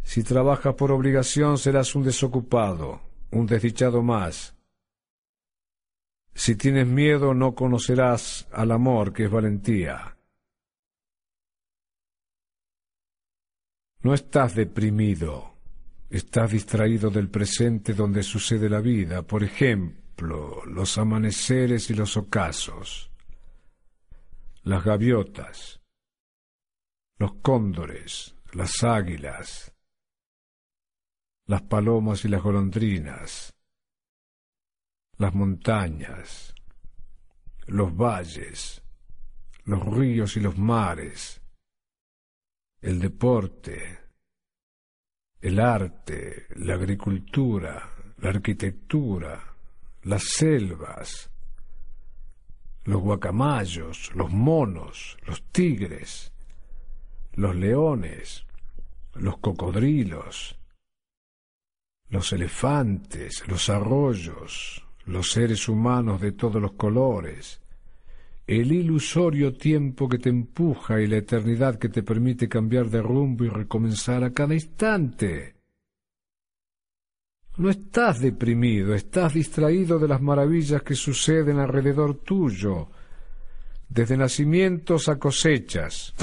Si 0.05 0.23
trabajas 0.23 0.75
por 0.75 0.93
obligación 0.93 1.59
serás 1.59 1.95
un 1.97 2.05
desocupado, 2.05 3.01
un 3.33 3.47
desdichado 3.47 4.03
más. 4.03 4.55
Si 6.35 6.55
tienes 6.55 6.87
miedo 6.87 7.35
no 7.35 7.55
conocerás 7.55 8.47
al 8.53 8.71
amor 8.71 9.13
que 9.13 9.25
es 9.25 9.31
valentía. 9.31 10.17
No 14.03 14.13
estás 14.13 14.55
deprimido, 14.55 15.55
estás 16.11 16.51
distraído 16.53 17.11
del 17.11 17.31
presente 17.31 17.95
donde 17.95 18.23
sucede 18.23 18.69
la 18.69 18.81
vida, 18.81 19.23
por 19.23 19.43
ejemplo, 19.43 20.63
los 20.67 20.99
amaneceres 20.99 21.89
y 21.89 21.95
los 21.95 22.17
ocasos, 22.19 23.11
las 24.63 24.85
gaviotas, 24.85 25.81
los 27.19 27.35
cóndores, 27.37 28.37
las 28.53 28.85
águilas, 28.85 29.74
las 31.47 31.63
palomas 31.63 32.25
y 32.25 32.29
las 32.29 32.43
golondrinas, 32.43 33.55
las 35.19 35.35
montañas, 35.35 36.55
los 37.67 37.95
valles, 37.95 38.83
los 39.65 39.85
ríos 39.85 40.37
y 40.37 40.41
los 40.41 40.57
mares, 40.57 41.43
el 42.81 42.99
deporte, 42.99 43.99
el 45.41 45.61
arte, 45.61 46.47
la 46.57 46.75
agricultura, 46.75 47.91
la 48.19 48.31
arquitectura, 48.31 49.43
las 50.03 50.23
selvas, 50.25 51.31
los 52.85 53.01
guacamayos, 53.01 54.15
los 54.15 54.31
monos, 54.31 55.19
los 55.27 55.43
tigres, 55.51 56.33
los 57.33 57.55
leones, 57.55 58.47
los 59.15 59.39
cocodrilos, 59.39 60.59
los 62.15 62.33
elefantes, 62.33 63.43
los 63.49 63.69
arroyos, 63.69 64.87
los 65.07 65.33
seres 65.33 65.69
humanos 65.69 66.21
de 66.21 66.31
todos 66.31 66.63
los 66.63 66.75
colores, 66.75 67.61
el 68.47 68.71
ilusorio 68.71 69.55
tiempo 69.55 70.09
que 70.09 70.19
te 70.19 70.29
empuja 70.29 71.01
y 71.01 71.09
la 71.09 71.17
eternidad 71.17 71.77
que 71.77 71.89
te 71.89 72.05
permite 72.05 72.49
cambiar 72.49 72.89
de 72.89 73.03
rumbo 73.03 73.45
y 73.45 73.49
recomenzar 73.49 74.23
a 74.23 74.33
cada 74.33 74.55
instante. 74.55 75.57
No 77.57 77.69
estás 77.69 78.21
deprimido, 78.21 78.95
estás 78.95 79.35
distraído 79.35 79.99
de 79.99 80.07
las 80.07 80.21
maravillas 80.21 80.83
que 80.83 80.95
suceden 80.95 81.59
alrededor 81.59 82.19
tuyo, 82.19 82.91
desde 83.89 84.17
nacimientos 84.17 85.09
a 85.09 85.19
cosechas, 85.19 86.15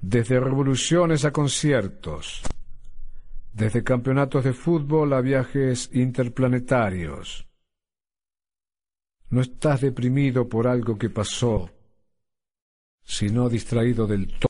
desde 0.00 0.38
revoluciones 0.38 1.24
a 1.24 1.32
conciertos, 1.32 2.42
desde 3.54 3.84
campeonatos 3.84 4.42
de 4.44 4.52
fútbol 4.52 5.12
a 5.12 5.20
viajes 5.20 5.88
interplanetarios. 5.92 7.46
No 9.30 9.40
estás 9.40 9.80
deprimido 9.80 10.48
por 10.48 10.66
algo 10.66 10.98
que 10.98 11.08
pasó, 11.08 11.70
sino 13.04 13.48
distraído 13.48 14.06
del 14.06 14.26
todo. 14.26 14.48